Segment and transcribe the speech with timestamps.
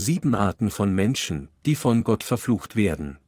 [0.00, 3.18] Sieben Arten von Menschen, die von Gott verflucht werden.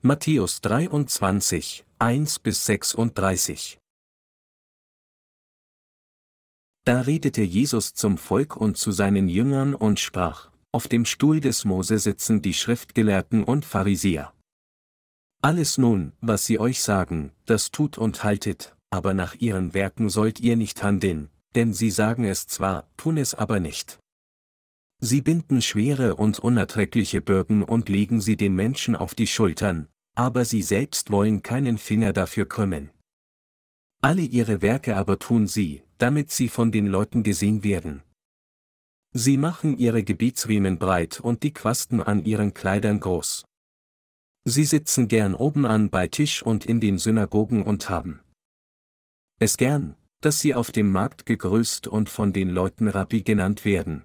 [0.00, 3.78] Matthäus 23, 1 bis 36
[6.84, 11.66] Da redete Jesus zum Volk und zu seinen Jüngern und sprach, auf dem Stuhl des
[11.66, 14.32] Mose sitzen die Schriftgelehrten und Pharisäer.
[15.42, 20.40] Alles nun, was sie euch sagen, das tut und haltet, aber nach ihren Werken sollt
[20.40, 23.98] ihr nicht handeln, denn sie sagen es zwar, tun es aber nicht.
[25.00, 30.44] Sie binden schwere und unerträgliche Bürden und legen sie den Menschen auf die Schultern, aber
[30.44, 32.90] sie selbst wollen keinen Finger dafür krümmen.
[34.00, 38.02] Alle ihre Werke aber tun sie, damit sie von den Leuten gesehen werden.
[39.12, 43.44] Sie machen ihre Gebietsriemen breit und die Quasten an ihren Kleidern groß.
[44.44, 48.20] Sie sitzen gern oben an bei Tisch und in den Synagogen und haben
[49.40, 54.04] es gern, dass sie auf dem Markt gegrüßt und von den Leuten Rabbi genannt werden.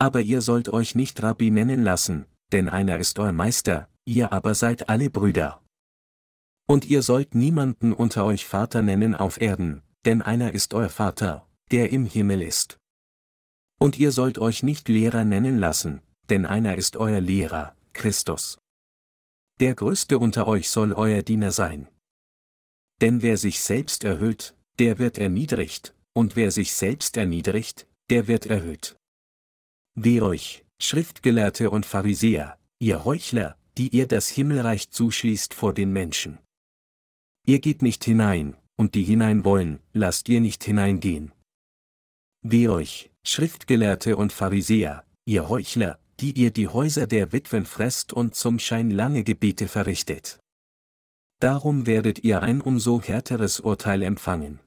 [0.00, 4.56] Aber ihr sollt euch nicht Rabbi nennen lassen, denn einer ist euer Meister, ihr aber
[4.56, 5.62] seid alle Brüder.
[6.66, 11.46] Und ihr sollt niemanden unter euch Vater nennen auf Erden, denn einer ist euer Vater,
[11.70, 12.78] der im Himmel ist.
[13.78, 18.58] Und ihr sollt euch nicht Lehrer nennen lassen, denn einer ist euer Lehrer, Christus.
[19.60, 21.86] Der Größte unter euch soll euer Diener sein.
[23.00, 28.46] Denn wer sich selbst erhöht, der wird erniedrigt, und wer sich selbst erniedrigt, der wird
[28.46, 28.96] erhöht.
[29.94, 36.38] Weh euch, Schriftgelehrte und Pharisäer, ihr Heuchler, die ihr das Himmelreich zuschließt vor den Menschen.
[37.46, 41.32] Ihr geht nicht hinein, und die hinein wollen, lasst ihr nicht hineingehen.
[42.42, 48.34] Weh euch, Schriftgelehrte und Pharisäer, ihr Heuchler, die ihr die Häuser der Witwen fresst und
[48.34, 50.38] zum Schein lange Gebete verrichtet.
[51.40, 54.60] Darum werdet ihr ein umso härteres Urteil empfangen.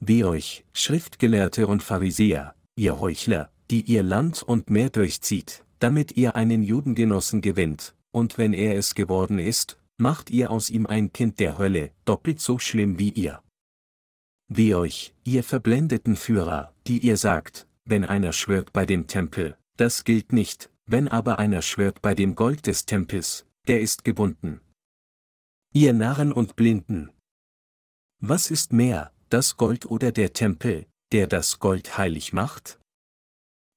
[0.00, 6.36] Weh euch, Schriftgelehrte und Pharisäer, ihr Heuchler, die ihr Land und Meer durchzieht, damit ihr
[6.36, 11.38] einen Judengenossen gewinnt, und wenn er es geworden ist, macht ihr aus ihm ein Kind
[11.38, 13.42] der Hölle, doppelt so schlimm wie ihr.
[14.48, 20.04] Weh euch, ihr verblendeten Führer, die ihr sagt, wenn einer schwört bei dem Tempel, das
[20.04, 24.60] gilt nicht, wenn aber einer schwört bei dem Gold des Tempels, der ist gebunden.
[25.74, 27.10] Ihr Narren und Blinden.
[28.18, 32.80] Was ist mehr, das Gold oder der Tempel, der das Gold heilig macht?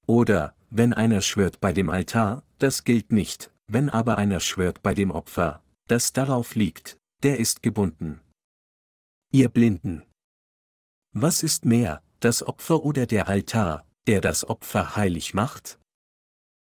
[0.08, 4.96] Oder, wenn einer schwört bei dem Altar, das gilt nicht, wenn aber einer schwört bei
[4.96, 8.20] dem Opfer, das darauf liegt, der ist gebunden.
[9.32, 10.04] Ihr Blinden.
[11.14, 15.80] Was ist mehr, das Opfer oder der Altar, der das Opfer heilig macht?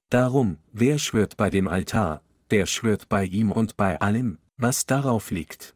[0.09, 5.29] Darum, wer schwört bei dem Altar, der schwört bei ihm und bei allem, was darauf
[5.29, 5.75] liegt.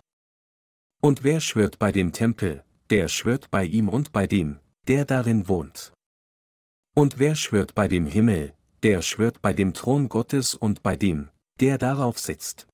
[1.02, 5.48] Und wer schwört bei dem Tempel, der schwört bei ihm und bei dem, der darin
[5.48, 5.94] wohnt.
[6.94, 8.54] Und wer schwört bei dem Himmel,
[8.84, 11.30] der schwört bei dem Thron Gottes und bei dem,
[11.60, 12.68] der darauf sitzt.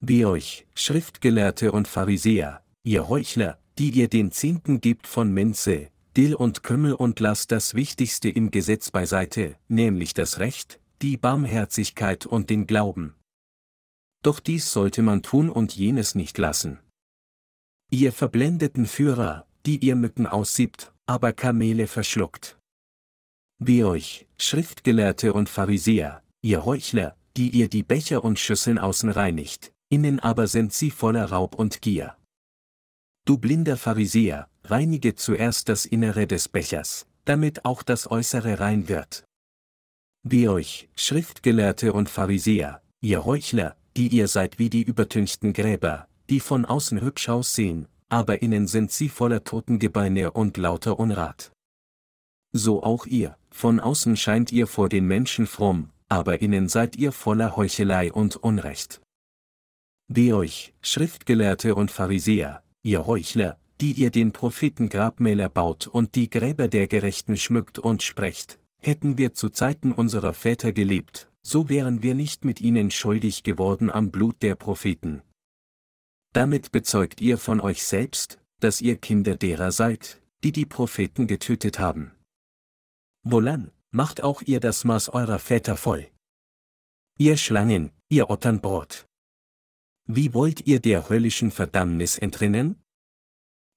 [0.00, 6.34] Wie euch, Schriftgelehrte und Pharisäer, ihr Heuchler, die ihr den Zehnten gibt von Minze, Dill
[6.34, 12.50] und Kümmel und lasst das Wichtigste im Gesetz beiseite, nämlich das Recht, die Barmherzigkeit und
[12.50, 13.14] den Glauben.
[14.22, 16.78] Doch dies sollte man tun und jenes nicht lassen.
[17.92, 22.56] Ihr verblendeten Führer, die ihr Mücken aussiebt, aber Kamele verschluckt.
[23.58, 29.72] Wie euch, Schriftgelehrte und Pharisäer, ihr Heuchler, die ihr die Becher und Schüsseln außen reinigt,
[29.88, 32.16] innen aber sind sie voller Raub und Gier.
[33.24, 39.24] Du blinder Pharisäer, reinige zuerst das Innere des Bechers, damit auch das Äußere rein wird.
[40.22, 46.40] Wie euch, Schriftgelehrte und Pharisäer, ihr Heuchler, die ihr seid wie die übertünchten Gräber, die
[46.40, 51.52] von außen hübsch aussehen, aber innen sind sie voller Totengebeine und lauter Unrat.
[52.52, 57.12] So auch ihr, von außen scheint ihr vor den Menschen fromm, aber innen seid ihr
[57.12, 59.00] voller Heuchelei und Unrecht.
[60.08, 66.30] Weh euch, Schriftgelehrte und Pharisäer, ihr Heuchler, die ihr den Propheten Grabmäler baut und die
[66.30, 72.02] Gräber der Gerechten schmückt und sprecht, hätten wir zu Zeiten unserer Väter gelebt, so wären
[72.02, 75.22] wir nicht mit ihnen schuldig geworden am Blut der Propheten.
[76.32, 81.78] Damit bezeugt ihr von euch selbst, dass ihr Kinder derer seid, die die Propheten getötet
[81.78, 82.12] haben.
[83.22, 86.06] Wohlan, macht auch ihr das Maß eurer Väter voll.
[87.18, 89.06] Ihr Schlangen, ihr Otternbrot.
[90.06, 92.80] Wie wollt ihr der höllischen Verdammnis entrinnen?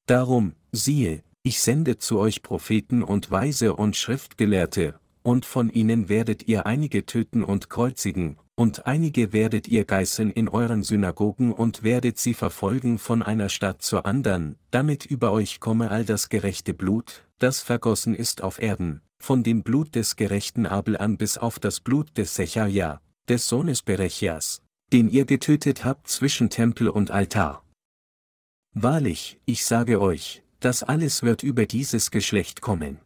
[0.05, 6.47] Darum, siehe, ich sende zu euch Propheten und Weise und Schriftgelehrte, und von ihnen werdet
[6.47, 12.19] ihr einige töten und kreuzigen, und einige werdet ihr geißeln in euren Synagogen und werdet
[12.19, 17.27] sie verfolgen von einer Stadt zur andern, damit über euch komme all das gerechte Blut,
[17.39, 21.79] das vergossen ist auf Erden, von dem Blut des gerechten Abel an bis auf das
[21.79, 24.61] Blut des Secharia, des Sohnes Berechias,
[24.91, 27.63] den ihr getötet habt zwischen Tempel und Altar.
[28.75, 32.99] Wahrlich, ich sage euch, das alles wird über dieses Geschlecht kommen.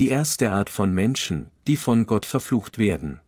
[0.00, 3.20] Die erste Art von Menschen, die von Gott verflucht werden.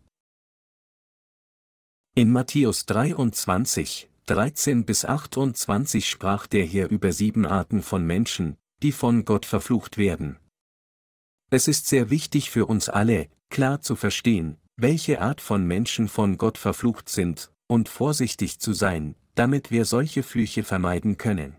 [2.14, 8.92] In Matthäus 23, 13 bis 28 sprach der Herr über sieben Arten von Menschen, die
[8.92, 10.38] von Gott verflucht werden.
[11.50, 16.38] Es ist sehr wichtig für uns alle, klar zu verstehen, welche Art von Menschen von
[16.38, 21.54] Gott verflucht sind, und vorsichtig zu sein, damit wir solche Flüche vermeiden können.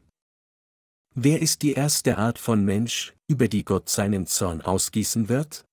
[1.15, 5.63] Wer ist die erste Art von Mensch, über die Gott seinen Zorn ausgießen wird?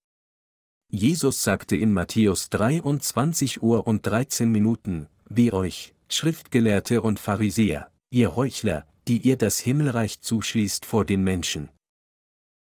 [0.92, 8.36] Jesus sagte in Matthäus 23 Uhr und 13 Minuten, wie euch, Schriftgelehrte und Pharisäer, ihr
[8.36, 11.70] Heuchler, die ihr das Himmelreich zuschließt vor den Menschen.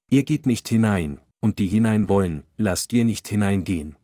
[0.09, 3.97] Ihr geht nicht hinein, und die hinein wollen, lasst ihr nicht hineingehen.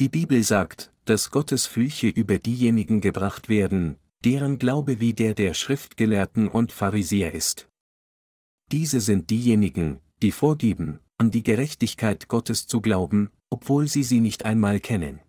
[0.00, 5.54] Die Bibel sagt, dass Gottes Flüche über diejenigen gebracht werden, deren Glaube wie der der
[5.54, 7.68] Schriftgelehrten und Pharisäer ist.
[8.70, 14.44] Diese sind diejenigen, die vorgeben, an die Gerechtigkeit Gottes zu glauben, obwohl sie sie nicht
[14.44, 15.20] einmal kennen.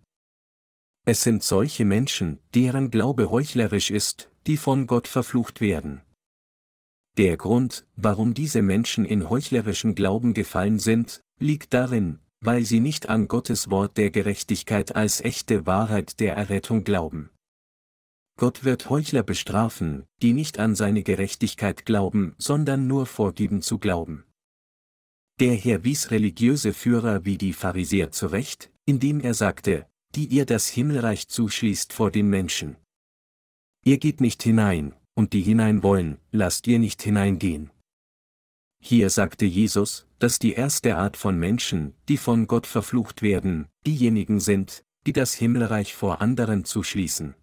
[1.04, 6.00] Es sind solche Menschen, deren Glaube heuchlerisch ist, die von Gott verflucht werden.
[7.18, 13.08] Der Grund, warum diese Menschen in heuchlerischen Glauben gefallen sind, liegt darin, weil sie nicht
[13.08, 17.30] an Gottes Wort der Gerechtigkeit als echte Wahrheit der Errettung glauben.
[18.36, 24.24] Gott wird Heuchler bestrafen, die nicht an seine Gerechtigkeit glauben, sondern nur vorgeben zu glauben.
[25.40, 30.68] Der Herr wies religiöse Führer wie die Pharisäer zurecht, indem er sagte, die ihr das
[30.68, 32.76] Himmelreich zuschließt vor den Menschen.
[33.84, 37.70] Ihr geht nicht hinein, und die hinein wollen, lasst ihr nicht hineingehen.
[38.80, 44.40] Hier sagte Jesus, dass die erste Art von Menschen, die von Gott verflucht werden, diejenigen
[44.40, 47.34] sind, die das Himmelreich vor anderen zuschließen.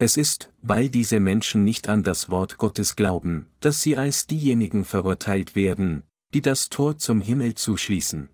[0.00, 4.84] Es ist, weil diese Menschen nicht an das Wort Gottes glauben, dass sie als diejenigen
[4.84, 6.04] verurteilt werden,
[6.34, 8.28] die das Tor zum Himmel zuschließen.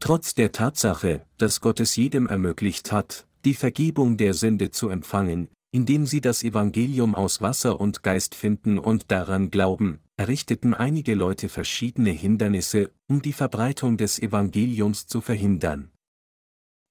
[0.00, 5.48] Trotz der Tatsache, dass Gott es jedem ermöglicht hat, die Vergebung der Sünde zu empfangen,
[5.72, 11.48] indem sie das Evangelium aus Wasser und Geist finden und daran glauben, errichteten einige Leute
[11.48, 15.90] verschiedene Hindernisse, um die Verbreitung des Evangeliums zu verhindern.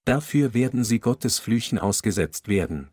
[0.06, 2.90] Dafür werden sie Gottes Flüchen ausgesetzt werden.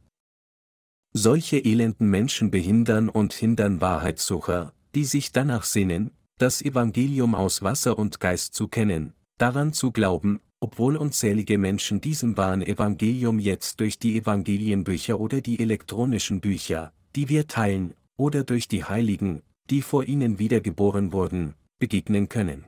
[1.19, 7.99] Solche elenden Menschen behindern und hindern Wahrheitssucher, die sich danach sehnen, das Evangelium aus Wasser
[7.99, 13.99] und Geist zu kennen, daran zu glauben, obwohl unzählige Menschen diesem wahren Evangelium jetzt durch
[13.99, 19.41] die Evangelienbücher oder die elektronischen Bücher, die wir teilen, oder durch die Heiligen,
[19.71, 22.67] die vor ihnen wiedergeboren wurden, begegnen können.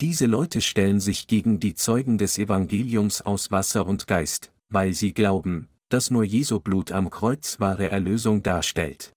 [0.00, 5.12] Diese Leute stellen sich gegen die Zeugen des Evangeliums aus Wasser und Geist, weil sie
[5.12, 9.12] glauben, dass nur Jesu Blut am Kreuz wahre Erlösung darstellt.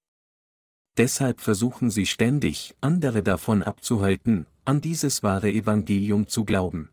[0.97, 6.89] Deshalb versuchen sie ständig, andere davon abzuhalten, an dieses wahre Evangelium zu glauben.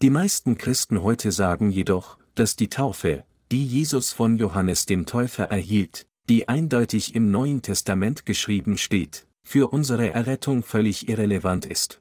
[0.00, 5.44] Die meisten Christen heute sagen jedoch, dass die Taufe, die Jesus von Johannes dem Täufer
[5.44, 12.00] erhielt, die eindeutig im Neuen Testament geschrieben steht, für unsere Errettung völlig irrelevant ist.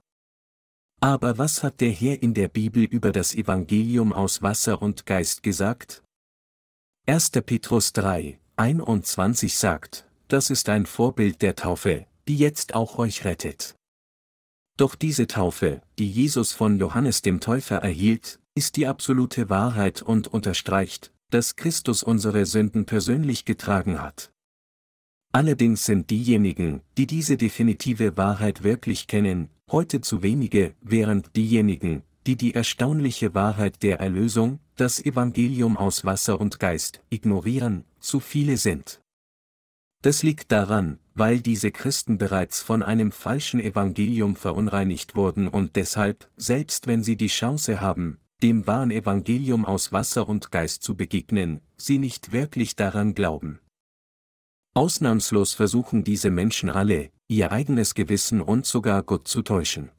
[1.02, 5.44] Aber was hat der Herr in der Bibel über das Evangelium aus Wasser und Geist
[5.44, 6.02] gesagt?
[7.06, 7.32] 1.
[7.32, 13.76] Petrus 3, 21 sagt, das ist ein Vorbild der Taufe, die jetzt auch euch rettet.
[14.78, 20.30] Doch diese Taufe, die Jesus von Johannes dem Täufer erhielt, ist die absolute Wahrheit und
[20.30, 24.32] unterstreicht, dass Christus unsere Sünden persönlich getragen hat.
[25.34, 32.36] Allerdings sind diejenigen, die diese definitive Wahrheit wirklich kennen, heute zu wenige, während diejenigen, die
[32.36, 39.02] die erstaunliche Wahrheit der Erlösung, das Evangelium aus Wasser und Geist, ignorieren, zu viele sind.
[40.02, 46.30] Das liegt daran, weil diese Christen bereits von einem falschen Evangelium verunreinigt wurden und deshalb,
[46.36, 51.62] selbst wenn sie die Chance haben, dem wahren Evangelium aus Wasser und Geist zu begegnen,
[51.78, 53.60] sie nicht wirklich daran glauben.
[54.74, 59.92] Ausnahmslos versuchen diese Menschen alle, ihr eigenes Gewissen und sogar Gott zu täuschen.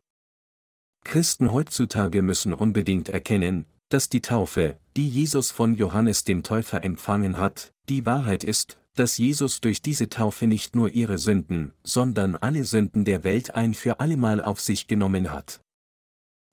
[1.04, 7.38] Christen heutzutage müssen unbedingt erkennen, dass die Taufe, die Jesus von Johannes dem Täufer empfangen
[7.38, 12.64] hat, die Wahrheit ist, dass Jesus durch diese Taufe nicht nur ihre Sünden, sondern alle
[12.64, 15.60] Sünden der Welt ein für allemal auf sich genommen hat.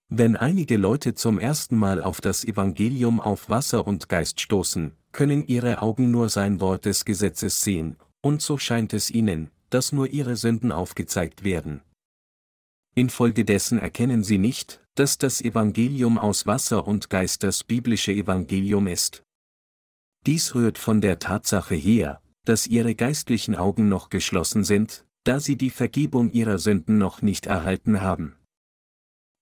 [0.10, 5.48] Wenn einige Leute zum ersten Mal auf das Evangelium auf Wasser und Geist stoßen, können
[5.48, 10.10] ihre Augen nur sein Wort des Gesetzes sehen, und so scheint es ihnen, dass nur
[10.10, 11.82] ihre Sünden aufgezeigt werden.
[12.94, 19.24] Infolgedessen erkennen sie nicht, dass das Evangelium aus Wasser und Geist das biblische Evangelium ist.
[20.26, 25.56] Dies rührt von der Tatsache her, dass ihre geistlichen Augen noch geschlossen sind, da sie
[25.56, 28.36] die Vergebung ihrer Sünden noch nicht erhalten haben.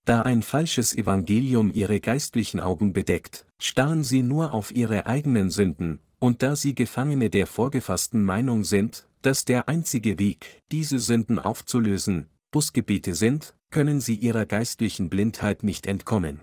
[0.04, 6.00] Da ein falsches Evangelium ihre geistlichen Augen bedeckt, starren sie nur auf ihre eigenen Sünden,
[6.18, 12.28] und da sie Gefangene der vorgefassten Meinung sind, dass der einzige Weg, diese Sünden aufzulösen,
[12.50, 16.40] Busgebete sind, können sie ihrer geistlichen Blindheit nicht entkommen.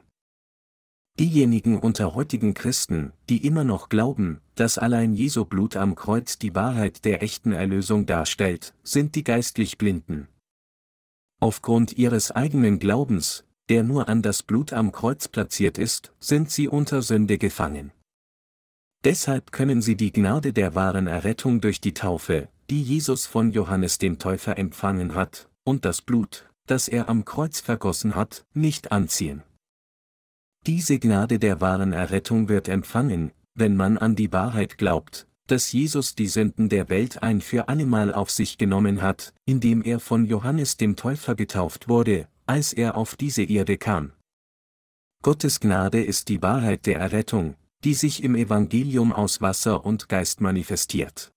[1.19, 6.53] Diejenigen unter heutigen Christen, die immer noch glauben, dass allein Jesu Blut am Kreuz die
[6.53, 10.27] Wahrheit der echten Erlösung darstellt, sind die geistlich Blinden.
[11.39, 16.67] Aufgrund ihres eigenen Glaubens, der nur an das Blut am Kreuz platziert ist, sind sie
[16.67, 17.91] unter Sünde gefangen.
[19.03, 23.97] Deshalb können sie die Gnade der wahren Errettung durch die Taufe, die Jesus von Johannes
[23.97, 29.43] dem Täufer empfangen hat, und das Blut, das er am Kreuz vergossen hat, nicht anziehen.
[30.65, 36.15] Diese Gnade der wahren Errettung wird empfangen, wenn man an die Wahrheit glaubt, dass Jesus
[36.15, 40.77] die Sünden der Welt ein für allemal auf sich genommen hat, indem er von Johannes
[40.77, 44.13] dem Täufer getauft wurde, als er auf diese Erde kam.
[45.21, 50.39] Gottes Gnade ist die Wahrheit der Errettung, die sich im Evangelium aus Wasser und Geist
[50.39, 51.33] manifestiert.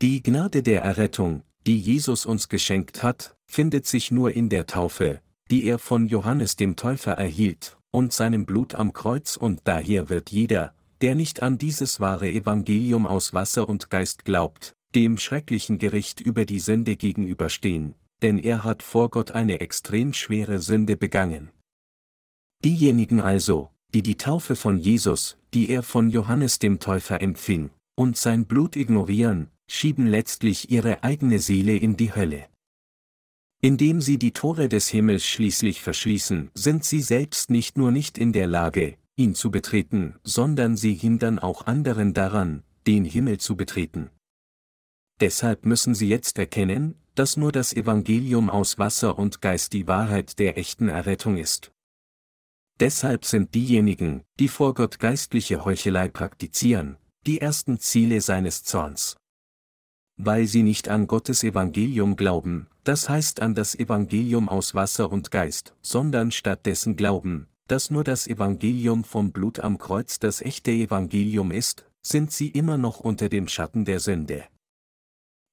[0.00, 5.20] Die Gnade der Errettung, die Jesus uns geschenkt hat, findet sich nur in der Taufe,
[5.50, 10.30] die er von Johannes dem Täufer erhielt, und seinem Blut am Kreuz und daher wird
[10.30, 16.20] jeder, der nicht an dieses wahre Evangelium aus Wasser und Geist glaubt, dem schrecklichen Gericht
[16.20, 21.50] über die Sünde gegenüberstehen, denn er hat vor Gott eine extrem schwere Sünde begangen.
[22.64, 28.16] Diejenigen also, die die Taufe von Jesus, die er von Johannes dem Täufer empfing, und
[28.16, 32.46] sein Blut ignorieren, schieben letztlich ihre eigene Seele in die Hölle.
[33.60, 38.32] Indem sie die Tore des Himmels schließlich verschließen, sind sie selbst nicht nur nicht in
[38.32, 44.10] der Lage, ihn zu betreten, sondern sie hindern auch anderen daran, den Himmel zu betreten.
[45.20, 50.38] Deshalb müssen sie jetzt erkennen, dass nur das Evangelium aus Wasser und Geist die Wahrheit
[50.38, 51.72] der echten Errettung ist.
[52.80, 59.16] Deshalb sind diejenigen, die vor Gott geistliche Heuchelei praktizieren, die ersten Ziele seines Zorns.
[60.16, 65.30] Weil sie nicht an Gottes Evangelium glauben, das heißt an das Evangelium aus Wasser und
[65.30, 71.50] Geist, sondern stattdessen glauben, dass nur das Evangelium vom Blut am Kreuz das echte Evangelium
[71.50, 74.44] ist, sind sie immer noch unter dem Schatten der Sünde.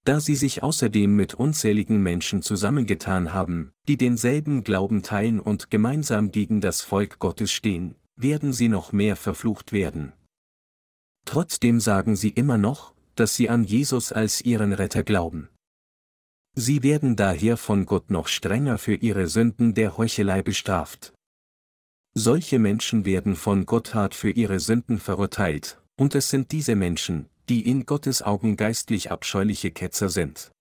[0.03, 6.31] Da sie sich außerdem mit unzähligen Menschen zusammengetan haben, die denselben Glauben teilen und gemeinsam
[6.31, 10.13] gegen das Volk Gottes stehen, werden sie noch mehr verflucht werden.
[11.25, 15.49] Trotzdem sagen sie immer noch, dass sie an Jesus als ihren Retter glauben.
[16.53, 21.13] Sie werden daher von Gott noch strenger für ihre Sünden der Heuchelei bestraft.
[22.13, 27.27] Solche Menschen werden von Gott hart für ihre Sünden verurteilt, und es sind diese Menschen,
[27.47, 30.51] die in Gottes Augen geistlich abscheuliche Ketzer sind.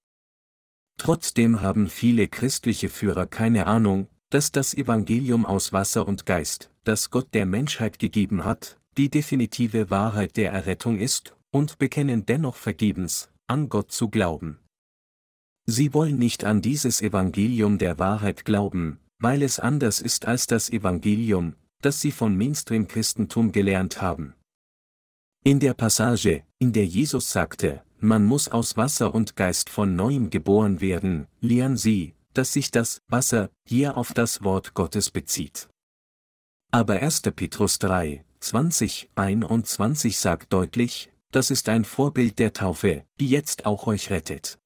[0.96, 7.10] Trotzdem haben viele christliche Führer keine Ahnung, dass das Evangelium aus Wasser und Geist, das
[7.10, 13.30] Gott der Menschheit gegeben hat, die definitive Wahrheit der Errettung ist, und bekennen dennoch vergebens,
[13.46, 14.58] an Gott zu glauben.
[15.66, 20.70] Sie wollen nicht an dieses Evangelium der Wahrheit glauben, weil es anders ist als das
[20.70, 24.34] Evangelium, das sie von Mainstream-Christentum gelernt haben.
[25.44, 30.30] In der Passage, in der Jesus sagte, man muss aus Wasser und Geist von neuem
[30.30, 35.68] geboren werden, lehren sie, dass sich das Wasser hier auf das Wort Gottes bezieht.
[36.70, 37.22] Aber 1.
[37.22, 43.86] Petrus 3, 20, 21 sagt deutlich, das ist ein Vorbild der Taufe, die jetzt auch
[43.86, 44.58] euch rettet.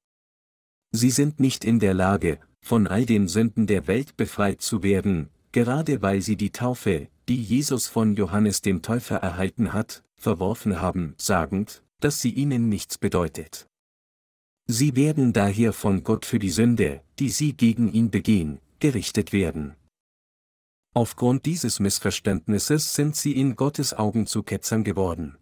[0.93, 5.29] Sie sind nicht in der Lage, von all den Sünden der Welt befreit zu werden,
[5.53, 11.15] gerade weil sie die Taufe, die Jesus von Johannes dem Täufer erhalten hat, verworfen haben,
[11.19, 13.69] sagend, dass sie ihnen nichts bedeutet.
[14.67, 19.75] Sie werden daher von Gott für die Sünde, die sie gegen ihn begehen, gerichtet werden.
[20.95, 25.37] Aufgrund dieses Missverständnisses sind sie in Gottes Augen zu Ketzern geworden.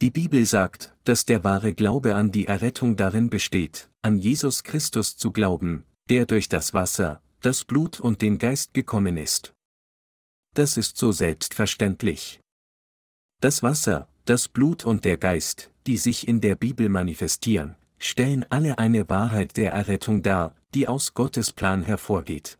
[0.00, 5.18] Die Bibel sagt, dass der wahre Glaube an die Errettung darin besteht, an Jesus Christus
[5.18, 9.52] zu glauben, der durch das Wasser, das Blut und den Geist gekommen ist.
[10.54, 12.40] Das ist so selbstverständlich.
[13.42, 18.78] Das Wasser, das Blut und der Geist, die sich in der Bibel manifestieren, stellen alle
[18.78, 22.58] eine Wahrheit der Errettung dar, die aus Gottes Plan hervorgeht.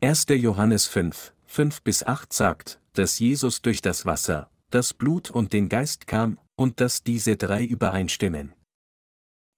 [0.00, 0.24] 1.
[0.30, 5.68] Johannes 5, 5 bis 8 sagt, dass Jesus durch das Wasser, das Blut und den
[5.68, 8.52] Geist kam, und dass diese drei übereinstimmen.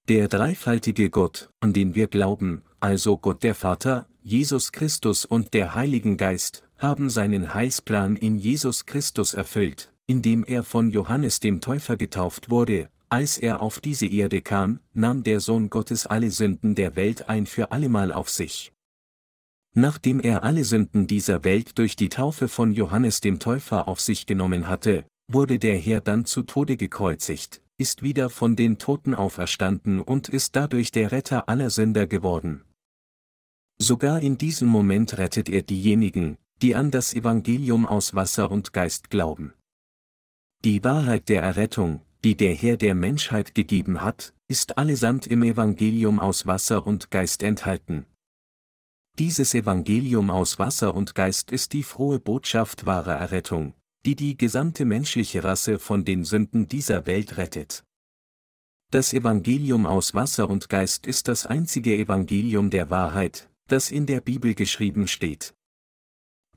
[0.09, 5.75] Der dreifaltige Gott, an den wir glauben, also Gott der Vater, Jesus Christus und der
[5.75, 11.95] Heiligen Geist, haben seinen Heilsplan in Jesus Christus erfüllt, indem er von Johannes dem Täufer
[11.95, 16.97] getauft wurde, als er auf diese Erde kam, nahm der Sohn Gottes alle Sünden der
[16.97, 18.72] Welt ein für allemal auf sich.
[19.75, 24.27] Nachdem er alle Sünden dieser Welt durch die Taufe von Johannes dem Täufer auf sich
[24.27, 29.99] genommen hatte, wurde der Herr dann zu Tode gekreuzigt, ist wieder von den Toten auferstanden
[29.99, 32.63] und ist dadurch der Retter aller Sünder geworden.
[33.79, 39.09] Sogar in diesem Moment rettet er diejenigen, die an das Evangelium aus Wasser und Geist
[39.09, 39.53] glauben.
[40.63, 46.19] Die Wahrheit der Errettung, die der Herr der Menschheit gegeben hat, ist allesamt im Evangelium
[46.19, 48.05] aus Wasser und Geist enthalten.
[49.19, 53.75] Dieses Evangelium aus Wasser und Geist ist die frohe Botschaft wahrer Errettung,
[54.07, 57.83] die die gesamte menschliche Rasse von den Sünden dieser Welt rettet.
[58.89, 64.19] Das Evangelium aus Wasser und Geist ist das einzige Evangelium der Wahrheit, das in der
[64.19, 65.53] Bibel geschrieben steht.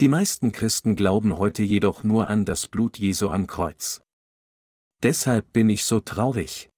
[0.00, 4.02] Die meisten Christen glauben heute jedoch nur an das Blut Jesu am Kreuz.
[5.02, 6.70] Deshalb bin ich so traurig.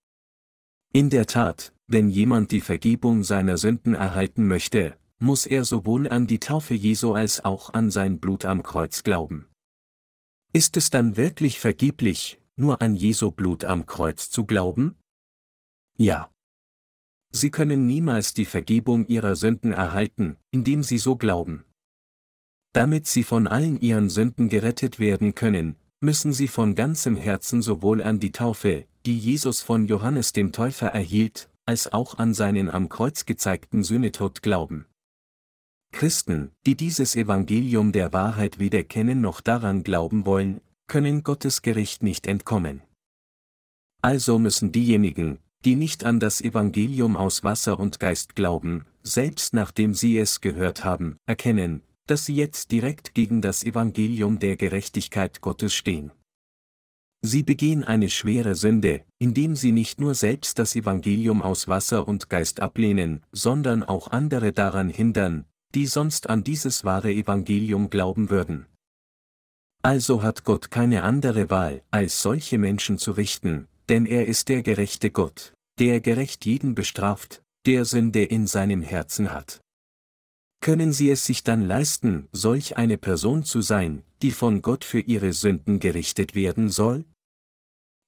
[0.92, 6.26] In der Tat, wenn jemand die Vergebung seiner Sünden erhalten möchte, muss er sowohl an
[6.26, 9.48] die Taufe Jesu als auch an sein Blut am Kreuz glauben.
[10.52, 14.96] Ist es dann wirklich vergeblich, nur an Jesu Blut am Kreuz zu glauben?
[15.96, 16.30] Ja.
[17.30, 21.64] Sie können niemals die Vergebung ihrer Sünden erhalten, indem sie so glauben.
[22.72, 28.02] Damit sie von allen ihren Sünden gerettet werden können, müssen sie von ganzem Herzen sowohl
[28.02, 32.88] an die Taufe, die Jesus von Johannes dem Täufer erhielt, als auch an seinen am
[32.88, 34.86] Kreuz gezeigten Sühnetod glauben.
[35.92, 42.02] Christen, die dieses Evangelium der Wahrheit weder kennen noch daran glauben wollen, können Gottes Gericht
[42.02, 42.82] nicht entkommen.
[44.00, 49.92] Also müssen diejenigen, die nicht an das Evangelium aus Wasser und Geist glauben, selbst nachdem
[49.92, 55.74] sie es gehört haben, erkennen, dass sie jetzt direkt gegen das Evangelium der Gerechtigkeit Gottes
[55.74, 56.12] stehen.
[57.20, 62.30] Sie begehen eine schwere Sünde, indem sie nicht nur selbst das Evangelium aus Wasser und
[62.30, 68.66] Geist ablehnen, sondern auch andere daran hindern, die sonst an dieses wahre Evangelium glauben würden.
[69.82, 74.62] Also hat Gott keine andere Wahl, als solche Menschen zu richten, denn er ist der
[74.62, 79.60] gerechte Gott, der gerecht jeden bestraft, der Sünde in seinem Herzen hat.
[80.60, 85.00] Können Sie es sich dann leisten, solch eine Person zu sein, die von Gott für
[85.00, 87.04] ihre Sünden gerichtet werden soll?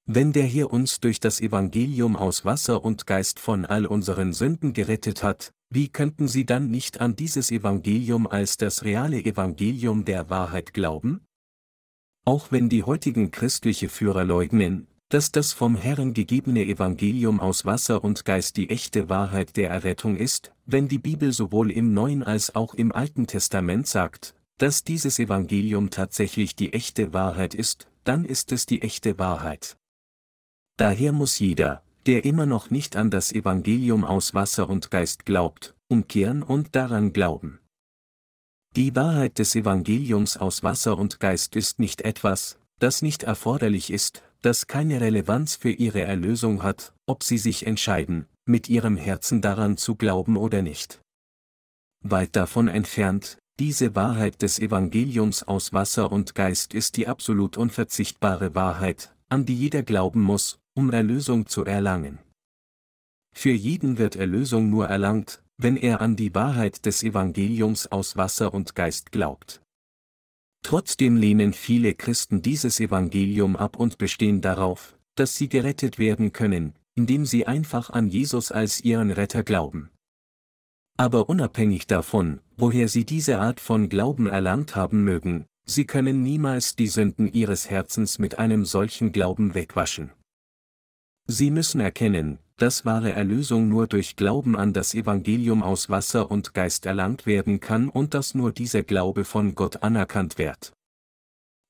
[0.05, 4.73] Wenn der Herr uns durch das Evangelium aus Wasser und Geist von all unseren Sünden
[4.73, 10.29] gerettet hat, wie könnten Sie dann nicht an dieses Evangelium als das reale Evangelium der
[10.29, 11.25] Wahrheit glauben?
[12.25, 18.03] Auch wenn die heutigen christliche Führer leugnen, dass das vom Herrn gegebene Evangelium aus Wasser
[18.03, 22.53] und Geist die echte Wahrheit der Errettung ist, wenn die Bibel sowohl im Neuen als
[22.53, 28.51] auch im Alten Testament sagt, dass dieses Evangelium tatsächlich die echte Wahrheit ist, dann ist
[28.51, 29.77] es die echte Wahrheit.
[30.75, 35.75] Daher muss jeder, der immer noch nicht an das Evangelium aus Wasser und Geist glaubt,
[35.87, 37.59] umkehren und daran glauben.
[38.75, 44.23] Die Wahrheit des Evangeliums aus Wasser und Geist ist nicht etwas, das nicht erforderlich ist,
[44.41, 49.77] das keine Relevanz für ihre Erlösung hat, ob sie sich entscheiden, mit ihrem Herzen daran
[49.77, 51.01] zu glauben oder nicht.
[52.03, 58.55] Weit davon entfernt, diese Wahrheit des Evangeliums aus Wasser und Geist ist die absolut unverzichtbare
[58.55, 62.19] Wahrheit, an die jeder glauben muss, um Erlösung zu erlangen.
[63.33, 68.53] Für jeden wird Erlösung nur erlangt, wenn er an die Wahrheit des Evangeliums aus Wasser
[68.53, 69.61] und Geist glaubt.
[70.63, 76.73] Trotzdem lehnen viele Christen dieses Evangelium ab und bestehen darauf, dass sie gerettet werden können,
[76.95, 79.89] indem sie einfach an Jesus als ihren Retter glauben.
[80.97, 86.75] Aber unabhängig davon, woher sie diese Art von Glauben erlangt haben mögen, sie können niemals
[86.75, 90.11] die Sünden ihres Herzens mit einem solchen Glauben wegwaschen.
[91.33, 96.53] Sie müssen erkennen, dass wahre Erlösung nur durch Glauben an das Evangelium aus Wasser und
[96.53, 100.73] Geist erlangt werden kann und dass nur dieser Glaube von Gott anerkannt wird.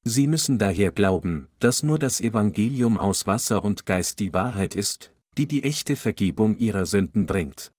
[0.04, 5.12] Sie müssen daher glauben, dass nur das Evangelium aus Wasser und Geist die Wahrheit ist,
[5.38, 7.72] die die echte Vergebung ihrer Sünden bringt.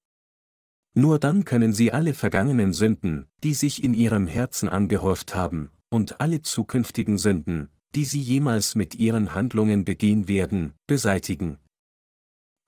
[0.95, 6.21] Nur dann können sie alle vergangenen Sünden, die sich in ihrem Herzen angehäuft haben, und
[6.21, 11.59] alle zukünftigen Sünden, die sie jemals mit ihren Handlungen begehen werden, beseitigen.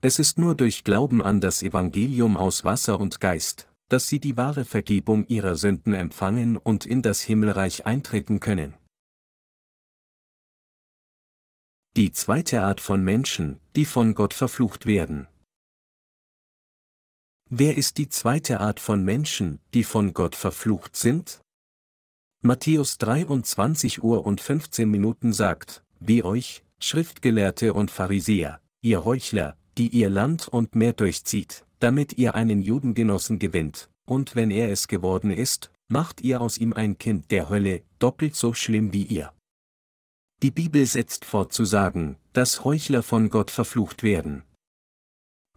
[0.01, 4.37] Es ist nur durch Glauben an das Evangelium aus Wasser und Geist, dass sie die
[4.37, 8.73] wahre Vergebung ihrer Sünden empfangen und in das Himmelreich eintreten können.
[11.95, 15.27] Die zweite Art von Menschen, die von Gott verflucht werden.
[17.49, 21.41] Wer ist die zweite Art von Menschen, die von Gott verflucht sind?
[22.41, 29.89] Matthäus 23 Uhr und 15 Minuten sagt, wie euch, Schriftgelehrte und Pharisäer, ihr Heuchler, die
[29.89, 35.31] ihr Land und Meer durchzieht, damit ihr einen Judengenossen gewinnt, und wenn er es geworden
[35.31, 39.33] ist, macht ihr aus ihm ein Kind der Hölle, doppelt so schlimm wie ihr.
[40.41, 44.43] Die Bibel setzt fort zu sagen, dass Heuchler von Gott verflucht werden.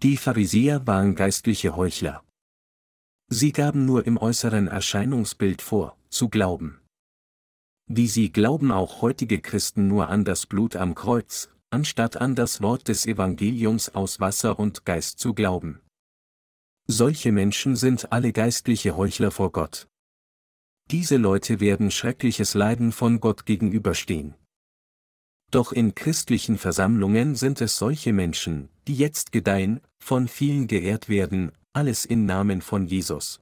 [0.02, 2.22] Die Pharisäer waren geistliche Heuchler.
[3.28, 6.80] Sie gaben nur im äußeren Erscheinungsbild vor, zu glauben.
[7.86, 12.62] Wie sie glauben auch heutige Christen nur an das Blut am Kreuz, anstatt an das
[12.62, 15.80] Wort des Evangeliums aus Wasser und Geist zu glauben.
[16.86, 19.88] Solche Menschen sind alle geistliche Heuchler vor Gott.
[20.90, 24.34] Diese Leute werden schreckliches Leiden von Gott gegenüberstehen.
[25.50, 31.52] Doch in christlichen Versammlungen sind es solche Menschen, die jetzt gedeihen, von vielen geehrt werden,
[31.74, 33.40] alles im Namen von Jesus.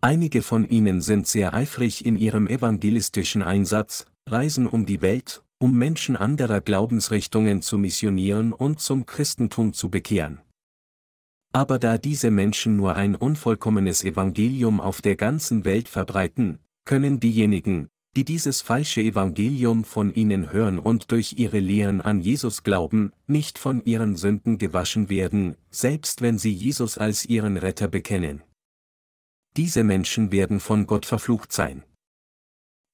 [0.00, 5.76] Einige von ihnen sind sehr eifrig in ihrem evangelistischen Einsatz, reisen um die Welt, um
[5.76, 10.40] Menschen anderer Glaubensrichtungen zu missionieren und zum Christentum zu bekehren.
[11.52, 17.88] Aber da diese Menschen nur ein unvollkommenes Evangelium auf der ganzen Welt verbreiten, können diejenigen,
[18.16, 23.58] die dieses falsche Evangelium von ihnen hören und durch ihre Lehren an Jesus glauben, nicht
[23.58, 28.42] von ihren Sünden gewaschen werden, selbst wenn sie Jesus als ihren Retter bekennen.
[29.56, 31.84] Diese Menschen werden von Gott verflucht sein.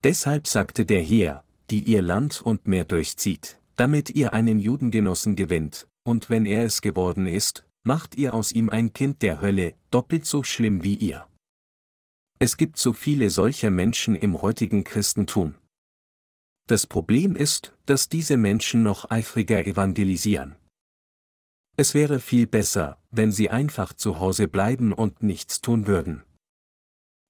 [0.03, 5.88] Deshalb sagte der Herr, die ihr Land und Meer durchzieht, damit ihr einen Judengenossen gewinnt,
[6.03, 10.27] und wenn er es geworden ist, macht ihr aus ihm ein Kind der Hölle, doppelt
[10.27, 11.27] so schlimm wie ihr.
[12.38, 15.55] Es gibt so viele solcher Menschen im heutigen Christentum.
[16.66, 20.57] Das Problem ist, dass diese Menschen noch eifriger evangelisieren.
[21.77, 26.22] Es wäre viel besser, wenn sie einfach zu Hause bleiben und nichts tun würden.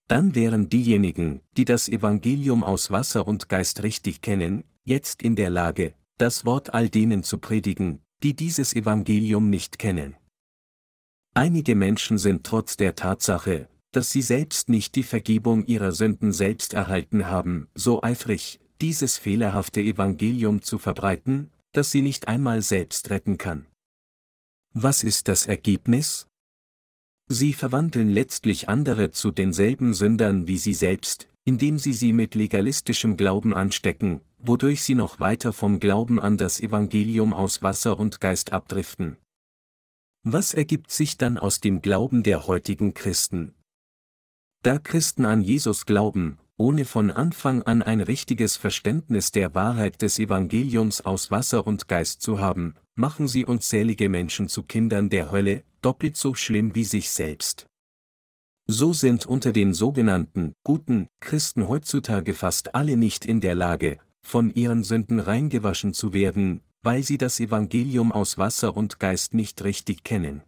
[0.07, 5.51] Dann wären diejenigen, die das Evangelium aus Wasser und Geist richtig kennen, jetzt in der
[5.51, 10.17] Lage, das Wort all denen zu predigen, die dieses Evangelium nicht kennen.
[11.35, 16.75] Einige Menschen sind trotz der Tatsache, dass sie selbst nicht die Vergebung ihrer Sünden selbst
[16.75, 23.39] erhalten haben, so eifrig, dieses fehlerhafte Evangelium zu verbreiten, dass sie nicht einmal selbst retten
[23.39, 23.67] kann.
[24.73, 26.27] Was ist das Ergebnis?
[27.27, 33.17] Sie verwandeln letztlich andere zu denselben Sündern wie sie selbst, indem sie sie mit legalistischem
[33.17, 38.53] Glauben anstecken, wodurch sie noch weiter vom Glauben an das Evangelium aus Wasser und Geist
[38.53, 39.17] abdriften.
[40.23, 43.55] Was ergibt sich dann aus dem Glauben der heutigen Christen?
[44.63, 50.19] Da Christen an Jesus glauben, ohne von Anfang an ein richtiges Verständnis der Wahrheit des
[50.19, 55.65] Evangeliums aus Wasser und Geist zu haben, machen sie unzählige Menschen zu Kindern der Hölle,
[55.83, 57.67] doppelt so schlimm wie sich selbst.
[58.67, 64.55] So sind unter den sogenannten guten Christen heutzutage fast alle nicht in der Lage, von
[64.55, 70.05] ihren Sünden reingewaschen zu werden, weil sie das Evangelium aus Wasser und Geist nicht richtig
[70.05, 70.43] kennen.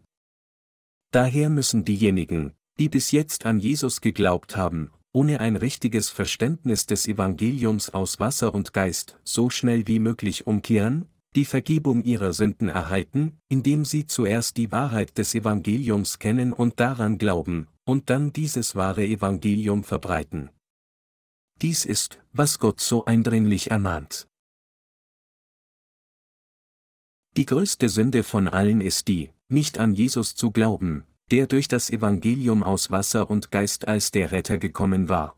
[1.10, 7.08] Daher müssen diejenigen, die bis jetzt an Jesus geglaubt haben, ohne ein richtiges Verständnis des
[7.08, 13.40] Evangeliums aus Wasser und Geist, so schnell wie möglich umkehren, die Vergebung ihrer Sünden erhalten,
[13.48, 19.06] indem sie zuerst die Wahrheit des Evangeliums kennen und daran glauben, und dann dieses wahre
[19.06, 20.50] Evangelium verbreiten.
[21.62, 24.28] Dies ist, was Gott so eindringlich ermahnt.
[27.38, 31.90] Die größte Sünde von allen ist die, nicht an Jesus zu glauben, der durch das
[31.90, 35.36] Evangelium aus Wasser und Geist als der Retter gekommen war.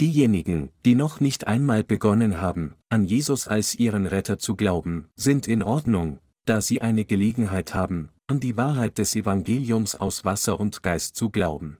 [0.00, 5.46] Diejenigen, die noch nicht einmal begonnen haben, an Jesus als ihren Retter zu glauben, sind
[5.46, 10.82] in Ordnung, da sie eine Gelegenheit haben, an die Wahrheit des Evangeliums aus Wasser und
[10.82, 11.78] Geist zu glauben.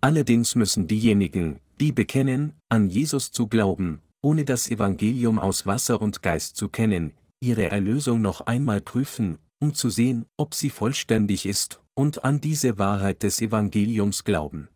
[0.00, 6.22] Allerdings müssen diejenigen, die bekennen, an Jesus zu glauben, ohne das Evangelium aus Wasser und
[6.22, 11.80] Geist zu kennen, ihre Erlösung noch einmal prüfen, um zu sehen, ob sie vollständig ist,
[11.94, 14.68] und an diese Wahrheit des Evangeliums glauben.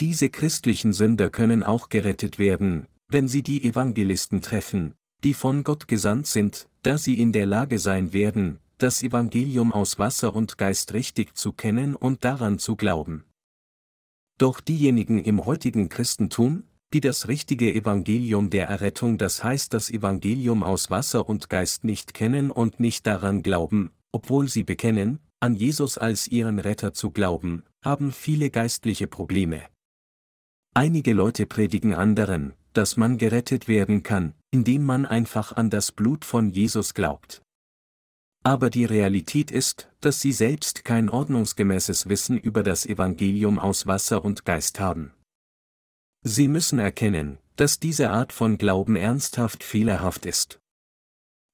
[0.00, 5.88] Diese christlichen Sünder können auch gerettet werden, wenn sie die Evangelisten treffen, die von Gott
[5.88, 10.94] gesandt sind, da sie in der Lage sein werden, das Evangelium aus Wasser und Geist
[10.94, 13.24] richtig zu kennen und daran zu glauben.
[14.38, 20.62] Doch diejenigen im heutigen Christentum, die das richtige Evangelium der Errettung, das heißt das Evangelium
[20.62, 25.98] aus Wasser und Geist nicht kennen und nicht daran glauben, obwohl sie bekennen, an Jesus
[25.98, 29.62] als ihren Retter zu glauben, haben viele geistliche Probleme.
[30.74, 36.24] Einige Leute predigen anderen, dass man gerettet werden kann, indem man einfach an das Blut
[36.24, 37.42] von Jesus glaubt.
[38.42, 44.24] Aber die Realität ist, dass sie selbst kein ordnungsgemäßes Wissen über das Evangelium aus Wasser
[44.24, 45.12] und Geist haben.
[46.22, 50.60] Sie müssen erkennen, dass diese Art von Glauben ernsthaft fehlerhaft ist.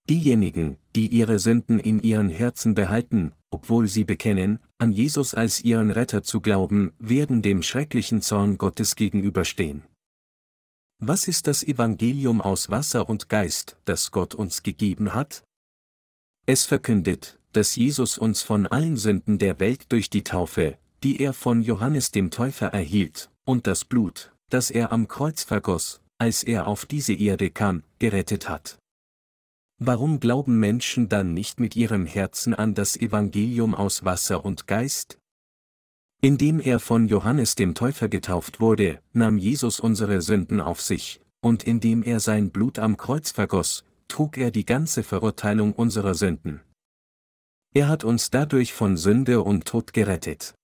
[0.09, 5.91] Diejenigen, die ihre Sünden in ihren Herzen behalten, obwohl sie bekennen, an Jesus als ihren
[5.91, 9.83] Retter zu glauben, werden dem schrecklichen Zorn Gottes gegenüberstehen.
[10.99, 15.45] Was ist das Evangelium aus Wasser und Geist, das Gott uns gegeben hat?
[16.47, 21.33] Es verkündet, dass Jesus uns von allen Sünden der Welt durch die Taufe, die er
[21.33, 26.67] von Johannes dem Täufer erhielt, und das Blut, das er am Kreuz vergoss, als er
[26.67, 28.79] auf diese Erde kam, gerettet hat.
[29.79, 35.19] Warum glauben Menschen dann nicht mit ihrem Herzen an das Evangelium aus Wasser und Geist?
[36.23, 41.65] Indem er von Johannes dem Täufer getauft wurde, nahm Jesus unsere Sünden auf sich, und
[41.65, 46.63] indem er sein Blut am Kreuz vergoss, trug er die ganze Verurteilung unserer Sünden.
[47.75, 50.55] Er hat uns dadurch von Sünde und Tod gerettet.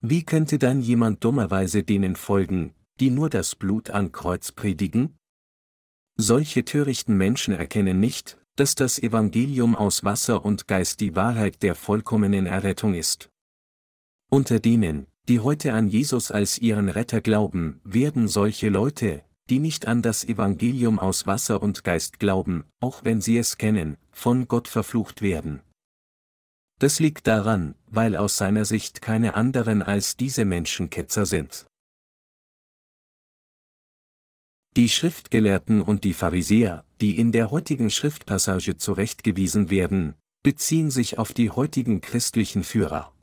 [0.00, 5.18] Wie könnte dann jemand dummerweise denen folgen, die nur das Blut an Kreuz predigen?
[6.16, 11.74] Solche törichten Menschen erkennen nicht, dass das Evangelium aus Wasser und Geist die Wahrheit der
[11.74, 13.28] vollkommenen Errettung ist.
[14.30, 19.88] Unter denen, die heute an Jesus als ihren Retter glauben, werden solche Leute, die nicht
[19.88, 24.68] an das Evangelium aus Wasser und Geist glauben, auch wenn sie es kennen, von Gott
[24.68, 25.60] verflucht werden.
[26.78, 31.66] Das liegt daran, weil aus seiner Sicht keine anderen als diese Menschen Ketzer sind.
[34.74, 41.34] Die Schriftgelehrten und die Pharisäer, die in der heutigen Schriftpassage zurechtgewiesen werden, beziehen sich auf
[41.34, 43.14] die heutigen christlichen Führer.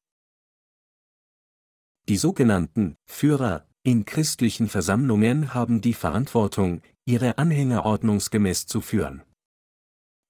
[2.08, 9.24] Die sogenannten Führer in christlichen Versammlungen haben die Verantwortung, ihre Anhänger ordnungsgemäß zu führen.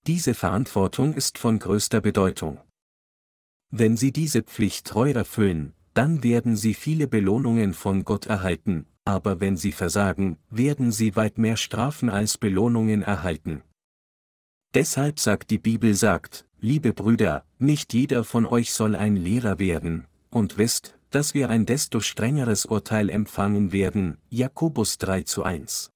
[0.08, 2.62] Diese Verantwortung ist von größter Bedeutung.
[3.72, 9.40] Wenn sie diese Pflicht treu erfüllen, dann werden sie viele Belohnungen von Gott erhalten, aber
[9.40, 13.64] wenn sie versagen, werden sie weit mehr Strafen als Belohnungen erhalten.
[14.76, 20.06] Deshalb sagt die Bibel sagt, liebe Brüder, nicht jeder von euch soll ein Lehrer werden,
[20.30, 25.92] und wisst, dass wir ein desto strengeres Urteil empfangen werden, Jakobus 3 zu 1.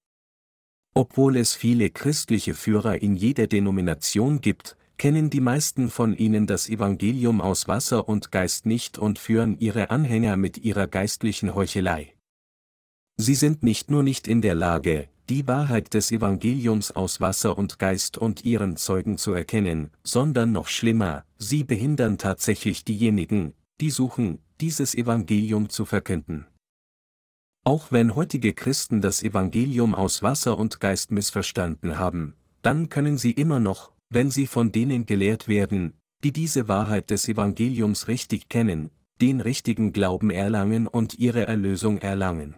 [0.95, 6.69] Obwohl es viele christliche Führer in jeder Denomination gibt, kennen die meisten von ihnen das
[6.69, 12.13] Evangelium aus Wasser und Geist nicht und führen ihre Anhänger mit ihrer geistlichen Heuchelei.
[13.17, 17.80] Sie sind nicht nur nicht in der Lage, die Wahrheit des Evangeliums aus Wasser und
[17.80, 24.39] Geist und ihren Zeugen zu erkennen, sondern noch schlimmer, sie behindern tatsächlich diejenigen, die suchen,
[24.60, 26.47] dieses Evangelium zu verkünden.
[27.63, 33.32] Auch wenn heutige Christen das Evangelium aus Wasser und Geist missverstanden haben, dann können sie
[33.32, 38.89] immer noch, wenn sie von denen gelehrt werden, die diese Wahrheit des Evangeliums richtig kennen,
[39.21, 42.56] den richtigen Glauben erlangen und ihre Erlösung erlangen.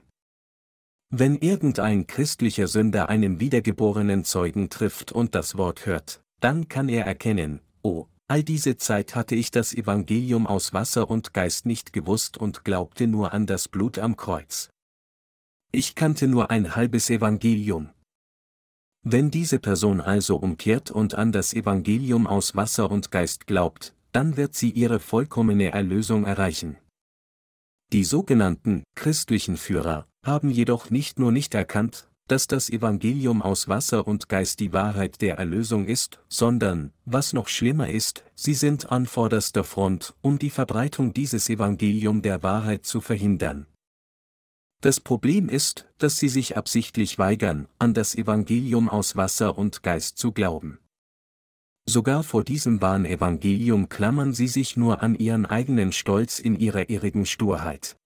[1.10, 7.06] Wenn irgendein christlicher Sünder einen wiedergeborenen Zeugen trifft und das Wort hört, dann kann er
[7.06, 12.38] erkennen, oh, all diese Zeit hatte ich das Evangelium aus Wasser und Geist nicht gewusst
[12.38, 14.70] und glaubte nur an das Blut am Kreuz.
[15.72, 17.90] Ich kannte nur ein halbes Evangelium.
[19.04, 24.38] Wenn diese Person also umkehrt und an das Evangelium aus Wasser und Geist glaubt, dann
[24.38, 26.78] wird sie ihre vollkommene Erlösung erreichen.
[27.92, 34.08] Die sogenannten christlichen Führer haben jedoch nicht nur nicht erkannt, dass das Evangelium aus Wasser
[34.08, 39.06] und Geist die Wahrheit der Erlösung ist, sondern, was noch schlimmer ist, sie sind an
[39.06, 43.68] vorderster Front, um die Verbreitung dieses Evangelium der Wahrheit zu verhindern.
[44.82, 50.18] Das Problem ist, dass sie sich absichtlich weigern, an das Evangelium aus Wasser und Geist
[50.18, 50.80] zu glauben.
[51.88, 56.90] Sogar vor diesem wahren Evangelium klammern sie sich nur an ihren eigenen Stolz in ihrer
[56.90, 57.98] irrigen Sturheit.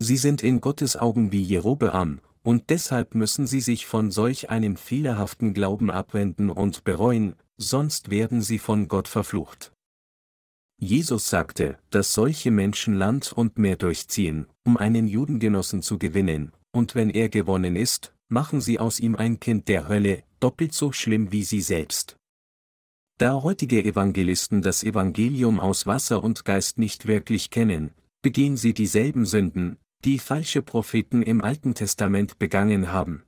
[0.00, 4.76] Sie sind in Gottes Augen wie Jerobeam, und deshalb müssen sie sich von solch einem
[4.76, 9.72] fehlerhaften Glauben abwenden und bereuen, sonst werden sie von Gott verflucht.
[10.80, 16.94] Jesus sagte, dass solche Menschen Land und Meer durchziehen, um einen Judengenossen zu gewinnen, und
[16.94, 21.32] wenn er gewonnen ist, machen sie aus ihm ein Kind der Hölle, doppelt so schlimm
[21.32, 22.16] wie sie selbst.
[23.18, 27.90] Da heutige Evangelisten das Evangelium aus Wasser und Geist nicht wirklich kennen,
[28.22, 33.24] begehen sie dieselben Sünden, die falsche Propheten im Alten Testament begangen haben.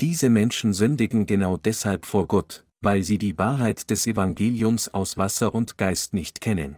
[0.00, 5.54] Diese Menschen sündigen genau deshalb vor Gott, weil sie die Wahrheit des Evangeliums aus Wasser
[5.54, 6.76] und Geist nicht kennen.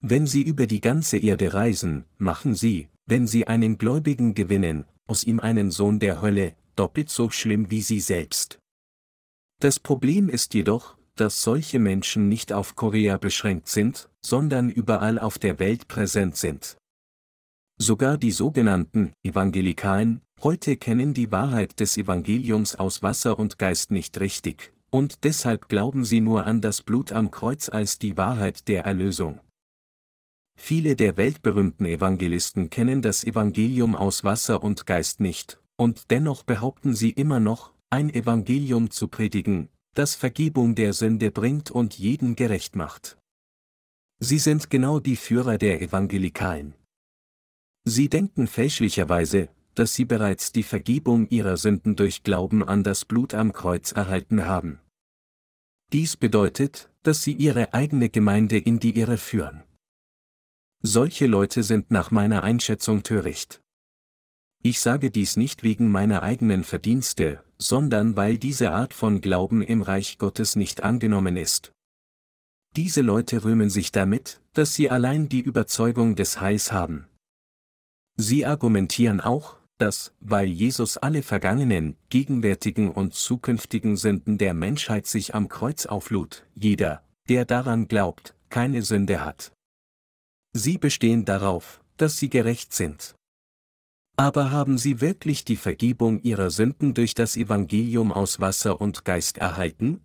[0.00, 5.24] Wenn sie über die ganze Erde reisen, machen sie, wenn sie einen Gläubigen gewinnen, aus
[5.24, 8.58] ihm einen Sohn der Hölle, doppelt so schlimm wie sie selbst.
[9.60, 15.38] Das Problem ist jedoch, dass solche Menschen nicht auf Korea beschränkt sind, sondern überall auf
[15.38, 16.77] der Welt präsent sind.
[17.80, 24.18] Sogar die sogenannten Evangelikalen heute kennen die Wahrheit des Evangeliums aus Wasser und Geist nicht
[24.18, 28.84] richtig, und deshalb glauben sie nur an das Blut am Kreuz als die Wahrheit der
[28.84, 29.38] Erlösung.
[30.56, 36.96] Viele der weltberühmten Evangelisten kennen das Evangelium aus Wasser und Geist nicht, und dennoch behaupten
[36.96, 42.74] sie immer noch, ein Evangelium zu predigen, das Vergebung der Sünde bringt und jeden gerecht
[42.74, 43.18] macht.
[44.18, 46.74] Sie sind genau die Führer der Evangelikalen.
[47.88, 53.32] Sie denken fälschlicherweise, dass sie bereits die Vergebung ihrer Sünden durch Glauben an das Blut
[53.32, 54.78] am Kreuz erhalten haben.
[55.94, 59.62] Dies bedeutet, dass sie ihre eigene Gemeinde in die Irre führen.
[60.82, 63.62] Solche Leute sind nach meiner Einschätzung töricht.
[64.62, 69.80] Ich sage dies nicht wegen meiner eigenen Verdienste, sondern weil diese Art von Glauben im
[69.80, 71.72] Reich Gottes nicht angenommen ist.
[72.76, 77.06] Diese Leute rühmen sich damit, dass sie allein die Überzeugung des Heils haben.
[78.20, 85.36] Sie argumentieren auch, dass, weil Jesus alle vergangenen, gegenwärtigen und zukünftigen Sünden der Menschheit sich
[85.36, 89.52] am Kreuz auflud, jeder, der daran glaubt, keine Sünde hat.
[90.52, 93.14] Sie bestehen darauf, dass sie gerecht sind.
[94.16, 99.38] Aber haben sie wirklich die Vergebung ihrer Sünden durch das Evangelium aus Wasser und Geist
[99.38, 100.00] erhalten?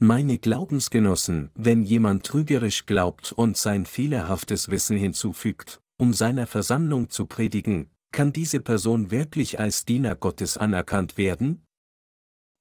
[0.00, 7.26] Meine Glaubensgenossen, wenn jemand trügerisch glaubt und sein fehlerhaftes Wissen hinzufügt, um seiner Versammlung zu
[7.26, 11.62] predigen, kann diese Person wirklich als Diener Gottes anerkannt werden?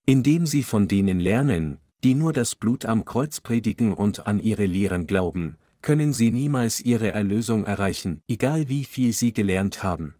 [0.05, 4.65] Indem sie von denen lernen, die nur das Blut am Kreuz predigen und an ihre
[4.65, 10.15] Lehren glauben, können sie niemals ihre Erlösung erreichen, egal wie viel sie gelernt haben.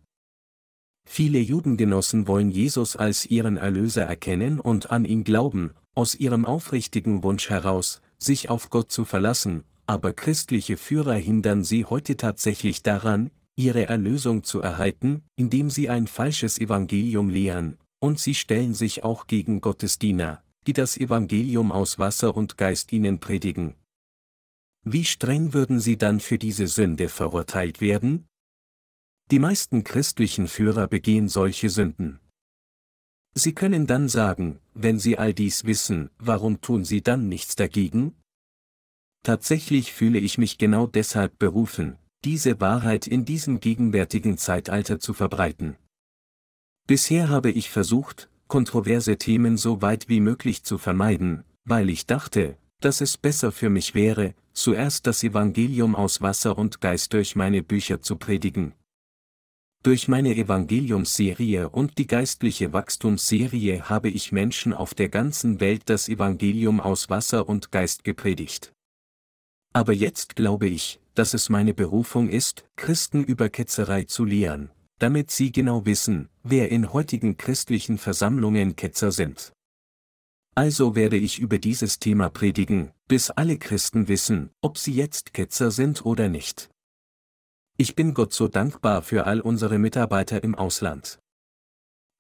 [1.06, 7.24] Viele Judengenossen wollen Jesus als ihren Erlöser erkennen und an ihn glauben, aus ihrem aufrichtigen
[7.24, 13.32] Wunsch heraus, sich auf Gott zu verlassen, aber christliche Führer hindern sie heute tatsächlich daran,
[13.56, 19.28] ihre Erlösung zu erhalten, indem sie ein falsches Evangelium lehren, und sie stellen sich auch
[19.28, 23.76] gegen Gottes Diener, die das Evangelium aus Wasser und Geist ihnen predigen.
[24.84, 28.28] Wie streng würden sie dann für diese Sünde verurteilt werden?
[29.32, 32.20] Die meisten christlichen Führer begehen solche Sünden.
[33.36, 38.14] Sie können dann sagen, wenn sie all dies wissen, warum tun sie dann nichts dagegen?
[39.24, 45.78] Tatsächlich fühle ich mich genau deshalb berufen, diese Wahrheit in diesem gegenwärtigen Zeitalter zu verbreiten.
[46.88, 52.58] Bisher habe ich versucht, kontroverse Themen so weit wie möglich zu vermeiden, weil ich dachte,
[52.82, 57.64] dass es besser für mich wäre, zuerst das Evangelium aus Wasser und Geist durch meine
[57.64, 58.74] Bücher zu predigen.
[59.84, 66.10] Durch meine Evangeliumsserie und die geistliche Wachstumsserie habe ich Menschen auf der ganzen Welt das
[66.10, 68.73] Evangelium aus Wasser und Geist gepredigt.
[69.74, 75.32] Aber jetzt glaube ich, dass es meine Berufung ist, Christen über Ketzerei zu lehren, damit
[75.32, 79.52] sie genau wissen, wer in heutigen christlichen Versammlungen Ketzer sind.
[80.56, 85.72] Also werde ich über dieses Thema predigen, bis alle Christen wissen, ob sie jetzt Ketzer
[85.72, 86.70] sind oder nicht.
[87.76, 91.18] Ich bin Gott so dankbar für all unsere Mitarbeiter im Ausland.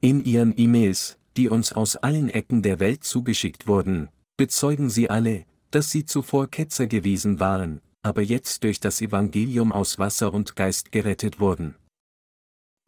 [0.02, 5.46] In ihren E-Mails, die uns aus allen Ecken der Welt zugeschickt wurden, bezeugen sie alle,
[5.74, 10.92] dass sie zuvor Ketzer gewesen waren, aber jetzt durch das Evangelium aus Wasser und Geist
[10.92, 11.76] gerettet wurden.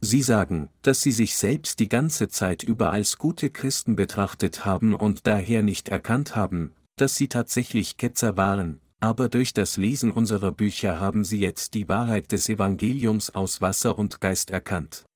[0.00, 4.94] Sie sagen, dass sie sich selbst die ganze Zeit über als gute Christen betrachtet haben
[4.94, 10.52] und daher nicht erkannt haben, dass sie tatsächlich Ketzer waren, aber durch das Lesen unserer
[10.52, 15.06] Bücher haben sie jetzt die Wahrheit des Evangeliums aus Wasser und Geist erkannt.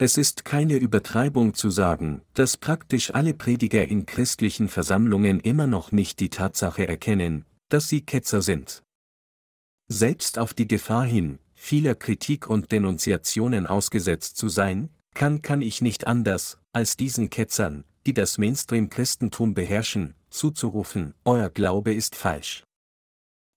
[0.00, 5.90] Es ist keine Übertreibung zu sagen, dass praktisch alle Prediger in christlichen Versammlungen immer noch
[5.90, 8.84] nicht die Tatsache erkennen, dass sie Ketzer sind.
[9.88, 15.82] Selbst auf die Gefahr hin, vieler Kritik und Denunziationen ausgesetzt zu sein, kann kann ich
[15.82, 22.62] nicht anders, als diesen Ketzern, die das Mainstream-Christentum beherrschen, zuzurufen, euer Glaube ist falsch.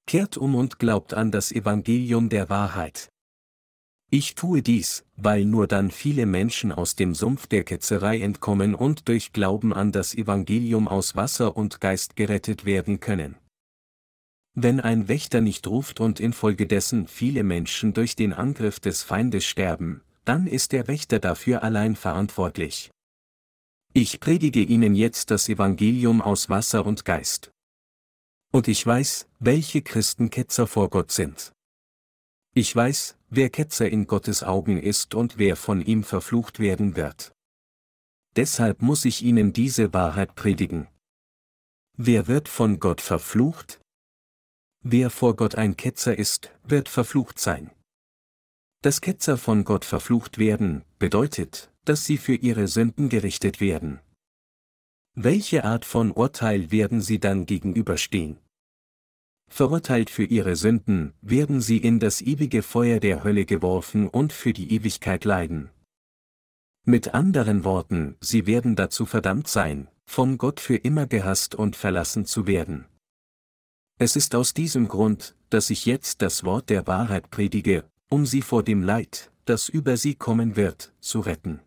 [0.07, 3.10] Kehrt um und glaubt an das Evangelium der Wahrheit.
[4.13, 9.07] Ich tue dies, weil nur dann viele Menschen aus dem Sumpf der Ketzerei entkommen und
[9.07, 13.37] durch Glauben an das Evangelium aus Wasser und Geist gerettet werden können.
[14.53, 20.01] Wenn ein Wächter nicht ruft und infolgedessen viele Menschen durch den Angriff des Feindes sterben,
[20.25, 22.91] dann ist der Wächter dafür allein verantwortlich.
[23.93, 27.51] Ich predige Ihnen jetzt das Evangelium aus Wasser und Geist.
[28.51, 31.53] Und ich weiß, welche Christen Ketzer vor Gott sind.
[32.53, 37.33] Ich weiß, wer Ketzer in Gottes Augen ist und wer von ihm verflucht werden wird.
[38.35, 40.87] Deshalb muss ich Ihnen diese Wahrheit predigen.
[41.97, 43.81] Wer wird von Gott verflucht?
[44.83, 47.71] Wer vor Gott ein Ketzer ist, wird verflucht sein.
[48.81, 53.99] Dass Ketzer von Gott verflucht werden, bedeutet, dass sie für ihre Sünden gerichtet werden.
[55.13, 58.39] Welche Art von Urteil werden sie dann gegenüberstehen?
[59.51, 64.53] Verurteilt für ihre Sünden, werden sie in das ewige Feuer der Hölle geworfen und für
[64.53, 65.69] die Ewigkeit leiden.
[66.85, 72.25] Mit anderen Worten, sie werden dazu verdammt sein, von Gott für immer gehasst und verlassen
[72.25, 72.85] zu werden.
[73.99, 78.41] Es ist aus diesem Grund, dass ich jetzt das Wort der Wahrheit predige, um sie
[78.41, 81.59] vor dem Leid, das über sie kommen wird, zu retten.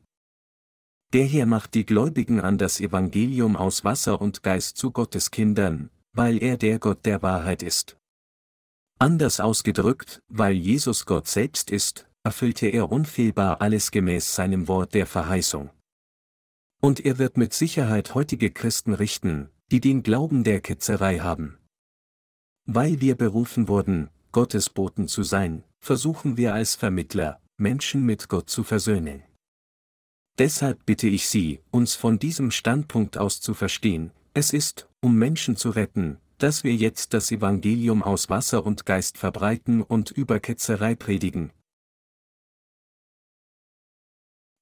[1.13, 5.91] Der Herr macht die Gläubigen an das Evangelium aus Wasser und Geist zu Gottes Kindern,
[6.15, 7.99] weil er der Gott der Wahrheit ist.
[8.99, 15.07] Anders ausgedrückt, weil Jesus Gott selbst ist, erfüllte er unfehlbar alles gemäß seinem Wort der
[15.07, 15.71] Verheißung.
[16.81, 21.59] Und er wird mit Sicherheit heutige Christen richten, die den Glauben der Ketzerei haben.
[22.67, 28.49] Weil wir berufen wurden, Gottes Boten zu sein, versuchen wir als Vermittler, Menschen mit Gott
[28.49, 29.23] zu versöhnen.
[30.39, 35.55] Deshalb bitte ich Sie, uns von diesem Standpunkt aus zu verstehen, es ist, um Menschen
[35.55, 40.95] zu retten, dass wir jetzt das Evangelium aus Wasser und Geist verbreiten und über Ketzerei
[40.95, 41.53] predigen.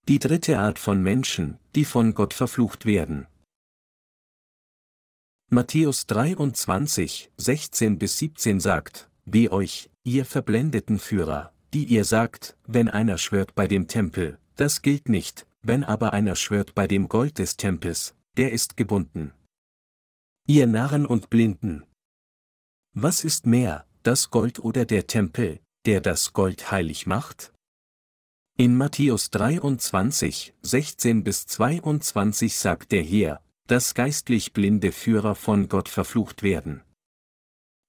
[0.09, 3.29] Die dritte Art von Menschen, die von Gott verflucht werden.
[5.49, 12.89] Matthäus 23, 16 bis 17 sagt, Weh euch, ihr verblendeten Führer, die ihr sagt, wenn
[12.89, 17.39] einer schwört bei dem Tempel, das gilt nicht, wenn aber einer schwört bei dem Gold
[17.39, 19.33] des Tempels, der ist gebunden.
[20.49, 21.85] Ihr Narren und Blinden.
[22.95, 27.53] Was ist mehr, das Gold oder der Tempel, der das Gold heilig macht?
[28.59, 35.89] In Matthäus 23, 16 bis 22 sagt der Herr, dass geistlich blinde Führer von Gott
[35.89, 36.83] verflucht werden.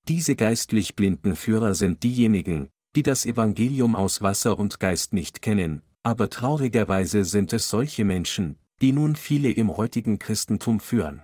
[0.07, 5.81] Diese geistlich blinden Führer sind diejenigen, die das Evangelium aus Wasser und Geist nicht kennen,
[6.03, 11.23] aber traurigerweise sind es solche Menschen, die nun viele im heutigen Christentum führen.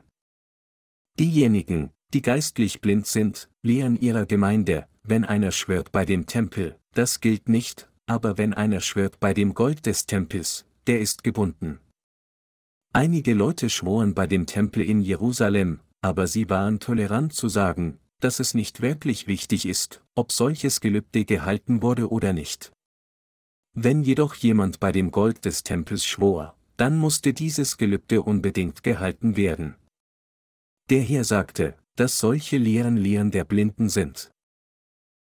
[1.20, 7.20] Diejenigen, die geistlich blind sind, lehren ihrer Gemeinde, wenn einer schwört bei dem Tempel, das
[7.20, 11.82] gilt nicht, aber wenn einer schwört bei dem Gold des Tempels, der ist gebunden.
[12.94, 18.40] Einige Leute schworen bei dem Tempel in Jerusalem, aber sie waren tolerant zu sagen, dass
[18.40, 22.72] es nicht wirklich wichtig ist, ob solches Gelübde gehalten wurde oder nicht.
[23.76, 29.36] Wenn jedoch jemand bei dem Gold des Tempels schwor, dann musste dieses Gelübde unbedingt gehalten
[29.36, 29.76] werden.
[30.90, 34.32] Der Herr sagte, dass solche Lehren Lehren der Blinden sind.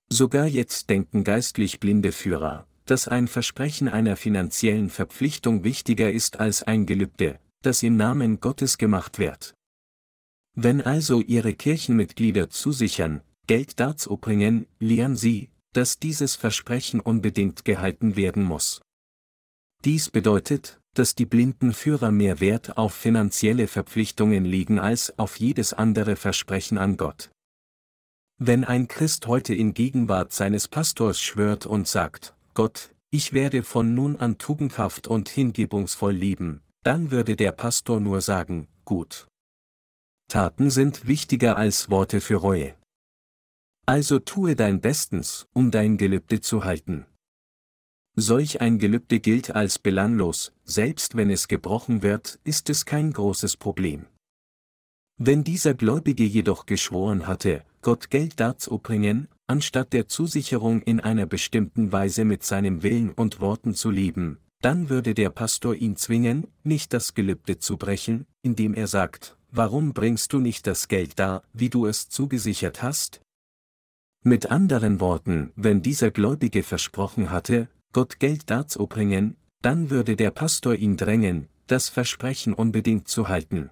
[0.08, 6.62] Sogar jetzt denken geistlich blinde Führer, dass ein Versprechen einer finanziellen Verpflichtung wichtiger ist als
[6.62, 9.54] ein Gelübde, das im Namen Gottes gemacht wird.
[10.54, 18.16] Wenn also ihre Kirchenmitglieder zusichern, Geld dazu bringen, lehren sie, dass dieses Versprechen unbedingt gehalten
[18.16, 18.80] werden muss.
[19.84, 25.72] Dies bedeutet, dass die blinden Führer mehr Wert auf finanzielle Verpflichtungen legen als auf jedes
[25.72, 27.30] andere Versprechen an Gott.
[28.38, 33.94] Wenn ein Christ heute in Gegenwart seines Pastors schwört und sagt, Gott, ich werde von
[33.94, 39.28] nun an tugendhaft und hingebungsvoll leben, dann würde der Pastor nur sagen, gut.
[40.28, 42.74] Taten sind wichtiger als Worte für Reue.
[43.86, 47.06] Also tue dein Bestens, um dein Gelübde zu halten.
[48.20, 53.56] Solch ein Gelübde gilt als belanglos, selbst wenn es gebrochen wird, ist es kein großes
[53.56, 54.06] Problem.
[55.18, 61.26] Wenn dieser Gläubige jedoch geschworen hatte, Gott Geld dazu bringen, anstatt der Zusicherung in einer
[61.26, 66.48] bestimmten Weise mit seinem Willen und Worten zu leben, dann würde der Pastor ihn zwingen,
[66.64, 71.44] nicht das Gelübde zu brechen, indem er sagt, warum bringst du nicht das Geld da,
[71.52, 73.20] wie du es zugesichert hast?
[74.24, 80.30] Mit anderen Worten, wenn dieser Gläubige versprochen hatte, Gott Geld dazu bringen, dann würde der
[80.30, 83.70] Pastor ihn drängen, das Versprechen unbedingt zu halten.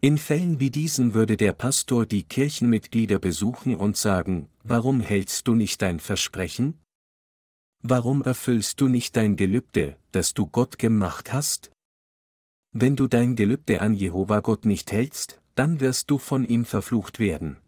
[0.00, 5.54] In Fällen wie diesen würde der Pastor die Kirchenmitglieder besuchen und sagen, warum hältst du
[5.54, 6.80] nicht dein Versprechen?
[7.82, 11.70] Warum erfüllst du nicht dein Gelübde, das du Gott gemacht hast?
[12.72, 17.18] Wenn du dein Gelübde an Jehova Gott nicht hältst, dann wirst du von ihm verflucht
[17.18, 17.61] werden.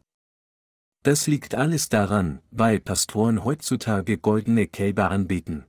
[1.05, 5.67] Das liegt alles daran, weil Pastoren heutzutage goldene Kälber anbeten.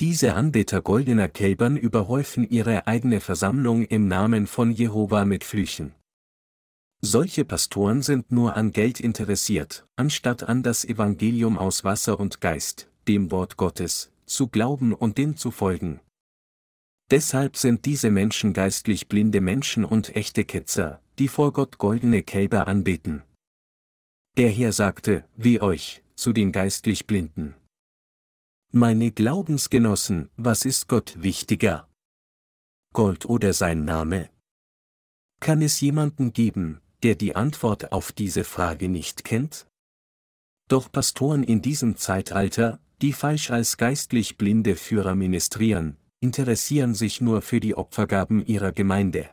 [0.00, 5.94] Diese Anbeter goldener Kälbern überhäufen ihre eigene Versammlung im Namen von Jehova mit Flüchen.
[7.02, 12.90] Solche Pastoren sind nur an Geld interessiert, anstatt an das Evangelium aus Wasser und Geist,
[13.06, 16.00] dem Wort Gottes, zu glauben und dem zu folgen.
[17.10, 22.66] Deshalb sind diese Menschen geistlich blinde Menschen und echte Ketzer, die vor Gott goldene Kälber
[22.68, 23.22] anbeten.
[24.36, 27.54] Der Herr sagte, wie euch, zu den geistlich Blinden.
[28.72, 31.88] Meine Glaubensgenossen, was ist Gott wichtiger?
[32.92, 34.30] Gold oder sein Name?
[35.38, 39.68] Kann es jemanden geben, der die Antwort auf diese Frage nicht kennt?
[40.68, 47.40] Doch Pastoren in diesem Zeitalter, die falsch als geistlich blinde Führer ministrieren, interessieren sich nur
[47.40, 49.30] für die Opfergaben ihrer Gemeinde.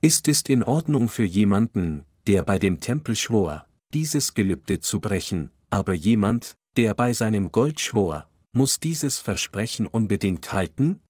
[0.00, 5.50] Ist es in Ordnung für jemanden, der bei dem Tempel schwor, dieses Gelübde zu brechen,
[5.70, 11.00] aber jemand, der bei seinem Gold schwor, muss dieses Versprechen unbedingt halten?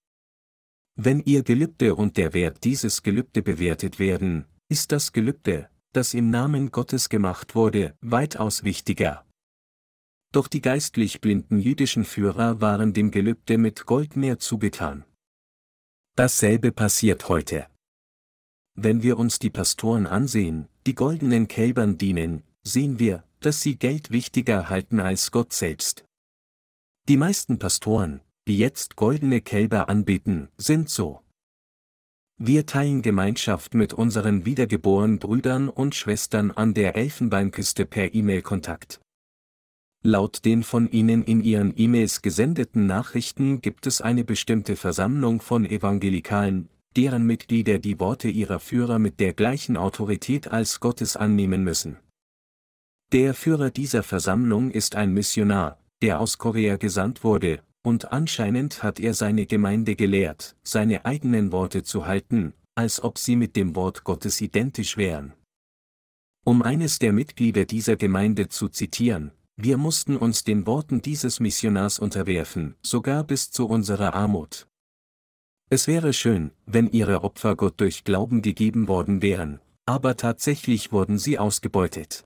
[0.95, 6.28] Wenn ihr Gelübde und der Wert dieses Gelübde bewertet werden, ist das Gelübde, das im
[6.28, 9.26] Namen Gottes gemacht wurde, weitaus wichtiger.
[10.32, 15.05] Doch die geistlich blinden jüdischen Führer waren dem Gelübde mit Gold mehr zugetan.
[16.16, 17.66] Dasselbe passiert heute.
[18.74, 24.10] Wenn wir uns die Pastoren ansehen, die goldenen Kälbern dienen, sehen wir, dass sie Geld
[24.10, 26.04] wichtiger halten als Gott selbst.
[27.08, 31.20] Die meisten Pastoren, die jetzt goldene Kälber anbieten, sind so.
[32.36, 39.00] Wir teilen Gemeinschaft mit unseren wiedergeborenen Brüdern und Schwestern an der Elfenbeinküste per E-Mail-Kontakt.
[40.02, 45.64] Laut den von Ihnen in Ihren E-Mails gesendeten Nachrichten gibt es eine bestimmte Versammlung von
[45.64, 51.98] Evangelikalen, deren Mitglieder die Worte ihrer Führer mit der gleichen Autorität als Gottes annehmen müssen.
[53.12, 58.98] Der Führer dieser Versammlung ist ein Missionar, der aus Korea gesandt wurde, und anscheinend hat
[58.98, 64.05] er seine Gemeinde gelehrt, seine eigenen Worte zu halten, als ob sie mit dem Wort
[64.05, 65.34] Gottes identisch wären.
[66.44, 71.98] Um eines der Mitglieder dieser Gemeinde zu zitieren, wir mussten uns den Worten dieses Missionars
[71.98, 74.66] unterwerfen, sogar bis zu unserer Armut.
[75.70, 81.18] Es wäre schön, wenn ihre Opfer Gott durch Glauben gegeben worden wären, aber tatsächlich wurden
[81.18, 82.24] sie ausgebeutet.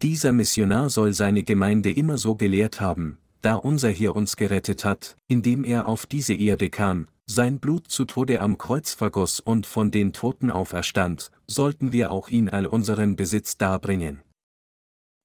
[0.00, 5.16] Dieser Missionar soll seine Gemeinde immer so gelehrt haben, da unser Herr uns gerettet hat,
[5.28, 9.90] indem er auf diese Erde kam, sein Blut zu Tode am Kreuz vergoss und von
[9.90, 14.22] den Toten auferstand, sollten wir auch ihn all unseren Besitz darbringen.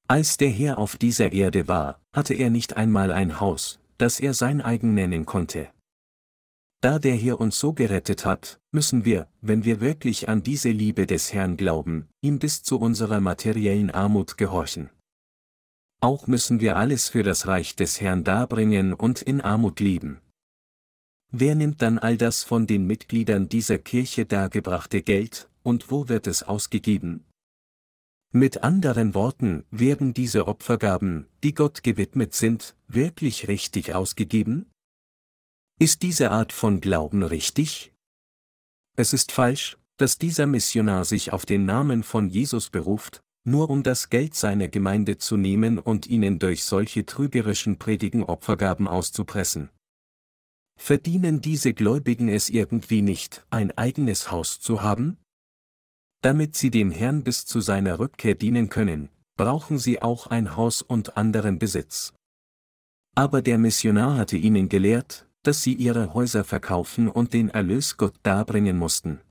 [0.07, 4.33] Als der Herr auf dieser Erde war, hatte er nicht einmal ein Haus, das er
[4.33, 5.69] sein eigen nennen konnte.
[6.79, 11.07] Da der Herr uns so gerettet hat, müssen wir, wenn wir wirklich an diese Liebe
[11.07, 14.91] des Herrn glauben, ihm bis zu unserer materiellen Armut gehorchen.
[15.99, 20.21] Auch müssen wir alles für das Reich des Herrn darbringen und in Armut lieben.
[21.31, 26.27] Wer nimmt dann all das von den Mitgliedern dieser Kirche dargebrachte Geld, und wo wird
[26.27, 27.25] es ausgegeben?
[28.31, 34.69] Mit anderen Worten, werden diese Opfergaben, die Gott gewidmet sind, wirklich richtig ausgegeben?
[35.79, 37.93] Ist diese Art von Glauben richtig?
[38.95, 43.83] Es ist falsch, dass dieser Missionar sich auf den Namen von Jesus beruft, nur um
[43.83, 49.69] das Geld seiner Gemeinde zu nehmen und ihnen durch solche trügerischen Predigen Opfergaben auszupressen.
[50.79, 55.17] Verdienen diese Gläubigen es irgendwie nicht, ein eigenes Haus zu haben?
[56.23, 60.81] Damit sie dem Herrn bis zu seiner Rückkehr dienen können, brauchen sie auch ein Haus
[60.81, 62.13] und anderen Besitz.
[63.13, 68.15] Aber der Missionar hatte ihnen gelehrt, dass sie ihre Häuser verkaufen und den Erlös Gott
[68.23, 69.21] darbringen mussten.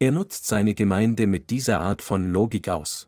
[0.00, 3.06] Er nutzt seine Gemeinde mit dieser Art von Logik aus.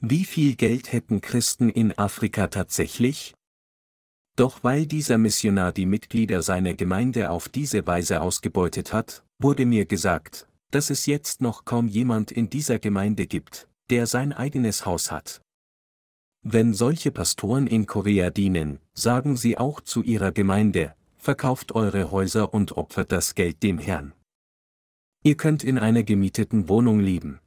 [0.00, 3.34] Wie viel Geld hätten Christen in Afrika tatsächlich?
[4.36, 9.86] Doch weil dieser Missionar die Mitglieder seiner Gemeinde auf diese Weise ausgebeutet hat, wurde mir
[9.86, 15.10] gesagt, dass es jetzt noch kaum jemand in dieser Gemeinde gibt, der sein eigenes Haus
[15.10, 15.40] hat.
[16.42, 22.54] Wenn solche Pastoren in Korea dienen, sagen sie auch zu ihrer Gemeinde, verkauft eure Häuser
[22.54, 24.14] und opfert das Geld dem Herrn.
[25.22, 27.40] Ihr könnt in einer gemieteten Wohnung leben.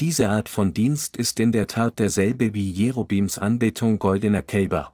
[0.00, 4.92] Diese Art von Dienst ist in der Tat derselbe wie Jerobims Anbetung goldener Kälber.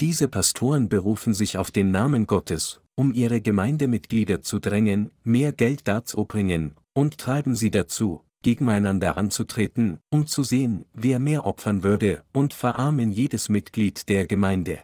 [0.00, 5.88] Diese Pastoren berufen sich auf den Namen Gottes, um ihre Gemeindemitglieder zu drängen, mehr Geld
[5.88, 12.54] darzubringen, und treiben sie dazu, gegeneinander anzutreten, um zu sehen, wer mehr opfern würde, und
[12.54, 14.80] verarmen jedes Mitglied der Gemeinde.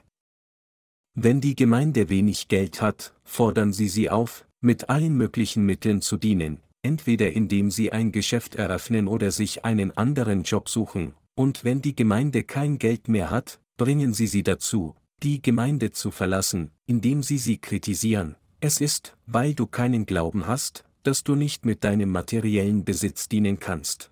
[1.14, 6.16] Wenn die Gemeinde wenig Geld hat, fordern sie sie auf, mit allen möglichen Mitteln zu
[6.16, 11.82] dienen, entweder indem sie ein Geschäft eröffnen oder sich einen anderen Job suchen, und wenn
[11.82, 17.22] die Gemeinde kein Geld mehr hat, bringen sie sie dazu, die Gemeinde zu verlassen, indem
[17.22, 18.36] sie sie kritisieren.
[18.60, 23.58] Es ist, weil du keinen Glauben hast, dass du nicht mit deinem materiellen Besitz dienen
[23.58, 24.10] kannst.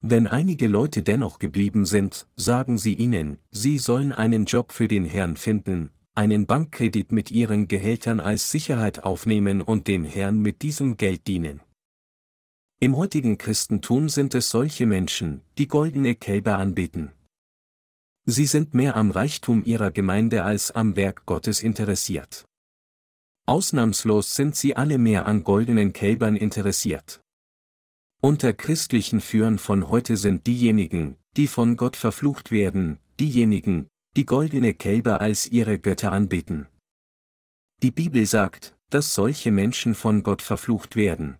[0.00, 5.04] Wenn einige Leute dennoch geblieben sind, sagen sie ihnen, sie sollen einen Job für den
[5.04, 10.96] Herrn finden, einen Bankkredit mit ihren Gehältern als Sicherheit aufnehmen und dem Herrn mit diesem
[10.96, 11.60] Geld dienen.
[12.78, 17.12] Im heutigen Christentum sind es solche Menschen, die goldene Kälber anbeten.
[18.26, 22.44] Sie sind mehr am Reichtum ihrer Gemeinde als am Werk Gottes interessiert.
[23.46, 27.20] Ausnahmslos sind sie alle mehr an goldenen Kälbern interessiert.
[28.20, 33.86] Unter christlichen Führern von heute sind diejenigen, die von Gott verflucht werden, diejenigen,
[34.16, 36.66] die goldene Kälber als ihre Götter anbeten.
[37.82, 41.38] Die Bibel sagt, dass solche Menschen von Gott verflucht werden.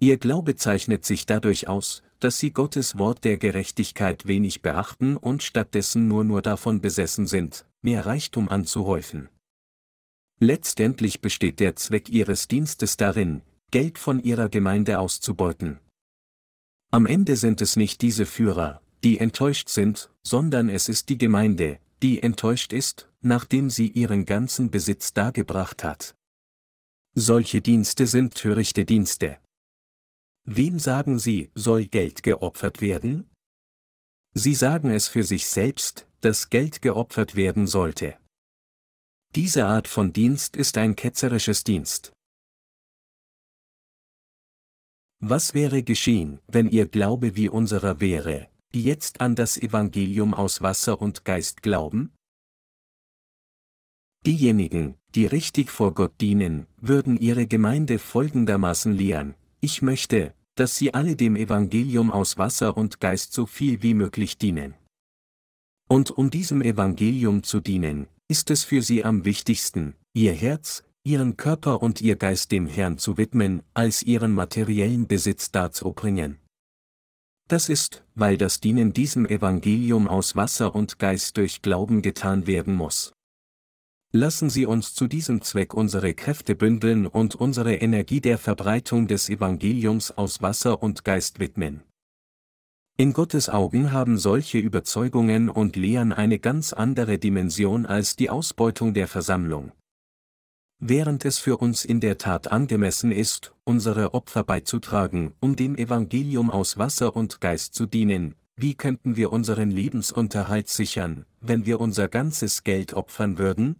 [0.00, 5.42] Ihr Glaube zeichnet sich dadurch aus, dass sie Gottes Wort der Gerechtigkeit wenig beachten und
[5.42, 9.28] stattdessen nur nur davon besessen sind, mehr Reichtum anzuhäufen.
[10.40, 15.80] Letztendlich besteht der Zweck ihres Dienstes darin, Geld von ihrer Gemeinde auszubeuten.
[16.90, 21.78] Am Ende sind es nicht diese Führer, die enttäuscht sind, sondern es ist die Gemeinde,
[22.02, 26.14] die enttäuscht ist, nachdem sie ihren ganzen Besitz dargebracht hat.
[27.14, 29.38] Solche Dienste sind törichte Dienste.
[30.44, 33.30] Wem sagen sie, soll Geld geopfert werden?
[34.34, 38.16] Sie sagen es für sich selbst, dass Geld geopfert werden sollte.
[39.34, 42.12] Diese Art von Dienst ist ein ketzerisches Dienst.
[45.18, 50.62] Was wäre geschehen, wenn ihr Glaube wie unserer wäre, die jetzt an das Evangelium aus
[50.62, 52.12] Wasser und Geist glauben?
[54.24, 60.94] Diejenigen, die richtig vor Gott dienen, würden ihre Gemeinde folgendermaßen lehren, ich möchte, dass sie
[60.94, 64.74] alle dem Evangelium aus Wasser und Geist so viel wie möglich dienen.
[65.88, 71.36] Und um diesem Evangelium zu dienen, ist es für sie am wichtigsten, ihr Herz, ihren
[71.36, 76.40] Körper und ihr Geist dem Herrn zu widmen, als ihren materiellen Besitz darzubringen.
[77.46, 82.74] Das ist, weil das Dienen diesem Evangelium aus Wasser und Geist durch Glauben getan werden
[82.74, 83.12] muss.
[84.10, 89.28] Lassen Sie uns zu diesem Zweck unsere Kräfte bündeln und unsere Energie der Verbreitung des
[89.28, 91.84] Evangeliums aus Wasser und Geist widmen.
[92.96, 98.94] In Gottes Augen haben solche Überzeugungen und Lehren eine ganz andere Dimension als die Ausbeutung
[98.94, 99.72] der Versammlung.
[100.78, 106.50] Während es für uns in der Tat angemessen ist, unsere Opfer beizutragen, um dem Evangelium
[106.52, 112.06] aus Wasser und Geist zu dienen, wie könnten wir unseren Lebensunterhalt sichern, wenn wir unser
[112.06, 113.74] ganzes Geld opfern würden?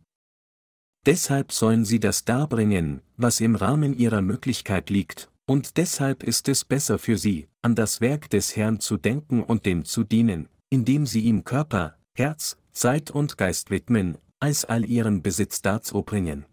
[1.07, 6.65] Deshalb sollen sie das darbringen, was im Rahmen ihrer Möglichkeit liegt, und deshalb ist es
[6.65, 11.07] besser für sie, an das Werk des Herrn zu denken und dem zu dienen, indem
[11.07, 16.47] sie ihm Körper, Herz, Zeit und Geist widmen, als all ihren Besitz darzubringen.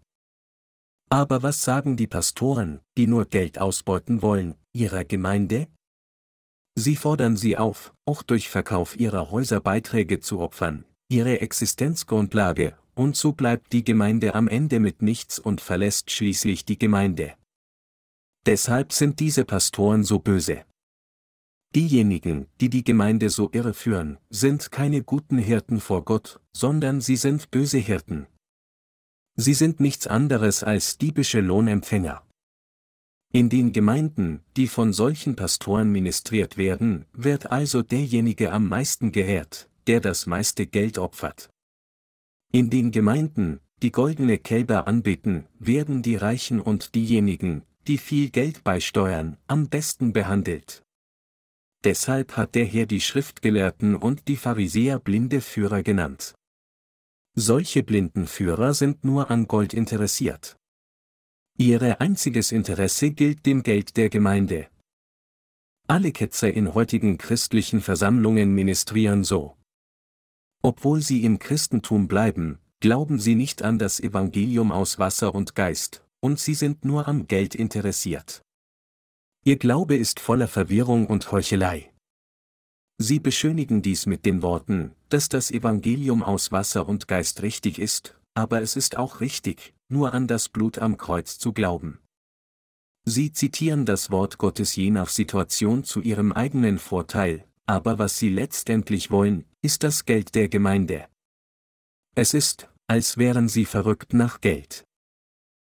[1.10, 5.68] Aber was sagen die Pastoren, die nur Geld ausbeuten wollen, ihrer Gemeinde?
[6.74, 13.16] Sie fordern sie auf, auch durch Verkauf ihrer Häuser Beiträge zu opfern, ihre Existenzgrundlage, und
[13.16, 17.34] so bleibt die Gemeinde am Ende mit nichts und verlässt schließlich die Gemeinde.
[18.46, 20.64] Deshalb sind diese Pastoren so böse.
[21.74, 27.50] Diejenigen, die die Gemeinde so irreführen, sind keine guten Hirten vor Gott, sondern sie sind
[27.50, 28.26] böse Hirten.
[29.36, 32.26] Sie sind nichts anderes als diebische Lohnempfänger.
[33.32, 39.70] In den Gemeinden, die von solchen Pastoren ministriert werden, wird also derjenige am meisten geehrt,
[39.86, 41.48] der das meiste Geld opfert.
[42.52, 48.64] In den Gemeinden, die goldene Kälber anbeten, werden die Reichen und diejenigen, die viel Geld
[48.64, 50.82] beisteuern, am besten behandelt.
[51.84, 56.34] Deshalb hat der Herr die Schriftgelehrten und die Pharisäer blinde Führer genannt.
[57.34, 60.56] Solche blinden Führer sind nur an Gold interessiert.
[61.58, 64.68] Ihre einziges Interesse gilt dem Geld der Gemeinde.
[65.88, 69.56] Alle Ketzer in heutigen christlichen Versammlungen ministrieren so.
[70.62, 76.04] Obwohl sie im Christentum bleiben, glauben sie nicht an das Evangelium aus Wasser und Geist,
[76.22, 78.42] und sie sind nur am Geld interessiert.
[79.44, 81.92] Ihr Glaube ist voller Verwirrung und Heuchelei.
[82.98, 88.16] Sie beschönigen dies mit den Worten, dass das Evangelium aus Wasser und Geist richtig ist,
[88.34, 91.98] aber es ist auch richtig, nur an das Blut am Kreuz zu glauben.
[93.04, 98.28] Sie zitieren das Wort Gottes je nach Situation zu ihrem eigenen Vorteil, aber was sie
[98.28, 101.08] letztendlich wollen, ist das Geld der Gemeinde.
[102.14, 104.84] Es ist, als wären sie verrückt nach Geld.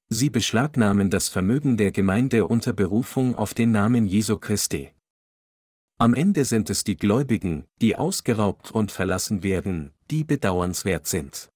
[0.09, 4.91] Sie beschlagnahmen das Vermögen der Gemeinde unter Berufung auf den Namen Jesu Christi.
[5.99, 11.49] Am Ende sind es die Gläubigen, die ausgeraubt und verlassen werden, die bedauernswert sind.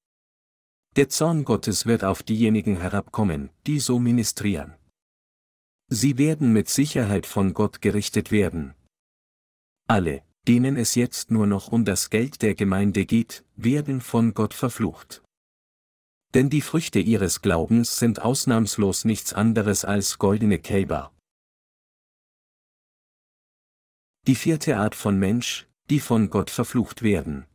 [0.97, 4.75] Der Zorn Gottes wird auf diejenigen herabkommen, die so ministrieren.
[5.87, 8.73] Sie werden mit Sicherheit von Gott gerichtet werden.
[9.87, 14.53] Alle, denen es jetzt nur noch um das Geld der Gemeinde geht, werden von Gott
[14.53, 15.21] verflucht.
[16.34, 21.11] Denn die Früchte ihres Glaubens sind ausnahmslos nichts anderes als goldene Kälber.
[24.27, 27.45] Die vierte Art von Mensch, die von Gott verflucht werden.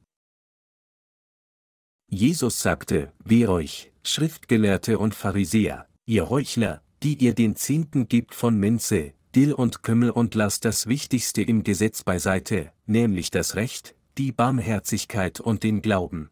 [2.09, 8.59] Jesus sagte, Weh euch, Schriftgelehrte und Pharisäer, ihr Heuchler, die ihr den Zehnten gibt von
[8.59, 14.33] Minze, Dill und Kümmel und lasst das Wichtigste im Gesetz beiseite, nämlich das Recht, die
[14.33, 16.31] Barmherzigkeit und den Glauben.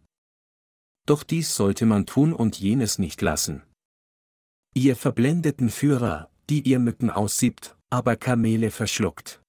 [1.07, 3.63] Doch dies sollte man tun und jenes nicht lassen.
[4.75, 9.41] Ihr verblendeten Führer, die ihr Mücken aussiebt, aber Kamele verschluckt.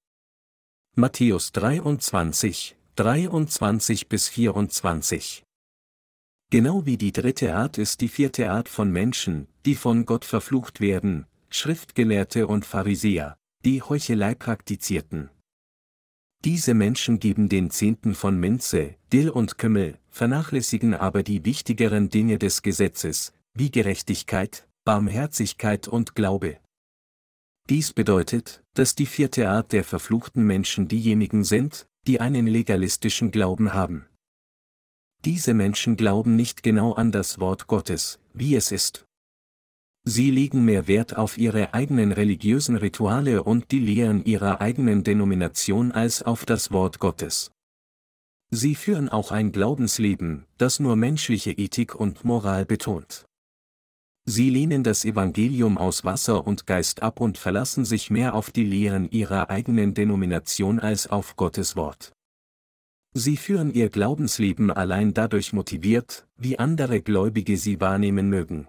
[0.94, 5.42] Matthäus 23, 23 bis 24
[6.50, 10.80] Genau wie die dritte Art ist die vierte Art von Menschen, die von Gott verflucht
[10.80, 15.30] werden, Schriftgelehrte und Pharisäer, die Heuchelei praktizierten.
[16.44, 22.38] Diese Menschen geben den Zehnten von Minze, Dill und Kümmel, vernachlässigen aber die wichtigeren Dinge
[22.38, 26.58] des Gesetzes, wie Gerechtigkeit, Barmherzigkeit und Glaube.
[27.68, 33.74] Dies bedeutet, dass die vierte Art der verfluchten Menschen diejenigen sind, die einen legalistischen Glauben
[33.74, 34.06] haben.
[35.24, 39.06] Diese Menschen glauben nicht genau an das Wort Gottes, wie es ist.
[40.08, 45.90] Sie legen mehr Wert auf ihre eigenen religiösen Rituale und die Lehren ihrer eigenen Denomination
[45.90, 47.50] als auf das Wort Gottes.
[48.52, 53.26] Sie führen auch ein Glaubensleben, das nur menschliche Ethik und Moral betont.
[54.26, 58.64] Sie lehnen das Evangelium aus Wasser und Geist ab und verlassen sich mehr auf die
[58.64, 62.12] Lehren ihrer eigenen Denomination als auf Gottes Wort.
[63.12, 68.68] Sie führen ihr Glaubensleben allein dadurch motiviert, wie andere Gläubige sie wahrnehmen mögen.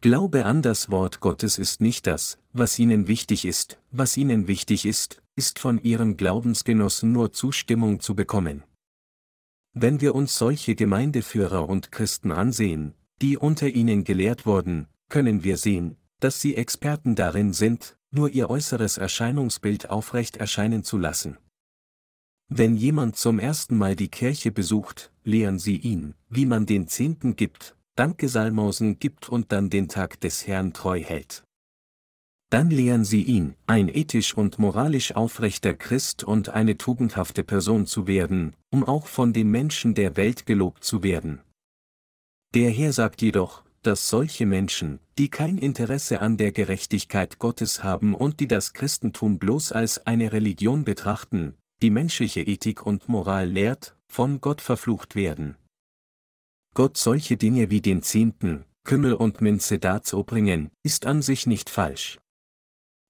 [0.00, 4.86] Glaube an das Wort Gottes ist nicht das, was ihnen wichtig ist, was ihnen wichtig
[4.86, 8.62] ist, ist von ihren Glaubensgenossen nur Zustimmung zu bekommen.
[9.72, 15.56] Wenn wir uns solche Gemeindeführer und Christen ansehen, die unter ihnen gelehrt wurden, können wir
[15.56, 21.38] sehen, dass sie Experten darin sind, nur ihr äußeres Erscheinungsbild aufrecht erscheinen zu lassen.
[22.48, 27.34] Wenn jemand zum ersten Mal die Kirche besucht, lehren sie ihn, wie man den Zehnten
[27.34, 31.42] gibt, Dankesalmosen gibt und dann den Tag des Herrn treu hält.
[32.48, 38.06] Dann lehren sie ihn, ein ethisch und moralisch aufrechter Christ und eine tugendhafte Person zu
[38.06, 41.40] werden, um auch von den Menschen der Welt gelobt zu werden.
[42.54, 48.14] Der Herr sagt jedoch, dass solche Menschen, die kein Interesse an der Gerechtigkeit Gottes haben
[48.14, 53.96] und die das Christentum bloß als eine Religion betrachten, die menschliche Ethik und Moral lehrt,
[54.06, 55.56] von Gott verflucht werden.
[56.78, 62.20] Gott solche Dinge wie den Zehnten, Kümmel und Minze darzubringen, ist an sich nicht falsch.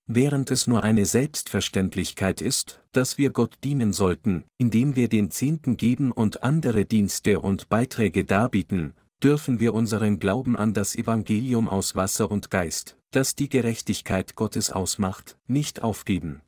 [0.06, 5.76] Während es nur eine Selbstverständlichkeit ist, dass wir Gott dienen sollten, indem wir den Zehnten
[5.76, 11.94] geben und andere Dienste und Beiträge darbieten, dürfen wir unseren Glauben an das Evangelium aus
[11.94, 16.40] Wasser und Geist, das die Gerechtigkeit Gottes ausmacht, nicht aufgeben.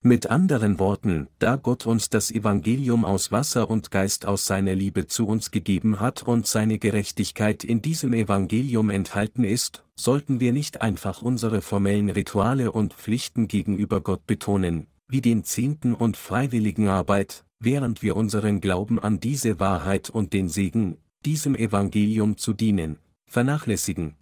[0.00, 5.08] Mit anderen Worten, da Gott uns das Evangelium aus Wasser und Geist aus seiner Liebe
[5.08, 10.82] zu uns gegeben hat und seine Gerechtigkeit in diesem Evangelium enthalten ist, sollten wir nicht
[10.82, 17.44] einfach unsere formellen Rituale und Pflichten gegenüber Gott betonen, wie den Zehnten und freiwilligen Arbeit,
[17.58, 24.14] während wir unseren Glauben an diese Wahrheit und den Segen, diesem Evangelium zu dienen, vernachlässigen,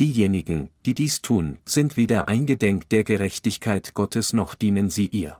[0.00, 5.38] Diejenigen, die dies tun, sind weder eingedenk der Gerechtigkeit Gottes noch dienen sie ihr.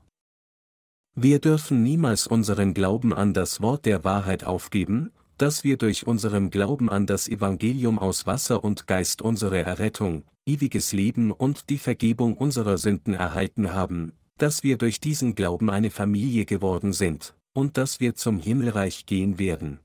[1.15, 6.51] Wir dürfen niemals unseren Glauben an das Wort der Wahrheit aufgeben, dass wir durch unseren
[6.51, 12.37] Glauben an das Evangelium aus Wasser und Geist unsere Errettung, ewiges Leben und die Vergebung
[12.37, 18.01] unserer Sünden erhalten haben, dass wir durch diesen Glauben eine Familie geworden sind, und dass
[18.01, 19.81] wir zum Himmelreich gehen werden.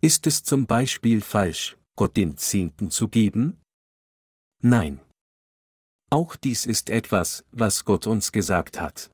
[0.00, 3.60] Ist es zum Beispiel falsch, Gott den Zehnten zu geben?
[4.62, 5.00] Nein.
[6.10, 9.10] Auch dies ist etwas, was Gott uns gesagt hat.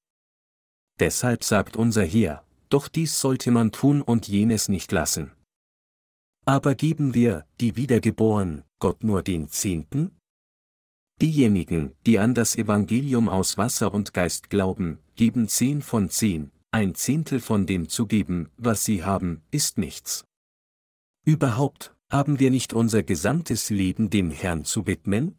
[1.01, 5.33] Deshalb sagt unser Herr, doch dies sollte man tun und jenes nicht lassen.
[6.45, 10.19] Aber geben wir, die wiedergeboren, Gott nur den Zehnten?
[11.23, 16.95] Diejenigen, die an das Evangelium aus Wasser und Geist glauben, geben zehn von zehn, ein
[16.95, 20.27] Zehntel von dem zu geben, was sie haben, ist nichts.
[21.25, 25.37] Überhaupt, haben wir nicht unser gesamtes Leben dem Herrn zu widmen?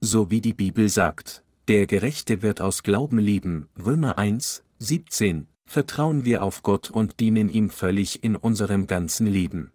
[0.00, 6.24] So wie die Bibel sagt, der Gerechte wird aus Glauben leben, Römer 1, 17, vertrauen
[6.24, 9.72] wir auf Gott und dienen ihm völlig in unserem ganzen Leben.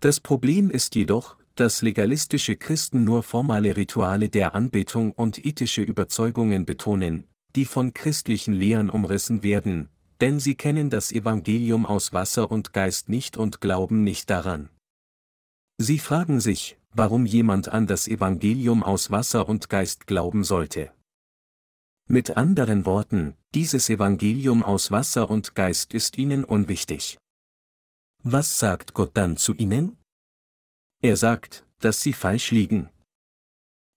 [0.00, 6.66] Das Problem ist jedoch, dass legalistische Christen nur formale Rituale der Anbetung und ethische Überzeugungen
[6.66, 7.24] betonen,
[7.56, 9.88] die von christlichen Lehren umrissen werden,
[10.20, 14.68] denn sie kennen das Evangelium aus Wasser und Geist nicht und glauben nicht daran.
[15.78, 20.92] Sie fragen sich, warum jemand an das Evangelium aus Wasser und Geist glauben sollte.
[22.06, 27.18] Mit anderen Worten, dieses Evangelium aus Wasser und Geist ist ihnen unwichtig.
[28.22, 29.96] Was sagt Gott dann zu ihnen?
[31.02, 32.88] Er sagt, dass sie falsch liegen.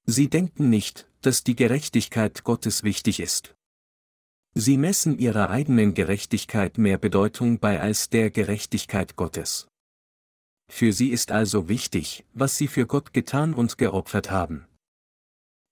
[0.05, 3.55] Sie denken nicht, dass die Gerechtigkeit Gottes wichtig ist.
[4.53, 9.67] Sie messen ihrer eigenen Gerechtigkeit mehr Bedeutung bei als der Gerechtigkeit Gottes.
[10.69, 14.65] Für sie ist also wichtig, was sie für Gott getan und geopfert haben.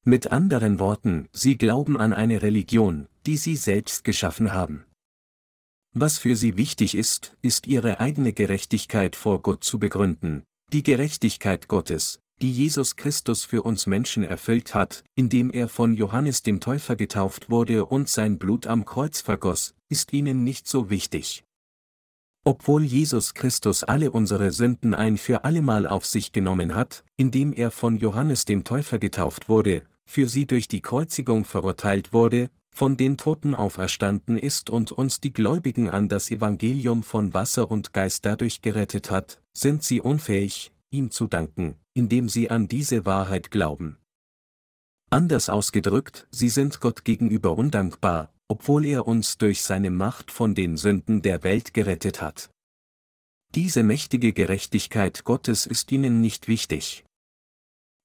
[0.03, 4.85] Mit anderen Worten, sie glauben an eine Religion, die sie selbst geschaffen haben.
[5.93, 10.43] Was für sie wichtig ist, ist ihre eigene Gerechtigkeit vor Gott zu begründen,
[10.73, 16.43] die Gerechtigkeit Gottes, die Jesus Christus für uns Menschen erfüllt hat, indem er von Johannes
[16.43, 21.44] dem Täufer getauft wurde und sein Blut am Kreuz vergoss, ist ihnen nicht so wichtig.
[22.47, 27.71] Obwohl Jesus Christus alle unsere Sünden ein für allemal auf sich genommen hat, indem er
[27.71, 33.17] von Johannes dem Täufer getauft wurde, für sie durch die Kreuzigung verurteilt wurde, von den
[33.17, 38.61] Toten auferstanden ist und uns die Gläubigen an das Evangelium von Wasser und Geist dadurch
[38.61, 43.97] gerettet hat, sind sie unfähig, ihm zu danken, indem sie an diese Wahrheit glauben.
[45.09, 50.77] Anders ausgedrückt, sie sind Gott gegenüber undankbar, obwohl er uns durch seine Macht von den
[50.77, 52.49] Sünden der Welt gerettet hat.
[53.53, 57.05] Diese mächtige Gerechtigkeit Gottes ist ihnen nicht wichtig.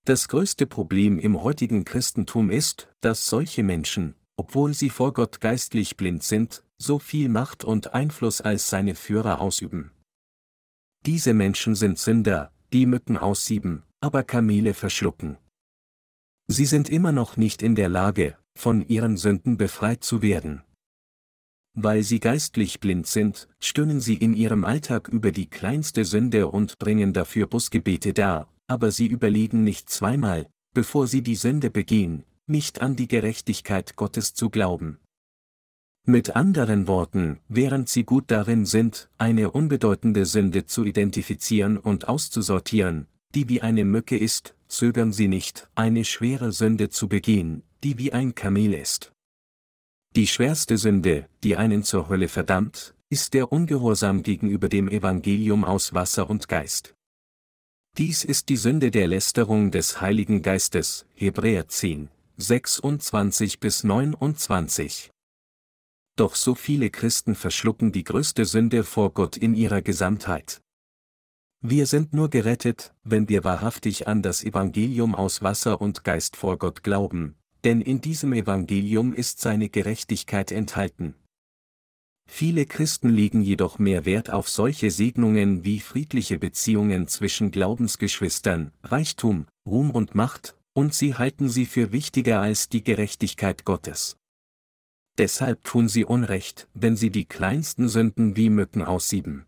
[0.04, 5.96] Das größte Problem im heutigen Christentum ist, dass solche Menschen, obwohl sie vor Gott geistlich
[5.96, 9.90] blind sind, so viel Macht und Einfluss als seine Führer ausüben.
[11.04, 15.36] Diese Menschen sind Sünder, die Mücken aussieben, aber Kamele verschlucken.
[16.46, 20.62] Sie sind immer noch nicht in der Lage, von ihren Sünden befreit zu werden.
[21.74, 26.78] Weil sie geistlich blind sind, stöhnen sie in ihrem Alltag über die kleinste Sünde und
[26.78, 32.82] bringen dafür Busgebete dar, aber sie überlegen nicht zweimal, bevor sie die Sünde begehen, nicht
[32.82, 34.98] an die Gerechtigkeit Gottes zu glauben.
[36.04, 43.06] Mit anderen Worten, während sie gut darin sind, eine unbedeutende Sünde zu identifizieren und auszusortieren,
[43.34, 48.12] die wie eine Mücke ist, zögern sie nicht, eine schwere Sünde zu begehen, die wie
[48.12, 49.12] ein Kamel ist.
[50.16, 55.94] Die schwerste Sünde, die einen zur Hölle verdammt, ist der Ungehorsam gegenüber dem Evangelium aus
[55.94, 56.94] Wasser und Geist.
[57.98, 65.10] Dies ist die Sünde der Lästerung des Heiligen Geistes, Hebräer 10, 26 bis 29.
[66.16, 70.60] Doch so viele Christen verschlucken die größte Sünde vor Gott in ihrer Gesamtheit.
[71.62, 76.58] Wir sind nur gerettet, wenn wir wahrhaftig an das Evangelium aus Wasser und Geist vor
[76.58, 81.14] Gott glauben, denn in diesem Evangelium ist seine Gerechtigkeit enthalten.
[82.28, 89.46] Viele Christen legen jedoch mehr Wert auf solche Segnungen wie friedliche Beziehungen zwischen Glaubensgeschwistern, Reichtum,
[89.66, 94.16] Ruhm und Macht, und sie halten sie für wichtiger als die Gerechtigkeit Gottes.
[95.18, 99.44] Deshalb tun sie Unrecht, wenn sie die kleinsten Sünden wie Mücken aussieben.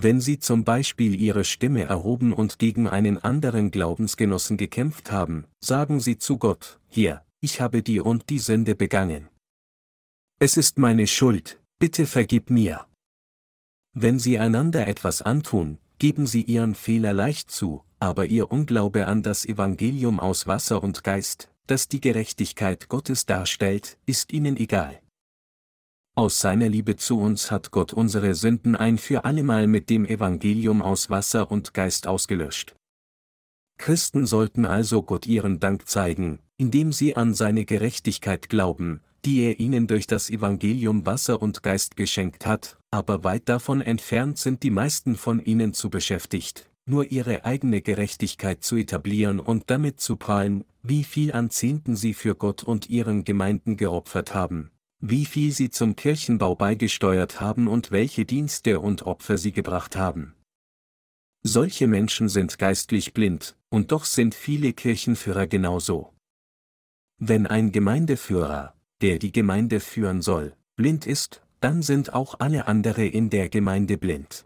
[0.00, 5.98] Wenn sie zum Beispiel ihre Stimme erhoben und gegen einen anderen Glaubensgenossen gekämpft haben, sagen
[5.98, 9.28] sie zu Gott, hier, ich habe die und die Sünde begangen.
[10.38, 12.86] Es ist meine Schuld, bitte vergib mir.
[13.92, 19.24] Wenn sie einander etwas antun, geben sie ihren Fehler leicht zu, aber ihr Unglaube an
[19.24, 25.00] das Evangelium aus Wasser und Geist, das die Gerechtigkeit Gottes darstellt, ist ihnen egal.
[26.18, 30.82] Aus seiner Liebe zu uns hat Gott unsere Sünden ein für allemal mit dem Evangelium
[30.82, 32.74] aus Wasser und Geist ausgelöscht.
[33.78, 39.60] Christen sollten also Gott ihren Dank zeigen, indem sie an seine Gerechtigkeit glauben, die er
[39.60, 44.72] ihnen durch das Evangelium Wasser und Geist geschenkt hat, aber weit davon entfernt sind die
[44.72, 50.64] meisten von ihnen zu beschäftigt, nur ihre eigene Gerechtigkeit zu etablieren und damit zu prahlen,
[50.82, 55.70] wie viel an Zehnten sie für Gott und ihren Gemeinden geopfert haben, wie viel sie
[55.70, 60.34] zum Kirchenbau beigesteuert haben und welche Dienste und Opfer sie gebracht haben.
[61.42, 66.12] Solche Menschen sind geistlich blind, und doch sind viele Kirchenführer genauso.
[67.18, 73.06] Wenn ein Gemeindeführer, der die Gemeinde führen soll, blind ist, dann sind auch alle andere
[73.06, 74.44] in der Gemeinde blind.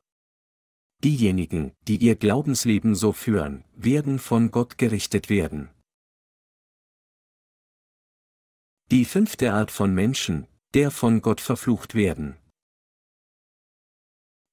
[1.02, 5.68] Diejenigen, die ihr Glaubensleben so führen, werden von Gott gerichtet werden.
[8.92, 12.36] Die fünfte Art von Menschen, der von Gott verflucht werden.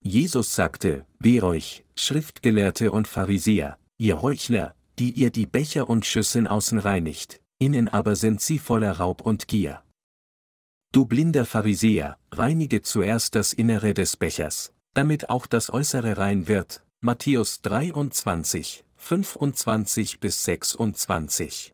[0.01, 6.47] Jesus sagte, Weh euch, Schriftgelehrte und Pharisäer, ihr Heuchler, die ihr die Becher und Schüsseln
[6.47, 9.83] außen reinigt, innen aber sind sie voller Raub und Gier.
[10.93, 16.85] Du blinder Pharisäer, reinige zuerst das Innere des Bechers, damit auch das Äußere rein wird.
[17.01, 21.73] Matthäus 23, 25 bis 26.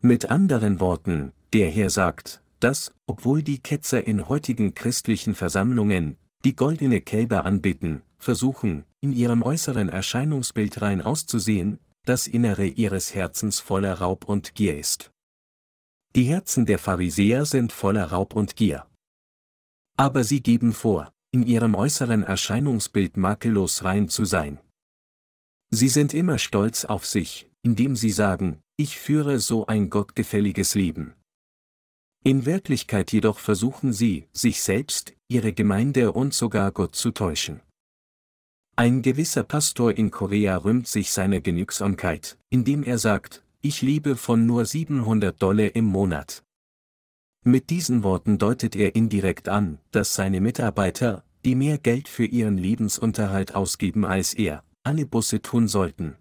[0.00, 6.54] Mit anderen Worten, der Herr sagt, dass, obwohl die Ketzer in heutigen christlichen Versammlungen, die
[6.54, 13.94] goldene Kälber anbeten, versuchen, in ihrem äußeren Erscheinungsbild rein auszusehen, das Innere ihres Herzens voller
[13.94, 15.10] Raub und Gier ist.
[16.14, 18.86] Die Herzen der Pharisäer sind voller Raub und Gier.
[19.96, 24.60] Aber sie geben vor, in ihrem äußeren Erscheinungsbild makellos rein zu sein.
[25.70, 31.12] Sie sind immer stolz auf sich, indem sie sagen, ich führe so ein gottgefälliges Leben.
[32.24, 37.60] In Wirklichkeit jedoch versuchen sie, sich selbst, ihre Gemeinde und sogar Gott zu täuschen.
[38.74, 44.46] Ein gewisser Pastor in Korea rühmt sich seiner Genügsamkeit, indem er sagt, ich lebe von
[44.46, 46.44] nur 700 Dollar im Monat.
[47.44, 52.56] Mit diesen Worten deutet er indirekt an, dass seine Mitarbeiter, die mehr Geld für ihren
[52.56, 56.16] Lebensunterhalt ausgeben als er, alle Busse tun sollten.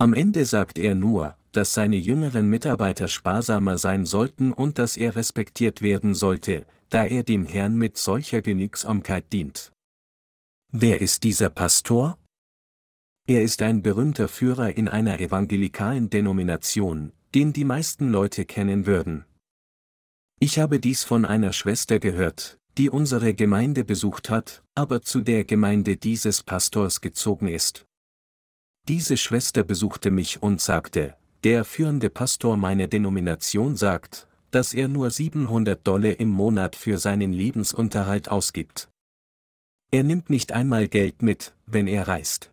[0.00, 5.14] Am Ende sagt er nur, dass seine jüngeren Mitarbeiter sparsamer sein sollten und dass er
[5.14, 9.72] respektiert werden sollte, da er dem Herrn mit solcher Genügsamkeit dient.
[10.72, 12.16] Wer ist dieser Pastor?
[13.28, 19.26] Er ist ein berühmter Führer in einer evangelikalen Denomination, den die meisten Leute kennen würden.
[20.38, 25.44] Ich habe dies von einer Schwester gehört, die unsere Gemeinde besucht hat, aber zu der
[25.44, 27.84] Gemeinde dieses Pastors gezogen ist.
[28.90, 31.14] Diese Schwester besuchte mich und sagte,
[31.44, 37.32] der führende Pastor meiner Denomination sagt, dass er nur 700 Dollar im Monat für seinen
[37.32, 38.88] Lebensunterhalt ausgibt.
[39.92, 42.50] Er nimmt nicht einmal Geld mit, wenn er reist.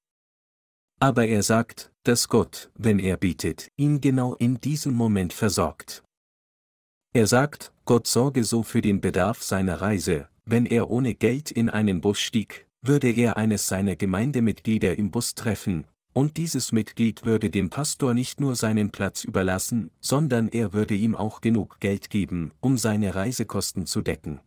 [1.00, 6.04] Aber er sagt, dass Gott, wenn er bietet, ihn genau in diesem Moment versorgt.
[7.16, 11.72] Er sagt, Gott sorge so für den Bedarf seiner Reise, wenn er ohne Geld in
[11.72, 15.88] einen Bus stieg, würde er eines seiner Gemeindemitglieder im Bus treffen,
[16.18, 21.16] und dieses Mitglied würde dem Pastor nicht nur seinen Platz überlassen, sondern er würde ihm
[21.16, 24.40] auch genug Geld geben, um seine Reisekosten zu decken.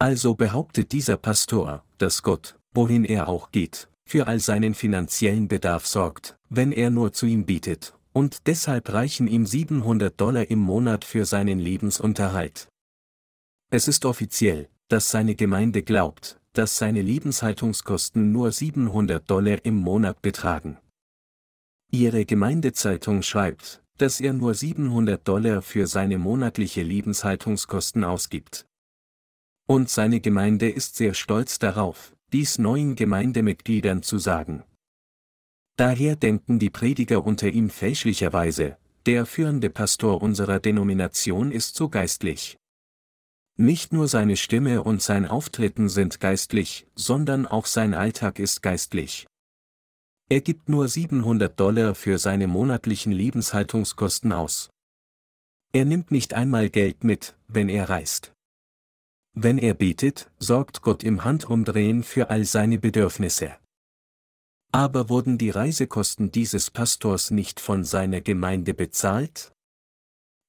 [0.00, 5.86] Also behauptet dieser Pastor, dass Gott, wohin er auch geht, für all seinen finanziellen Bedarf
[5.86, 11.04] sorgt, wenn er nur zu ihm bietet, und deshalb reichen ihm 700 Dollar im Monat
[11.04, 12.66] für seinen Lebensunterhalt.
[13.70, 20.20] Es ist offiziell, dass seine Gemeinde glaubt, dass seine Lebenshaltungskosten nur 700 Dollar im Monat
[20.22, 20.76] betragen.
[21.92, 28.66] Ihre Gemeindezeitung schreibt, dass er nur 700 Dollar für seine monatliche Lebenshaltungskosten ausgibt.
[29.68, 34.64] Und seine Gemeinde ist sehr stolz darauf, dies neuen Gemeindemitgliedern zu sagen.
[35.76, 42.58] Daher denken die Prediger unter ihm fälschlicherweise, der führende Pastor unserer Denomination ist so geistlich.
[43.60, 49.26] Nicht nur seine Stimme und sein Auftreten sind geistlich, sondern auch sein Alltag ist geistlich.
[50.30, 54.70] Er gibt nur 700 Dollar für seine monatlichen Lebenshaltungskosten aus.
[55.72, 58.32] Er nimmt nicht einmal Geld mit, wenn er reist.
[59.34, 63.56] Wenn er betet, sorgt Gott im Handumdrehen für all seine Bedürfnisse.
[64.70, 69.52] Aber wurden die Reisekosten dieses Pastors nicht von seiner Gemeinde bezahlt?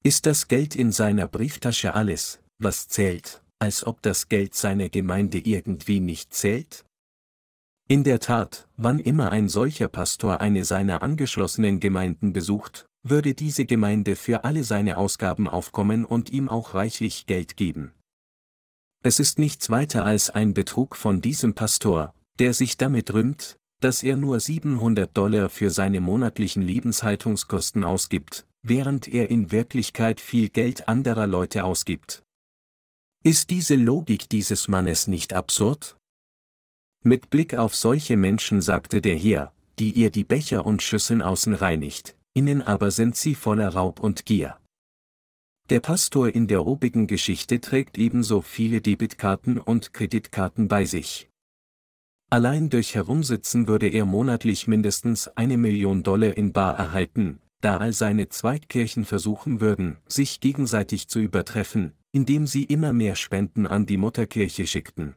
[0.03, 5.39] Ist das Geld in seiner Brieftasche alles, was zählt, als ob das Geld seiner Gemeinde
[5.39, 6.85] irgendwie nicht zählt?
[7.87, 13.65] In der Tat, wann immer ein solcher Pastor eine seiner angeschlossenen Gemeinden besucht, würde diese
[13.65, 17.93] Gemeinde für alle seine Ausgaben aufkommen und ihm auch reichlich Geld geben.
[19.01, 24.03] Es ist nichts weiter als ein Betrug von diesem Pastor, der sich damit rühmt, dass
[24.03, 30.89] er nur 700 Dollar für seine monatlichen Lebenshaltungskosten ausgibt, während er in Wirklichkeit viel Geld
[30.89, 32.23] anderer Leute ausgibt.
[33.21, 35.97] Ist diese Logik dieses Mannes nicht absurd?
[37.03, 41.53] Mit Blick auf solche Menschen sagte der Herr, die ihr die Becher und Schüsseln außen
[41.53, 44.57] reinigt, innen aber sind sie voller Raub und Gier.
[45.69, 51.29] Der Pastor in der obigen Geschichte trägt ebenso viele Debitkarten und Kreditkarten bei sich.
[52.29, 57.91] Allein durch Herumsitzen würde er monatlich mindestens eine Million Dollar in Bar erhalten, da all
[57.91, 63.97] seine Zweitkirchen versuchen würden, sich gegenseitig zu übertreffen, indem sie immer mehr Spenden an die
[63.97, 65.15] Mutterkirche schickten.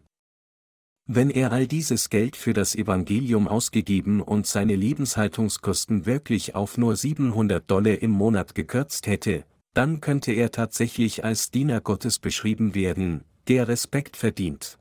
[1.06, 6.94] Wenn er all dieses Geld für das Evangelium ausgegeben und seine Lebenshaltungskosten wirklich auf nur
[6.94, 13.24] 700 Dollar im Monat gekürzt hätte, dann könnte er tatsächlich als Diener Gottes beschrieben werden,
[13.48, 14.78] der Respekt verdient.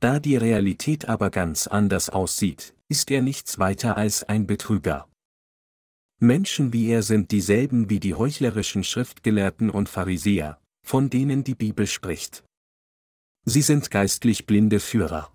[0.00, 5.08] Da die Realität aber ganz anders aussieht, ist er nichts weiter als ein Betrüger.
[6.20, 11.86] Menschen wie er sind dieselben wie die heuchlerischen Schriftgelehrten und Pharisäer, von denen die Bibel
[11.86, 12.44] spricht.
[13.44, 15.32] Sie sind geistlich blinde Führer.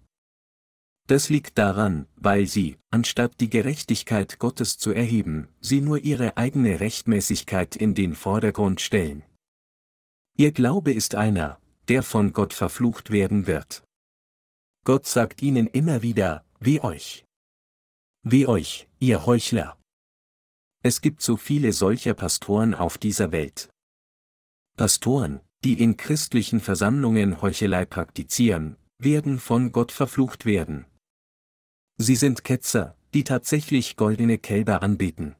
[1.07, 6.79] Das liegt daran, weil sie, anstatt die Gerechtigkeit Gottes zu erheben, sie nur ihre eigene
[6.79, 9.23] Rechtmäßigkeit in den Vordergrund stellen.
[10.37, 13.83] Ihr Glaube ist einer, der von Gott verflucht werden wird.
[14.85, 17.25] Gott sagt ihnen immer wieder, wie euch.
[18.23, 19.77] Wie euch, ihr Heuchler.
[20.83, 23.69] Es gibt so viele solcher Pastoren auf dieser Welt.
[24.79, 30.85] Pastoren, die in christlichen Versammlungen Heuchelei praktizieren, werden von Gott verflucht werden.
[31.97, 35.35] Sie sind Ketzer, die tatsächlich goldene Kälber anbeten.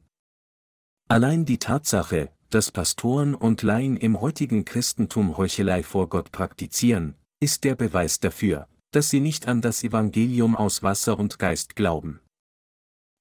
[1.08, 7.64] Allein die Tatsache, dass Pastoren und Laien im heutigen Christentum Heuchelei vor Gott praktizieren, ist
[7.64, 12.20] der Beweis dafür, dass sie nicht an das Evangelium aus Wasser und Geist glauben.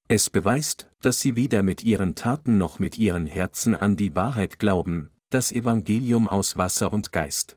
[0.09, 4.59] Es beweist, dass sie weder mit ihren Taten noch mit ihren Herzen an die Wahrheit
[4.59, 7.55] glauben, das Evangelium aus Wasser und Geist.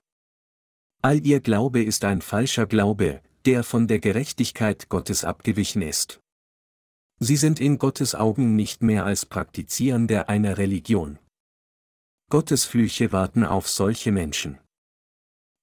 [1.03, 6.21] All ihr Glaube ist ein falscher Glaube, der von der Gerechtigkeit Gottes abgewichen ist.
[7.19, 11.19] Sie sind in Gottes Augen nicht mehr als Praktizierende einer Religion.
[12.31, 14.59] Gottes Flüche warten auf solche Menschen.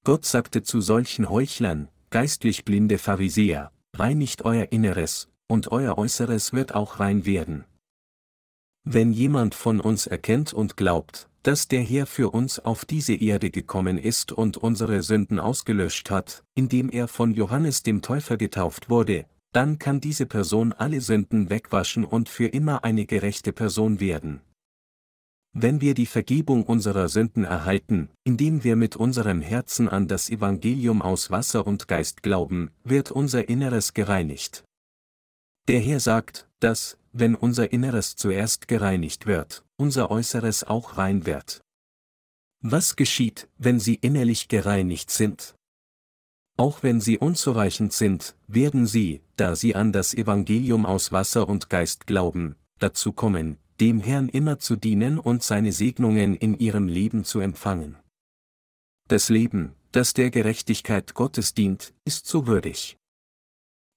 [0.04, 6.74] Gott sagte zu solchen Heuchlern, geistlich blinde Pharisäer, reinigt euer Inneres, und euer Äußeres wird
[6.74, 7.66] auch rein werden.
[8.84, 13.50] Wenn jemand von uns erkennt und glaubt, dass der Herr für uns auf diese Erde
[13.50, 19.26] gekommen ist und unsere Sünden ausgelöscht hat, indem er von Johannes dem Täufer getauft wurde,
[19.52, 24.42] dann kann diese Person alle Sünden wegwaschen und für immer eine gerechte Person werden.
[25.54, 31.02] Wenn wir die Vergebung unserer Sünden erhalten, indem wir mit unserem Herzen an das Evangelium
[31.02, 34.64] aus Wasser und Geist glauben, wird unser Inneres gereinigt.
[35.68, 41.62] Der Herr sagt, dass, wenn unser Inneres zuerst gereinigt wird, unser Äußeres auch rein wird.
[42.62, 45.56] Was geschieht, wenn sie innerlich gereinigt sind?
[46.58, 51.70] Auch wenn sie unzureichend sind, werden sie, da sie an das Evangelium aus Wasser und
[51.70, 57.24] Geist glauben, dazu kommen, dem Herrn immer zu dienen und seine Segnungen in ihrem Leben
[57.24, 57.98] zu empfangen.
[59.08, 62.99] Das Leben, das der Gerechtigkeit Gottes dient, ist so würdig.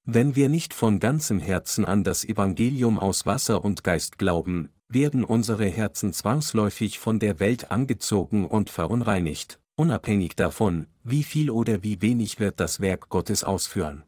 [0.05, 5.23] Wenn wir nicht von ganzem Herzen an das Evangelium aus Wasser und Geist glauben, werden
[5.23, 12.03] unsere Herzen zwangsläufig von der Welt angezogen und verunreinigt, unabhängig davon, wie viel oder wie
[12.03, 14.03] wenig wird das Werk Gottes ausführen.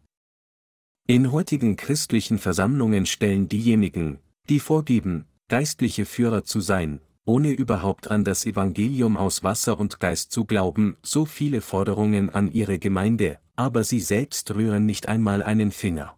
[1.06, 4.18] In heutigen christlichen Versammlungen stellen diejenigen,
[4.48, 10.32] die vorgeben, geistliche Führer zu sein, ohne überhaupt an das Evangelium aus Wasser und Geist
[10.32, 15.72] zu glauben, so viele Forderungen an ihre Gemeinde, aber sie selbst rühren nicht einmal einen
[15.72, 16.16] Finger.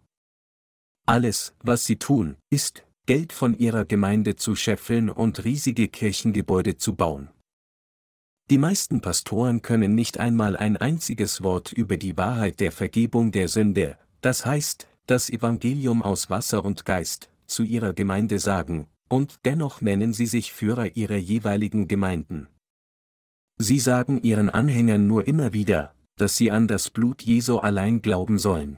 [1.05, 6.95] Alles, was sie tun, ist, Geld von ihrer Gemeinde zu scheffeln und riesige Kirchengebäude zu
[6.95, 7.29] bauen.
[8.49, 13.47] Die meisten Pastoren können nicht einmal ein einziges Wort über die Wahrheit der Vergebung der
[13.47, 19.81] Sünde, das heißt, das Evangelium aus Wasser und Geist, zu ihrer Gemeinde sagen, und dennoch
[19.81, 22.47] nennen sie sich Führer ihrer jeweiligen Gemeinden.
[23.57, 28.37] Sie sagen ihren Anhängern nur immer wieder, dass sie an das Blut Jesu allein glauben
[28.37, 28.77] sollen.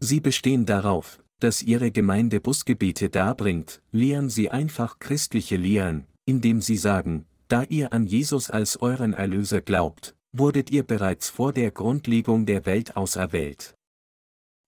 [0.00, 6.76] Sie bestehen darauf, dass ihre Gemeinde Busgebete darbringt, lehren sie einfach christliche Lehren, indem sie
[6.76, 12.46] sagen, da ihr an Jesus als euren Erlöser glaubt, wurdet ihr bereits vor der Grundlegung
[12.46, 13.74] der Welt auserwählt.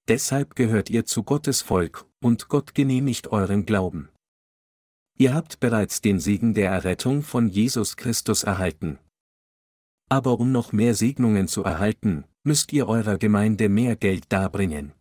[0.08, 4.08] Deshalb gehört ihr zu Gottes Volk, und Gott genehmigt euren Glauben.
[5.18, 8.98] Ihr habt bereits den Segen der Errettung von Jesus Christus erhalten.
[10.10, 14.92] Aber um noch mehr Segnungen zu erhalten, müsst ihr eurer Gemeinde mehr Geld darbringen.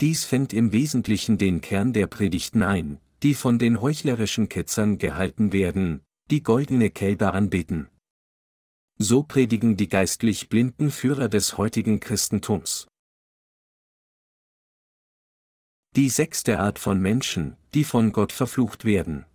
[0.00, 5.52] Dies fängt im Wesentlichen den Kern der Predigten ein, die von den heuchlerischen Ketzern gehalten
[5.52, 7.88] werden, die goldene Kälber anbeten.
[8.98, 12.86] So predigen die geistlich blinden Führer des heutigen Christentums.
[15.96, 19.26] Die sechste Art von Menschen, die von Gott verflucht werden.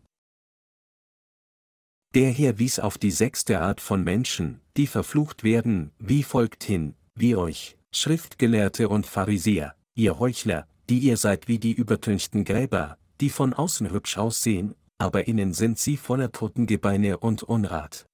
[2.13, 6.93] Der Herr wies auf die sechste Art von Menschen, die verflucht werden, wie folgt hin,
[7.15, 13.29] wie euch, Schriftgelehrte und Pharisäer, ihr Heuchler, die ihr seid wie die übertünchten Gräber, die
[13.29, 18.05] von außen hübsch aussehen, aber innen sind sie voller Totengebeine und Unrat.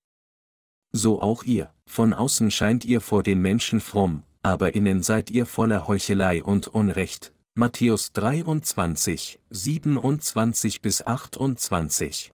[0.92, 5.48] So auch ihr, von außen scheint ihr vor den Menschen fromm, aber innen seid ihr
[5.48, 7.34] voller Heuchelei und Unrecht.
[7.56, 12.32] Matthäus 23, 27 bis 28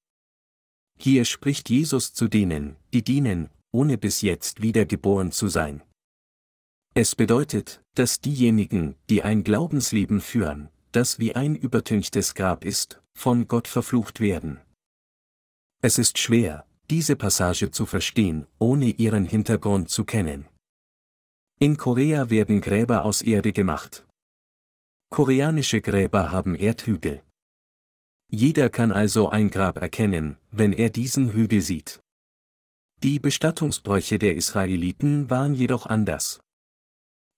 [1.00, 5.82] hier spricht Jesus zu denen, die dienen, ohne bis jetzt wiedergeboren zu sein.
[6.94, 13.48] Es bedeutet, dass diejenigen, die ein Glaubensleben führen, das wie ein übertünchtes Grab ist, von
[13.48, 14.60] Gott verflucht werden.
[15.82, 20.48] Es ist schwer, diese Passage zu verstehen, ohne ihren Hintergrund zu kennen.
[21.60, 24.06] In Korea werden Gräber aus Erde gemacht.
[25.10, 27.24] Koreanische Gräber haben Erdhügel.
[28.36, 32.02] Jeder kann also ein Grab erkennen, wenn er diesen Hügel sieht.
[33.04, 36.42] Die Bestattungsbräuche der Israeliten waren jedoch anders.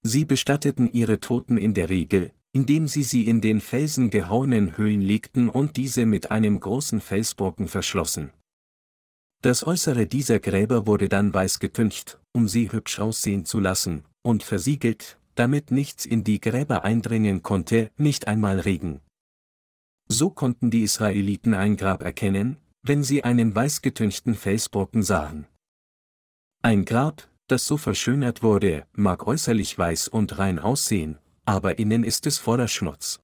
[0.04, 5.02] Sie bestatteten ihre Toten in der Regel, indem sie sie in den Felsen gehauenen Höhlen
[5.02, 8.32] legten und diese mit einem großen Felsbrocken verschlossen.
[9.42, 14.44] Das Äußere dieser Gräber wurde dann weiß getüncht, um sie hübsch aussehen zu lassen, und
[14.44, 19.02] versiegelt, damit nichts in die Gräber eindringen konnte, nicht einmal Regen.
[20.08, 25.48] So konnten die Israeliten ein Grab erkennen, wenn sie einen weißgetünchten Felsbrocken sahen.
[26.62, 32.26] Ein Grab, das so verschönert wurde, mag äußerlich weiß und rein aussehen, aber innen ist
[32.28, 33.20] es voller Schmutz.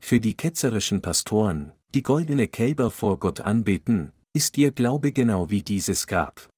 [0.00, 5.62] Für die ketzerischen Pastoren, die goldene Kälber vor Gott anbeten, ist ihr Glaube genau wie
[5.62, 6.48] dieses Grab.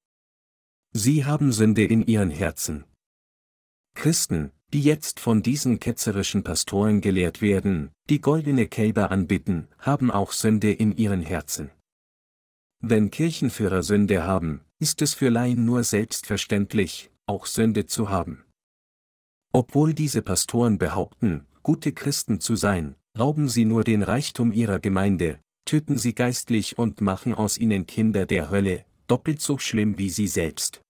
[0.93, 2.85] Sie haben Sünde in ihren Herzen.
[3.93, 10.31] Christen, die jetzt von diesen ketzerischen Pastoren gelehrt werden, die goldene Kälber anbitten, haben auch
[10.31, 11.71] Sünde in ihren Herzen.
[12.79, 18.43] Wenn Kirchenführer Sünde haben, ist es für Laien nur selbstverständlich, auch Sünde zu haben.
[19.53, 25.39] Obwohl diese Pastoren behaupten, gute Christen zu sein, rauben sie nur den Reichtum ihrer Gemeinde,
[25.65, 30.27] töten sie geistlich und machen aus ihnen Kinder der Hölle, doppelt so schlimm wie sie
[30.27, 30.81] selbst.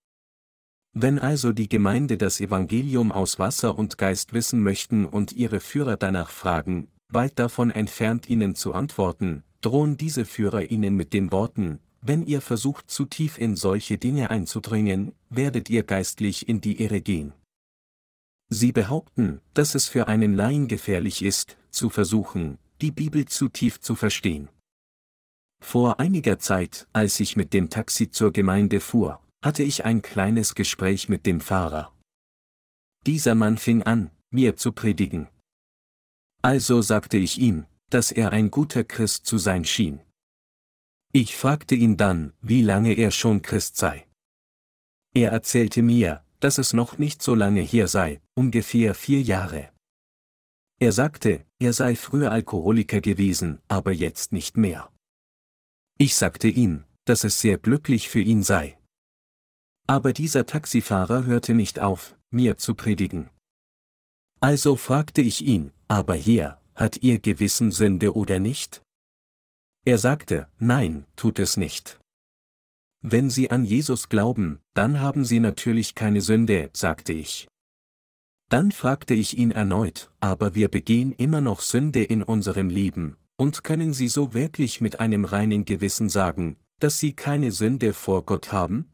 [0.99, 5.95] Wenn also die Gemeinde das Evangelium aus Wasser und Geist wissen möchten und ihre Führer
[5.95, 11.77] danach fragen, weit davon entfernt ihnen zu antworten, drohen diese Führer ihnen mit den Worten,
[12.01, 17.01] wenn ihr versucht zu tief in solche Dinge einzudringen, werdet ihr geistlich in die Irre
[17.01, 17.31] gehen.
[18.49, 23.79] Sie behaupten, dass es für einen Laien gefährlich ist, zu versuchen, die Bibel zu tief
[23.81, 24.49] zu verstehen.
[25.63, 30.55] Vor einiger Zeit, als ich mit dem Taxi zur Gemeinde fuhr, hatte ich ein kleines
[30.55, 31.93] Gespräch mit dem Fahrer.
[33.05, 35.27] Dieser Mann fing an, mir zu predigen.
[36.41, 40.01] Also sagte ich ihm, dass er ein guter Christ zu sein schien.
[41.13, 44.07] Ich fragte ihn dann, wie lange er schon Christ sei.
[45.13, 49.71] Er erzählte mir, dass es noch nicht so lange hier sei, ungefähr vier Jahre.
[50.79, 54.91] Er sagte, er sei früher Alkoholiker gewesen, aber jetzt nicht mehr.
[55.97, 58.76] Ich sagte ihm, dass es sehr glücklich für ihn sei.
[59.87, 63.29] Aber dieser Taxifahrer hörte nicht auf, mir zu predigen.
[64.41, 68.83] Also fragte ich ihn, aber Herr, hat Ihr Gewissen Sünde oder nicht?
[69.85, 71.99] Er sagte, nein, tut es nicht.
[73.01, 77.47] Wenn Sie an Jesus glauben, dann haben Sie natürlich keine Sünde, sagte ich.
[78.49, 83.63] Dann fragte ich ihn erneut, aber wir begehen immer noch Sünde in unserem Leben, und
[83.63, 88.51] können Sie so wirklich mit einem reinen Gewissen sagen, dass Sie keine Sünde vor Gott
[88.51, 88.91] haben?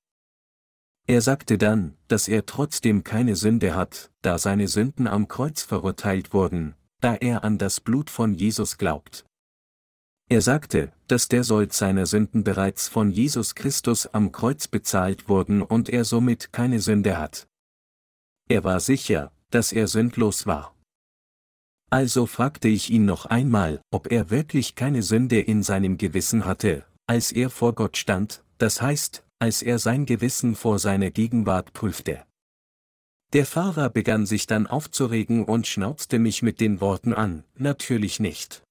[1.05, 6.33] Er sagte dann, dass er trotzdem keine Sünde hat, da seine Sünden am Kreuz verurteilt
[6.33, 9.25] wurden, da er an das Blut von Jesus glaubt.
[10.29, 15.61] Er sagte, dass der Sold seiner Sünden bereits von Jesus Christus am Kreuz bezahlt wurden
[15.61, 17.47] und er somit keine Sünde hat.
[18.49, 20.73] Er war sicher, dass er sündlos war.
[21.89, 26.85] Also fragte ich ihn noch einmal, ob er wirklich keine Sünde in seinem Gewissen hatte,
[27.05, 32.23] als er vor Gott stand, das heißt, als er sein Gewissen vor seiner Gegenwart prüfte.
[33.33, 38.63] Der Fahrer begann sich dann aufzuregen und schnauzte mich mit den Worten an, natürlich nicht.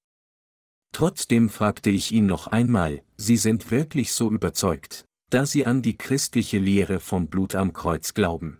[0.94, 5.98] Trotzdem fragte ich ihn noch einmal, Sie sind wirklich so überzeugt, da Sie an die
[5.98, 8.58] christliche Lehre vom Blut am Kreuz glauben.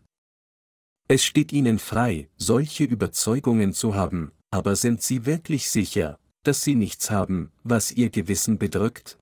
[1.09, 6.75] Es steht Ihnen frei, solche Überzeugungen zu haben, aber sind Sie wirklich sicher, dass Sie
[6.75, 9.17] nichts haben, was Ihr Gewissen bedrückt?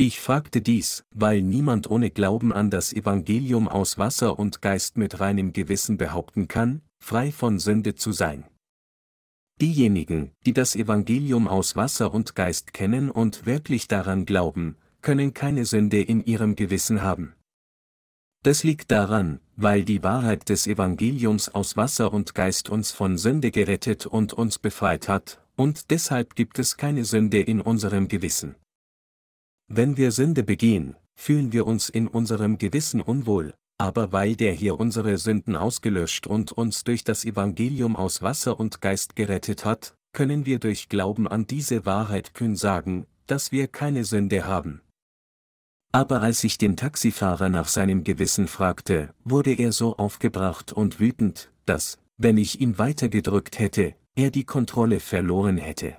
[0.00, 5.18] Ich fragte dies, weil niemand ohne Glauben an das Evangelium aus Wasser und Geist mit
[5.18, 8.44] reinem Gewissen behaupten kann, frei von Sünde zu sein.
[9.60, 15.64] Diejenigen, die das Evangelium aus Wasser und Geist kennen und wirklich daran glauben, können keine
[15.64, 17.34] Sünde in ihrem Gewissen haben.
[18.44, 23.50] Das liegt daran, weil die Wahrheit des Evangeliums aus Wasser und Geist uns von Sünde
[23.50, 28.54] gerettet und uns befreit hat, und deshalb gibt es keine Sünde in unserem Gewissen.
[29.70, 34.80] Wenn wir Sünde begehen, fühlen wir uns in unserem Gewissen unwohl, aber weil der hier
[34.80, 40.46] unsere Sünden ausgelöscht und uns durch das Evangelium aus Wasser und Geist gerettet hat, können
[40.46, 44.80] wir durch Glauben an diese Wahrheit kühn sagen, dass wir keine Sünde haben.
[45.92, 51.52] Aber als ich den Taxifahrer nach seinem Gewissen fragte, wurde er so aufgebracht und wütend,
[51.66, 55.98] dass, wenn ich ihn weitergedrückt hätte, er die Kontrolle verloren hätte.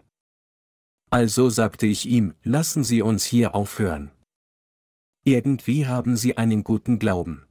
[1.10, 4.11] Also sagte ich ihm, lassen Sie uns hier aufhören.
[5.23, 7.45] Irgendwie haben Sie einen guten Glauben.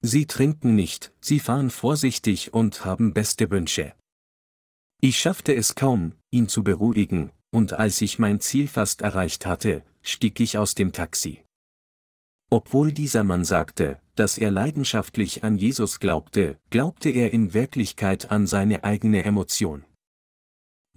[0.00, 3.94] Sie trinken nicht, sie fahren vorsichtig und haben beste Wünsche.
[5.00, 9.82] Ich schaffte es kaum, ihn zu beruhigen, und als ich mein Ziel fast erreicht hatte,
[10.02, 11.42] stieg ich aus dem Taxi.
[12.50, 18.46] Obwohl dieser Mann sagte, dass er leidenschaftlich an Jesus glaubte, glaubte er in Wirklichkeit an
[18.46, 19.84] seine eigene Emotion.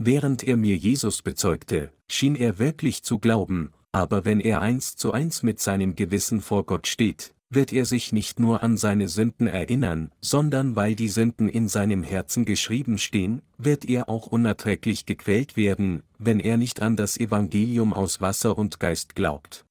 [0.04, 5.12] Während er mir Jesus bezeugte, schien er wirklich zu glauben, aber wenn er eins zu
[5.12, 9.46] eins mit seinem Gewissen vor Gott steht, wird er sich nicht nur an seine Sünden
[9.46, 15.56] erinnern, sondern weil die Sünden in seinem Herzen geschrieben stehen, wird er auch unerträglich gequält
[15.56, 19.68] werden, wenn er nicht an das Evangelium aus Wasser und Geist glaubt.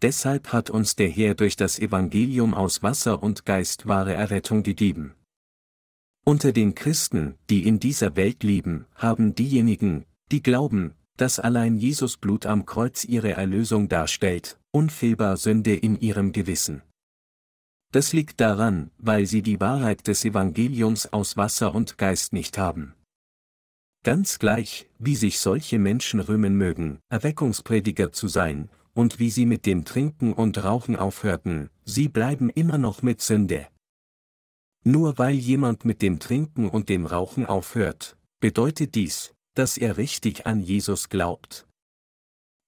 [0.00, 5.16] Deshalb hat uns der Herr durch das Evangelium aus Wasser und Geist wahre Errettung gegeben.
[6.26, 12.16] Unter den Christen, die in dieser Welt leben, haben diejenigen, die glauben, dass allein Jesus
[12.16, 16.82] Blut am Kreuz ihre Erlösung darstellt, unfehlbar Sünde in ihrem Gewissen.
[17.92, 22.94] Das liegt daran, weil sie die Wahrheit des Evangeliums aus Wasser und Geist nicht haben.
[24.02, 29.66] Ganz gleich, wie sich solche Menschen rühmen mögen, Erweckungsprediger zu sein, und wie sie mit
[29.66, 33.66] dem Trinken und Rauchen aufhörten, sie bleiben immer noch mit Sünde.
[34.84, 40.46] Nur weil jemand mit dem Trinken und dem Rauchen aufhört, bedeutet dies, dass er richtig
[40.46, 41.66] an Jesus glaubt.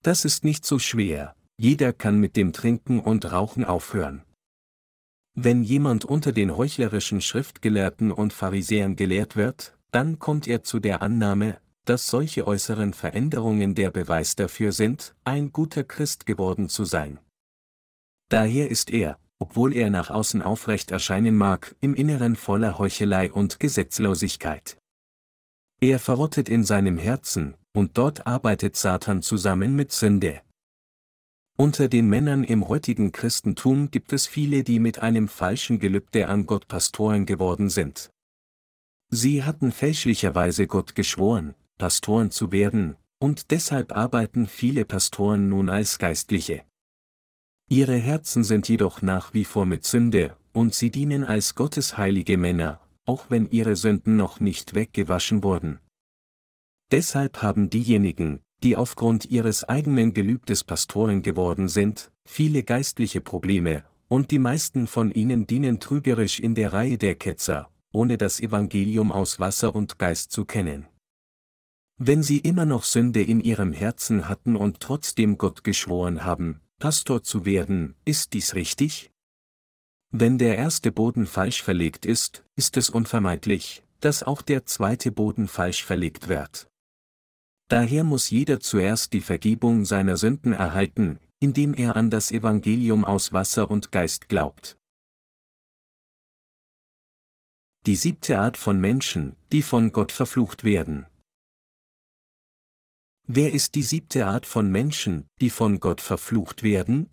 [0.03, 4.23] Das ist nicht so schwer, jeder kann mit dem Trinken und Rauchen aufhören.
[5.35, 11.03] Wenn jemand unter den heuchlerischen Schriftgelehrten und Pharisäern gelehrt wird, dann kommt er zu der
[11.03, 17.19] Annahme, dass solche äußeren Veränderungen der Beweis dafür sind, ein guter Christ geworden zu sein.
[18.31, 23.61] Daher ist er, obwohl er nach außen aufrecht erscheinen mag, im Inneren voller Heuchelei und
[23.61, 24.79] Gesetzlosigkeit.
[25.81, 30.41] Er verrottet in seinem Herzen, und dort arbeitet Satan zusammen mit Sünde.
[31.59, 36.45] Unter den Männern im heutigen Christentum gibt es viele, die mit einem falschen Gelübde an
[36.45, 38.11] Gott Pastoren geworden sind.
[39.09, 45.99] Sie hatten fälschlicherweise Gott geschworen, Pastoren zu werden, und deshalb arbeiten viele Pastoren nun als
[45.99, 46.66] Geistliche.
[47.69, 52.39] Ihre Herzen sind jedoch nach wie vor mit Sünde, und sie dienen als Gottes heilige
[52.39, 55.81] Männer, auch wenn ihre Sünden noch nicht weggewaschen wurden.
[56.93, 64.31] Deshalb haben diejenigen, die aufgrund ihres eigenen Gelübdes Pastoren geworden sind, viele geistliche Probleme, und
[64.31, 69.41] die meisten von ihnen dienen trügerisch in der Reihe der Ketzer, ohne das Evangelium aus
[69.41, 70.87] Wasser und Geist zu kennen.
[71.99, 77.23] Wenn sie immer noch Sünde in ihrem Herzen hatten und trotzdem Gott geschworen haben, Pastor
[77.23, 79.11] zu werden, ist dies richtig?
[80.11, 85.49] Wenn der erste Boden falsch verlegt ist, ist es unvermeidlich, dass auch der zweite Boden
[85.49, 86.69] falsch verlegt wird.
[87.69, 93.33] Daher muss jeder zuerst die Vergebung seiner Sünden erhalten, indem er an das Evangelium aus
[93.33, 94.77] Wasser und Geist glaubt.
[97.87, 101.07] Die siebte Art von Menschen, die von Gott verflucht werden.
[103.29, 107.11] Wer ist die siebte Art von Menschen, die von Gott verflucht werden?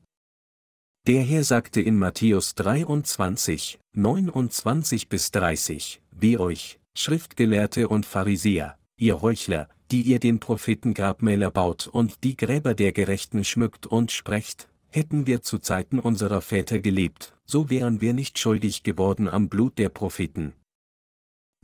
[1.07, 9.23] Der Herr sagte in Matthäus 23, 29 bis 30, Wie euch, Schriftgelehrte und Pharisäer, ihr
[9.23, 14.69] Heuchler, die ihr den Propheten Grabmäler baut und die Gräber der Gerechten schmückt und sprecht,
[14.90, 19.80] hätten wir zu Zeiten unserer Väter gelebt, so wären wir nicht schuldig geworden am Blut
[19.80, 20.53] der Propheten.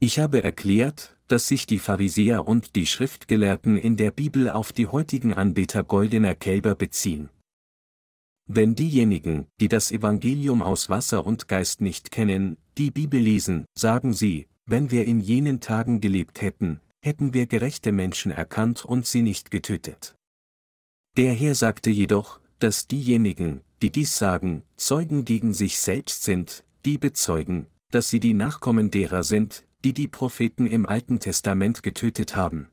[0.02, 4.88] Ich habe erklärt, dass sich die Pharisäer und die Schriftgelehrten in der Bibel auf die
[4.88, 7.30] heutigen Anbeter goldener Kälber beziehen.
[8.48, 14.14] Wenn diejenigen, die das Evangelium aus Wasser und Geist nicht kennen, die Bibel lesen, sagen
[14.14, 19.22] sie, wenn wir in jenen Tagen gelebt hätten, hätten wir gerechte Menschen erkannt und sie
[19.22, 20.16] nicht getötet.
[21.18, 26.98] Der Herr sagte jedoch, dass diejenigen, die dies sagen, Zeugen gegen sich selbst sind, die
[26.98, 32.70] bezeugen, dass sie die Nachkommen derer sind, die die Propheten im Alten Testament getötet haben.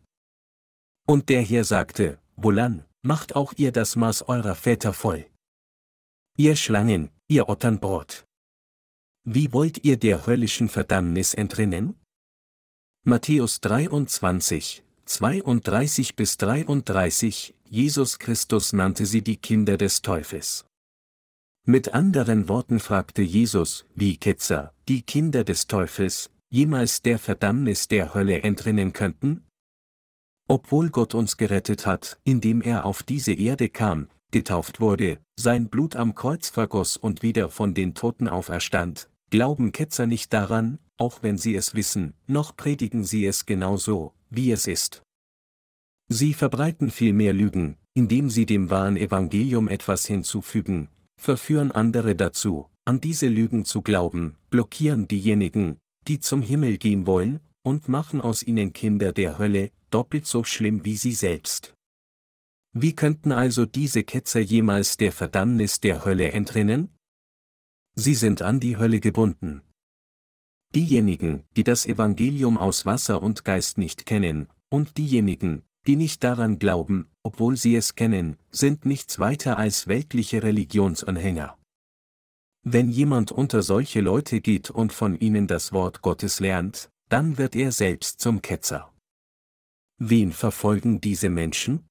[1.07, 5.27] Und der Herr sagte, Wohlan, macht auch ihr das Maß eurer Väter voll.
[6.37, 8.27] Ihr Schlangen, ihr Otternbrot.
[9.25, 11.95] Wie wollt ihr der höllischen Verdammnis entrinnen?
[13.05, 20.67] Matthäus 23, 32 bis 33, Jesus Christus nannte sie die Kinder des Teufels.
[21.65, 28.15] Mit anderen Worten fragte Jesus, wie Ketzer, die Kinder des Teufels, jemals der Verdammnis der
[28.15, 29.45] Hölle entrinnen könnten?
[30.49, 35.97] Obwohl Gott uns gerettet hat, indem er auf diese Erde kam, getauft wurde, sein Blut
[35.97, 41.37] am Kreuz vergoss und wieder von den Toten auferstand, glauben Ketzer nicht daran, auch wenn
[41.37, 45.03] sie es wissen, noch predigen sie es genauso, wie es ist.
[46.09, 50.89] Sie verbreiten vielmehr Lügen, indem sie dem wahren Evangelium etwas hinzufügen,
[51.21, 55.79] verführen andere dazu, an diese Lügen zu glauben, blockieren diejenigen,
[56.09, 60.85] die zum Himmel gehen wollen, und machen aus ihnen Kinder der Hölle, doppelt so schlimm
[60.85, 61.75] wie sie selbst.
[62.73, 66.91] Wie könnten also diese Ketzer jemals der Verdammnis der Hölle entrinnen?
[67.95, 69.63] Sie sind an die Hölle gebunden.
[70.75, 76.59] Diejenigen, die das Evangelium aus Wasser und Geist nicht kennen, und diejenigen, die nicht daran
[76.59, 81.57] glauben, obwohl sie es kennen, sind nichts weiter als weltliche Religionsanhänger.
[82.69, 87.55] Wenn jemand unter solche Leute geht und von ihnen das Wort Gottes lernt, dann wird
[87.55, 88.93] er selbst zum Ketzer.
[89.99, 91.87] Wen verfolgen diese Menschen?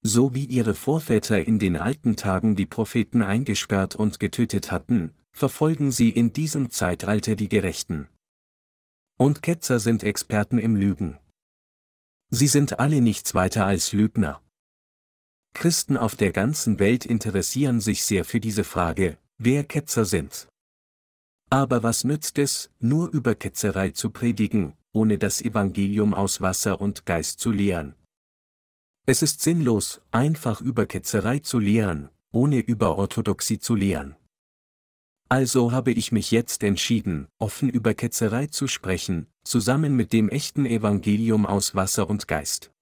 [0.00, 5.90] So wie ihre Vorväter in den alten Tagen die Propheten eingesperrt und getötet hatten, verfolgen
[5.92, 8.08] sie in diesem Zeitalter die Gerechten.
[9.18, 11.18] Und Ketzer sind Experten im Lügen.
[12.30, 14.40] Sie sind alle nichts weiter als Lügner.
[15.52, 20.48] Christen auf der ganzen Welt interessieren sich sehr für diese Frage, wer Ketzer sind.
[21.50, 27.06] Aber was nützt es, nur über Ketzerei zu predigen, ohne das Evangelium aus Wasser und
[27.06, 27.94] Geist zu lehren?
[29.06, 34.16] Es ist sinnlos, einfach über Ketzerei zu lehren, ohne über Orthodoxie zu lehren.
[35.28, 40.64] Also habe ich mich jetzt entschieden, offen über Ketzerei zu sprechen, zusammen mit dem echten
[40.64, 42.72] Evangelium aus Wasser und Geist.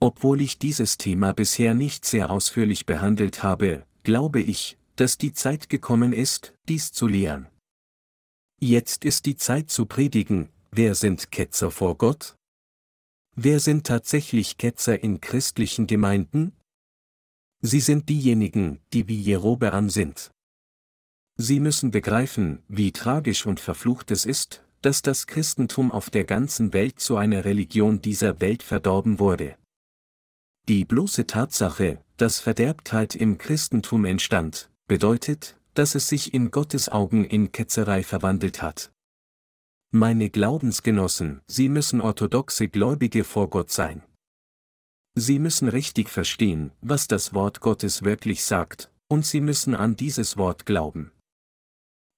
[0.00, 5.68] Obwohl ich dieses Thema bisher nicht sehr ausführlich behandelt habe, glaube ich, dass die Zeit
[5.68, 7.48] gekommen ist, dies zu lehren.
[8.60, 12.36] Jetzt ist die Zeit zu predigen, wer sind Ketzer vor Gott?
[13.34, 16.52] Wer sind tatsächlich Ketzer in christlichen Gemeinden?
[17.60, 20.30] Sie sind diejenigen, die wie Jerobeam sind.
[21.36, 26.72] Sie müssen begreifen, wie tragisch und verflucht es ist, dass das Christentum auf der ganzen
[26.72, 29.56] Welt zu einer Religion dieser Welt verdorben wurde.
[30.68, 37.24] Die bloße Tatsache, dass Verderbtheit im Christentum entstand, bedeutet, dass es sich in Gottes Augen
[37.24, 38.92] in Ketzerei verwandelt hat.
[39.90, 44.02] Meine Glaubensgenossen, Sie müssen orthodoxe Gläubige vor Gott sein.
[45.14, 50.36] Sie müssen richtig verstehen, was das Wort Gottes wirklich sagt, und Sie müssen an dieses
[50.36, 51.10] Wort glauben.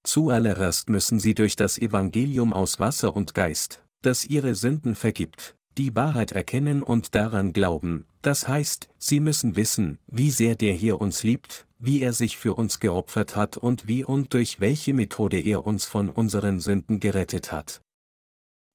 [0.03, 5.95] Zuallererst müssen Sie durch das Evangelium aus Wasser und Geist, das Ihre Sünden vergibt, die
[5.95, 11.23] Wahrheit erkennen und daran glauben, das heißt, Sie müssen wissen, wie sehr der hier uns
[11.23, 15.67] liebt, wie er sich für uns geopfert hat und wie und durch welche Methode er
[15.67, 17.83] uns von unseren Sünden gerettet hat.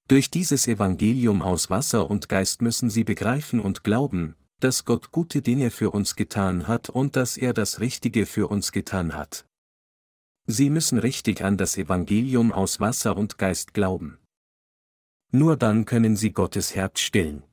[0.08, 5.42] Durch dieses Evangelium aus Wasser und Geist müssen sie begreifen und glauben, dass Gott gute
[5.42, 9.46] Dinge für uns getan hat und dass er das Richtige für uns getan hat.
[10.48, 14.18] Sie müssen richtig an das Evangelium aus Wasser und Geist glauben.
[15.32, 17.44] Nur dann können sie Gottes Herz stillen.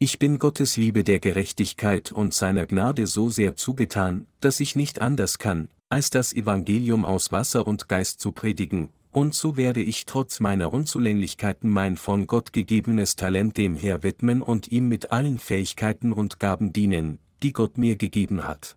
[0.00, 5.00] Ich bin Gottes Liebe der Gerechtigkeit und seiner Gnade so sehr zugetan, dass ich nicht
[5.00, 10.06] anders kann, als das Evangelium aus Wasser und Geist zu predigen, und so werde ich
[10.06, 15.38] trotz meiner Unzulänglichkeiten mein von Gott gegebenes Talent dem Herr widmen und ihm mit allen
[15.38, 18.74] Fähigkeiten und Gaben dienen, die Gott mir gegeben hat.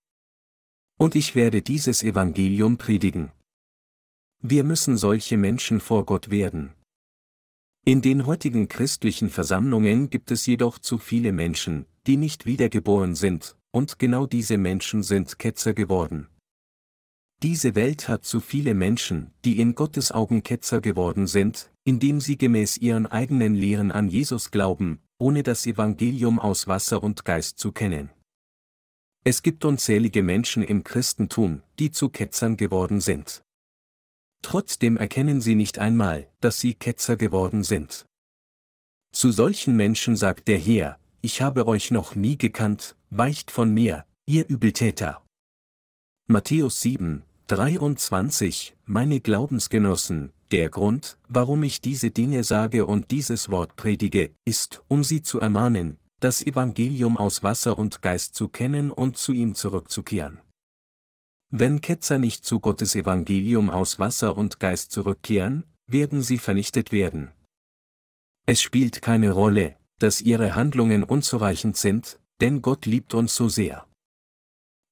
[0.99, 3.32] Und ich werde dieses Evangelium predigen.
[4.40, 6.74] Wir müssen solche Menschen vor Gott werden.
[7.88, 13.56] In den heutigen christlichen Versammlungen gibt es jedoch zu viele Menschen, die nicht wiedergeboren sind,
[13.72, 16.28] und genau diese Menschen sind Ketzer geworden.
[17.42, 22.38] Diese Welt hat zu viele Menschen, die in Gottes Augen Ketzer geworden sind, indem sie
[22.38, 27.72] gemäß ihren eigenen Lehren an Jesus glauben, ohne das Evangelium aus Wasser und Geist zu
[27.72, 28.10] kennen.
[29.24, 33.44] Es gibt unzählige Menschen im Christentum, die zu Ketzern geworden sind.
[34.42, 38.06] Trotzdem erkennen sie nicht einmal, dass sie Ketzer geworden sind.
[39.12, 44.06] Zu solchen Menschen sagt der Herr, ich habe euch noch nie gekannt, weicht von mir,
[44.26, 45.24] ihr Übeltäter.
[46.28, 53.76] Matthäus 7, 23, meine Glaubensgenossen, der Grund, warum ich diese Dinge sage und dieses Wort
[53.76, 59.18] predige, ist, um sie zu ermahnen, das Evangelium aus Wasser und Geist zu kennen und
[59.18, 60.40] zu ihm zurückzukehren.
[61.49, 67.32] Wenn Ketzer nicht zu Gottes Evangelium aus Wasser und Geist zurückkehren, werden sie vernichtet werden.
[68.45, 73.88] Es spielt keine Rolle, dass ihre Handlungen unzureichend sind, denn Gott liebt uns so sehr.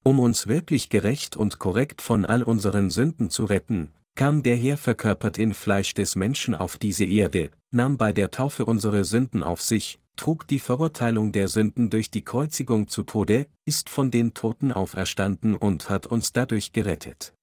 [0.02, 4.78] Um uns wirklich gerecht und korrekt von all unseren Sünden zu retten, kam der Herr
[4.78, 9.60] verkörpert in Fleisch des Menschen auf diese Erde, nahm bei der Taufe unsere Sünden auf
[9.60, 14.72] sich, trug die Verurteilung der Sünden durch die Kreuzigung zu Tode, ist von den Toten
[14.72, 17.34] auferstanden und hat uns dadurch gerettet.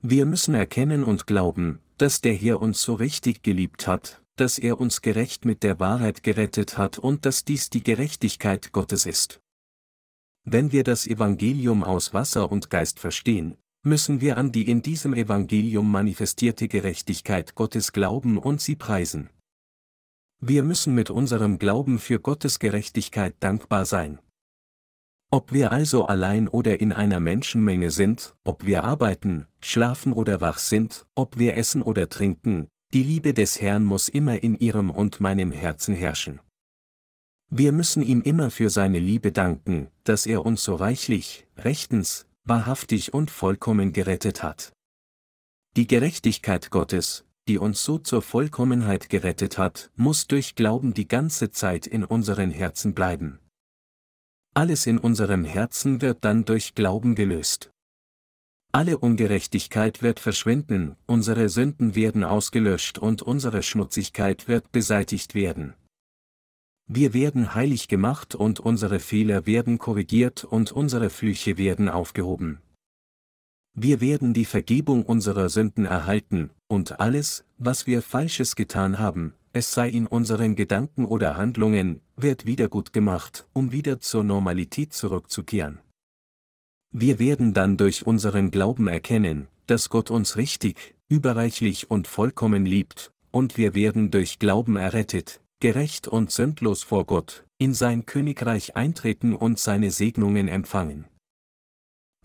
[0.00, 4.80] Wir müssen erkennen und glauben, dass der Herr uns so richtig geliebt hat, dass er
[4.80, 9.40] uns gerecht mit der Wahrheit gerettet hat und dass dies die Gerechtigkeit Gottes ist.
[10.44, 15.14] Wenn wir das Evangelium aus Wasser und Geist verstehen, müssen wir an die in diesem
[15.14, 19.30] Evangelium manifestierte Gerechtigkeit Gottes glauben und sie preisen.
[20.44, 24.18] Wir müssen mit unserem Glauben für Gottes Gerechtigkeit dankbar sein.
[25.30, 30.58] Ob wir also allein oder in einer Menschenmenge sind, ob wir arbeiten, schlafen oder wach
[30.58, 35.20] sind, ob wir essen oder trinken, die Liebe des Herrn muss immer in ihrem und
[35.20, 36.40] meinem Herzen herrschen.
[37.48, 43.14] Wir müssen ihm immer für seine Liebe danken, dass er uns so reichlich, rechtens, wahrhaftig
[43.14, 44.72] und vollkommen gerettet hat.
[45.76, 51.50] Die Gerechtigkeit Gottes, die uns so zur Vollkommenheit gerettet hat, muss durch Glauben die ganze
[51.50, 53.40] Zeit in unseren Herzen bleiben.
[54.54, 57.70] Alles in unserem Herzen wird dann durch Glauben gelöst.
[58.70, 65.74] Alle Ungerechtigkeit wird verschwinden, unsere Sünden werden ausgelöscht und unsere Schmutzigkeit wird beseitigt werden.
[66.86, 72.60] Wir werden heilig gemacht und unsere Fehler werden korrigiert und unsere Flüche werden aufgehoben.
[73.74, 79.72] Wir werden die Vergebung unserer Sünden erhalten, und alles, was wir Falsches getan haben, es
[79.72, 85.78] sei in unseren Gedanken oder Handlungen, wird wieder gut gemacht, um wieder zur Normalität zurückzukehren.
[86.90, 93.12] Wir werden dann durch unseren Glauben erkennen, dass Gott uns richtig, überreichlich und vollkommen liebt,
[93.30, 99.34] und wir werden durch Glauben errettet, gerecht und sündlos vor Gott, in sein Königreich eintreten
[99.34, 101.06] und seine Segnungen empfangen.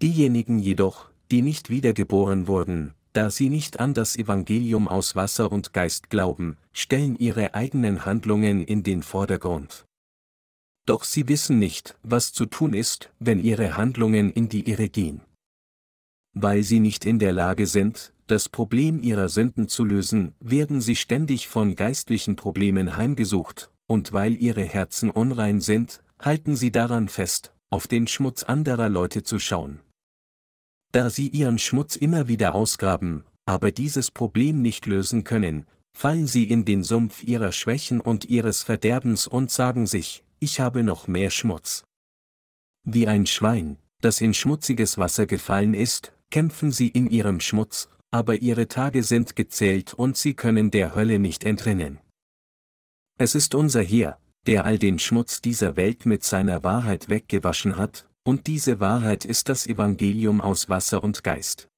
[0.02, 5.74] Diejenigen jedoch, die nicht wiedergeboren wurden, da sie nicht an das Evangelium aus Wasser und
[5.74, 9.86] Geist glauben, stellen ihre eigenen Handlungen in den Vordergrund.
[10.86, 15.22] Doch sie wissen nicht, was zu tun ist, wenn ihre Handlungen in die Irre gehen.
[16.34, 20.96] Weil sie nicht in der Lage sind, das Problem ihrer Sünden zu lösen, werden sie
[20.96, 27.52] ständig von geistlichen Problemen heimgesucht, und weil ihre Herzen unrein sind, halten sie daran fest,
[27.70, 29.80] auf den Schmutz anderer Leute zu schauen
[30.92, 36.44] da sie ihren Schmutz immer wieder ausgraben, aber dieses Problem nicht lösen können, fallen sie
[36.44, 41.32] in den Sumpf ihrer Schwächen und ihres Verderbens und sagen sich, ich habe noch mehr
[41.32, 41.84] Schmutz.
[42.84, 48.36] Wie ein Schwein, das in schmutziges Wasser gefallen ist, kämpfen sie in ihrem Schmutz, aber
[48.36, 52.00] ihre Tage sind gezählt und sie können der Hölle nicht entrinnen.
[53.18, 58.08] Es ist unser Herr, der all den Schmutz dieser Welt mit seiner Wahrheit weggewaschen hat,
[58.28, 61.70] und diese Wahrheit ist das Evangelium aus Wasser und Geist.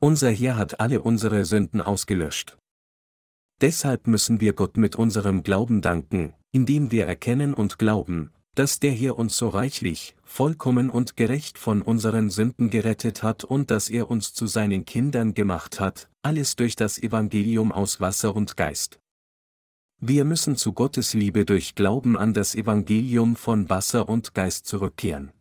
[0.00, 2.56] Unser Herr hat alle unsere Sünden ausgelöscht.
[3.60, 8.92] Deshalb müssen wir Gott mit unserem Glauben danken, indem wir erkennen und glauben, dass der
[8.92, 14.10] Herr uns so reichlich, vollkommen und gerecht von unseren Sünden gerettet hat und dass er
[14.10, 18.98] uns zu seinen Kindern gemacht hat, alles durch das Evangelium aus Wasser und Geist.
[19.98, 25.32] Wir müssen zu Gottes Liebe durch Glauben an das Evangelium von Wasser und Geist zurückkehren.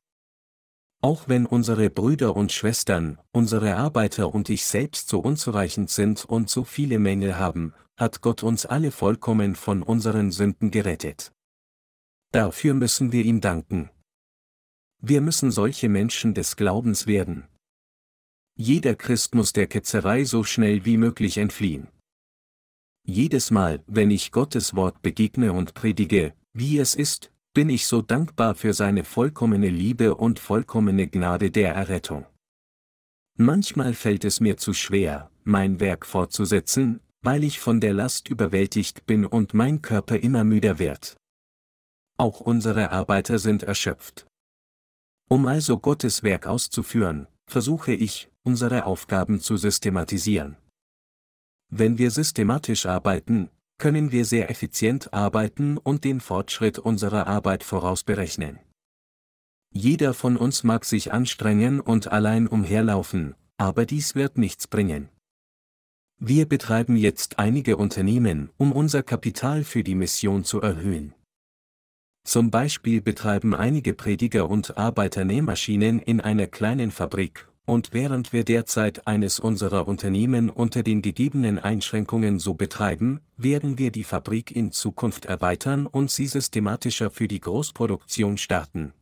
[1.02, 6.50] Auch wenn unsere Brüder und Schwestern, unsere Arbeiter und ich selbst so unzureichend sind und
[6.50, 11.32] so viele Mängel haben, hat Gott uns alle vollkommen von unseren Sünden gerettet.
[12.32, 13.90] Dafür müssen wir ihm danken.
[15.02, 17.48] Wir müssen solche Menschen des Glaubens werden.
[18.56, 21.88] Jeder Christ muss der Ketzerei so schnell wie möglich entfliehen.
[23.06, 28.02] Jedes Mal, wenn ich Gottes Wort begegne und predige, wie es ist, bin ich so
[28.02, 32.26] dankbar für seine vollkommene Liebe und vollkommene Gnade der Errettung.
[33.38, 39.06] Manchmal fällt es mir zu schwer, mein Werk fortzusetzen, weil ich von der Last überwältigt
[39.06, 41.18] bin und mein Körper immer müder wird.
[42.18, 44.28] Auch unsere Arbeiter sind erschöpft.
[45.30, 50.58] Um also Gottes Werk auszuführen, versuche ich, unsere Aufgaben zu systematisieren.
[51.72, 53.50] Wenn wir systematisch arbeiten,
[53.80, 58.60] können wir sehr effizient arbeiten und den Fortschritt unserer Arbeit vorausberechnen.
[59.72, 65.10] Jeder von uns mag sich anstrengen und allein umherlaufen, aber dies wird nichts bringen.
[66.20, 71.14] Wir betreiben jetzt einige Unternehmen, um unser Kapital für die Mission zu erhöhen.
[72.26, 78.44] Zum Beispiel betreiben einige Prediger und Arbeiter Nähmaschinen in einer kleinen Fabrik, und während wir
[78.44, 84.72] derzeit eines unserer Unternehmen unter den gegebenen Einschränkungen so betreiben, werden wir die Fabrik in
[84.72, 88.94] Zukunft erweitern und sie systematischer für die Großproduktion starten.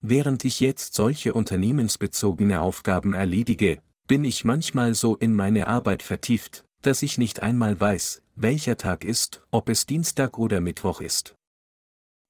[0.00, 3.78] Während ich jetzt solche unternehmensbezogene Aufgaben erledige,
[4.08, 9.04] bin ich manchmal so in meine Arbeit vertieft, dass ich nicht einmal weiß, welcher Tag
[9.04, 11.36] ist, ob es Dienstag oder Mittwoch ist.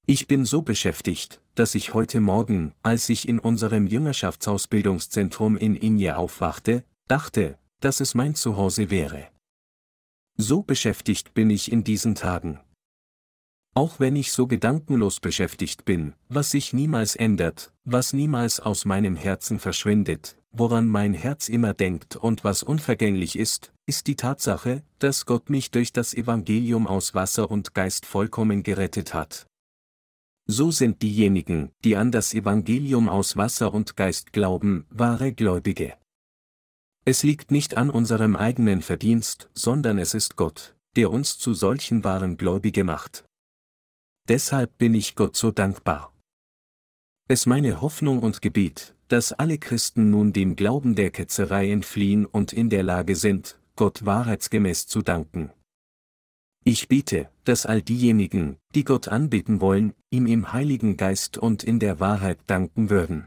[0.06, 6.16] Ich bin so beschäftigt, dass ich heute Morgen, als ich in unserem Jüngerschaftsausbildungszentrum in Inje
[6.16, 9.28] aufwachte, dachte, dass es mein Zuhause wäre.
[10.36, 12.58] So beschäftigt bin ich in diesen Tagen.
[13.74, 19.14] Auch wenn ich so gedankenlos beschäftigt bin, was sich niemals ändert, was niemals aus meinem
[19.14, 25.26] Herzen verschwindet, woran mein Herz immer denkt und was unvergänglich ist, ist die Tatsache, dass
[25.26, 29.46] Gott mich durch das Evangelium aus Wasser und Geist vollkommen gerettet hat.
[30.54, 35.94] So sind diejenigen, die an das Evangelium aus Wasser und Geist glauben, wahre Gläubige.
[37.06, 42.04] Es liegt nicht an unserem eigenen Verdienst, sondern es ist Gott, der uns zu solchen
[42.04, 43.24] wahren Gläubige macht.
[44.28, 46.12] Deshalb bin ich Gott so dankbar.
[47.28, 52.52] Es meine Hoffnung und Gebet, dass alle Christen nun dem Glauben der Ketzerei entfliehen und
[52.52, 55.50] in der Lage sind, Gott wahrheitsgemäß zu danken.
[56.64, 61.80] Ich bete, dass all diejenigen, die Gott anbeten wollen, ihm im Heiligen Geist und in
[61.80, 63.26] der Wahrheit danken würden.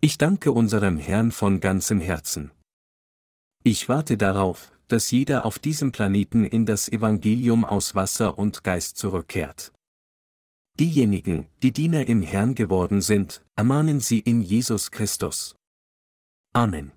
[0.00, 2.52] Ich danke unserem Herrn von ganzem Herzen.
[3.64, 8.98] Ich warte darauf, dass jeder auf diesem Planeten in das Evangelium aus Wasser und Geist
[8.98, 9.72] zurückkehrt.
[10.78, 15.56] Diejenigen, die Diener im Herrn geworden sind, ermahnen sie in Jesus Christus.
[16.52, 16.92] Amen.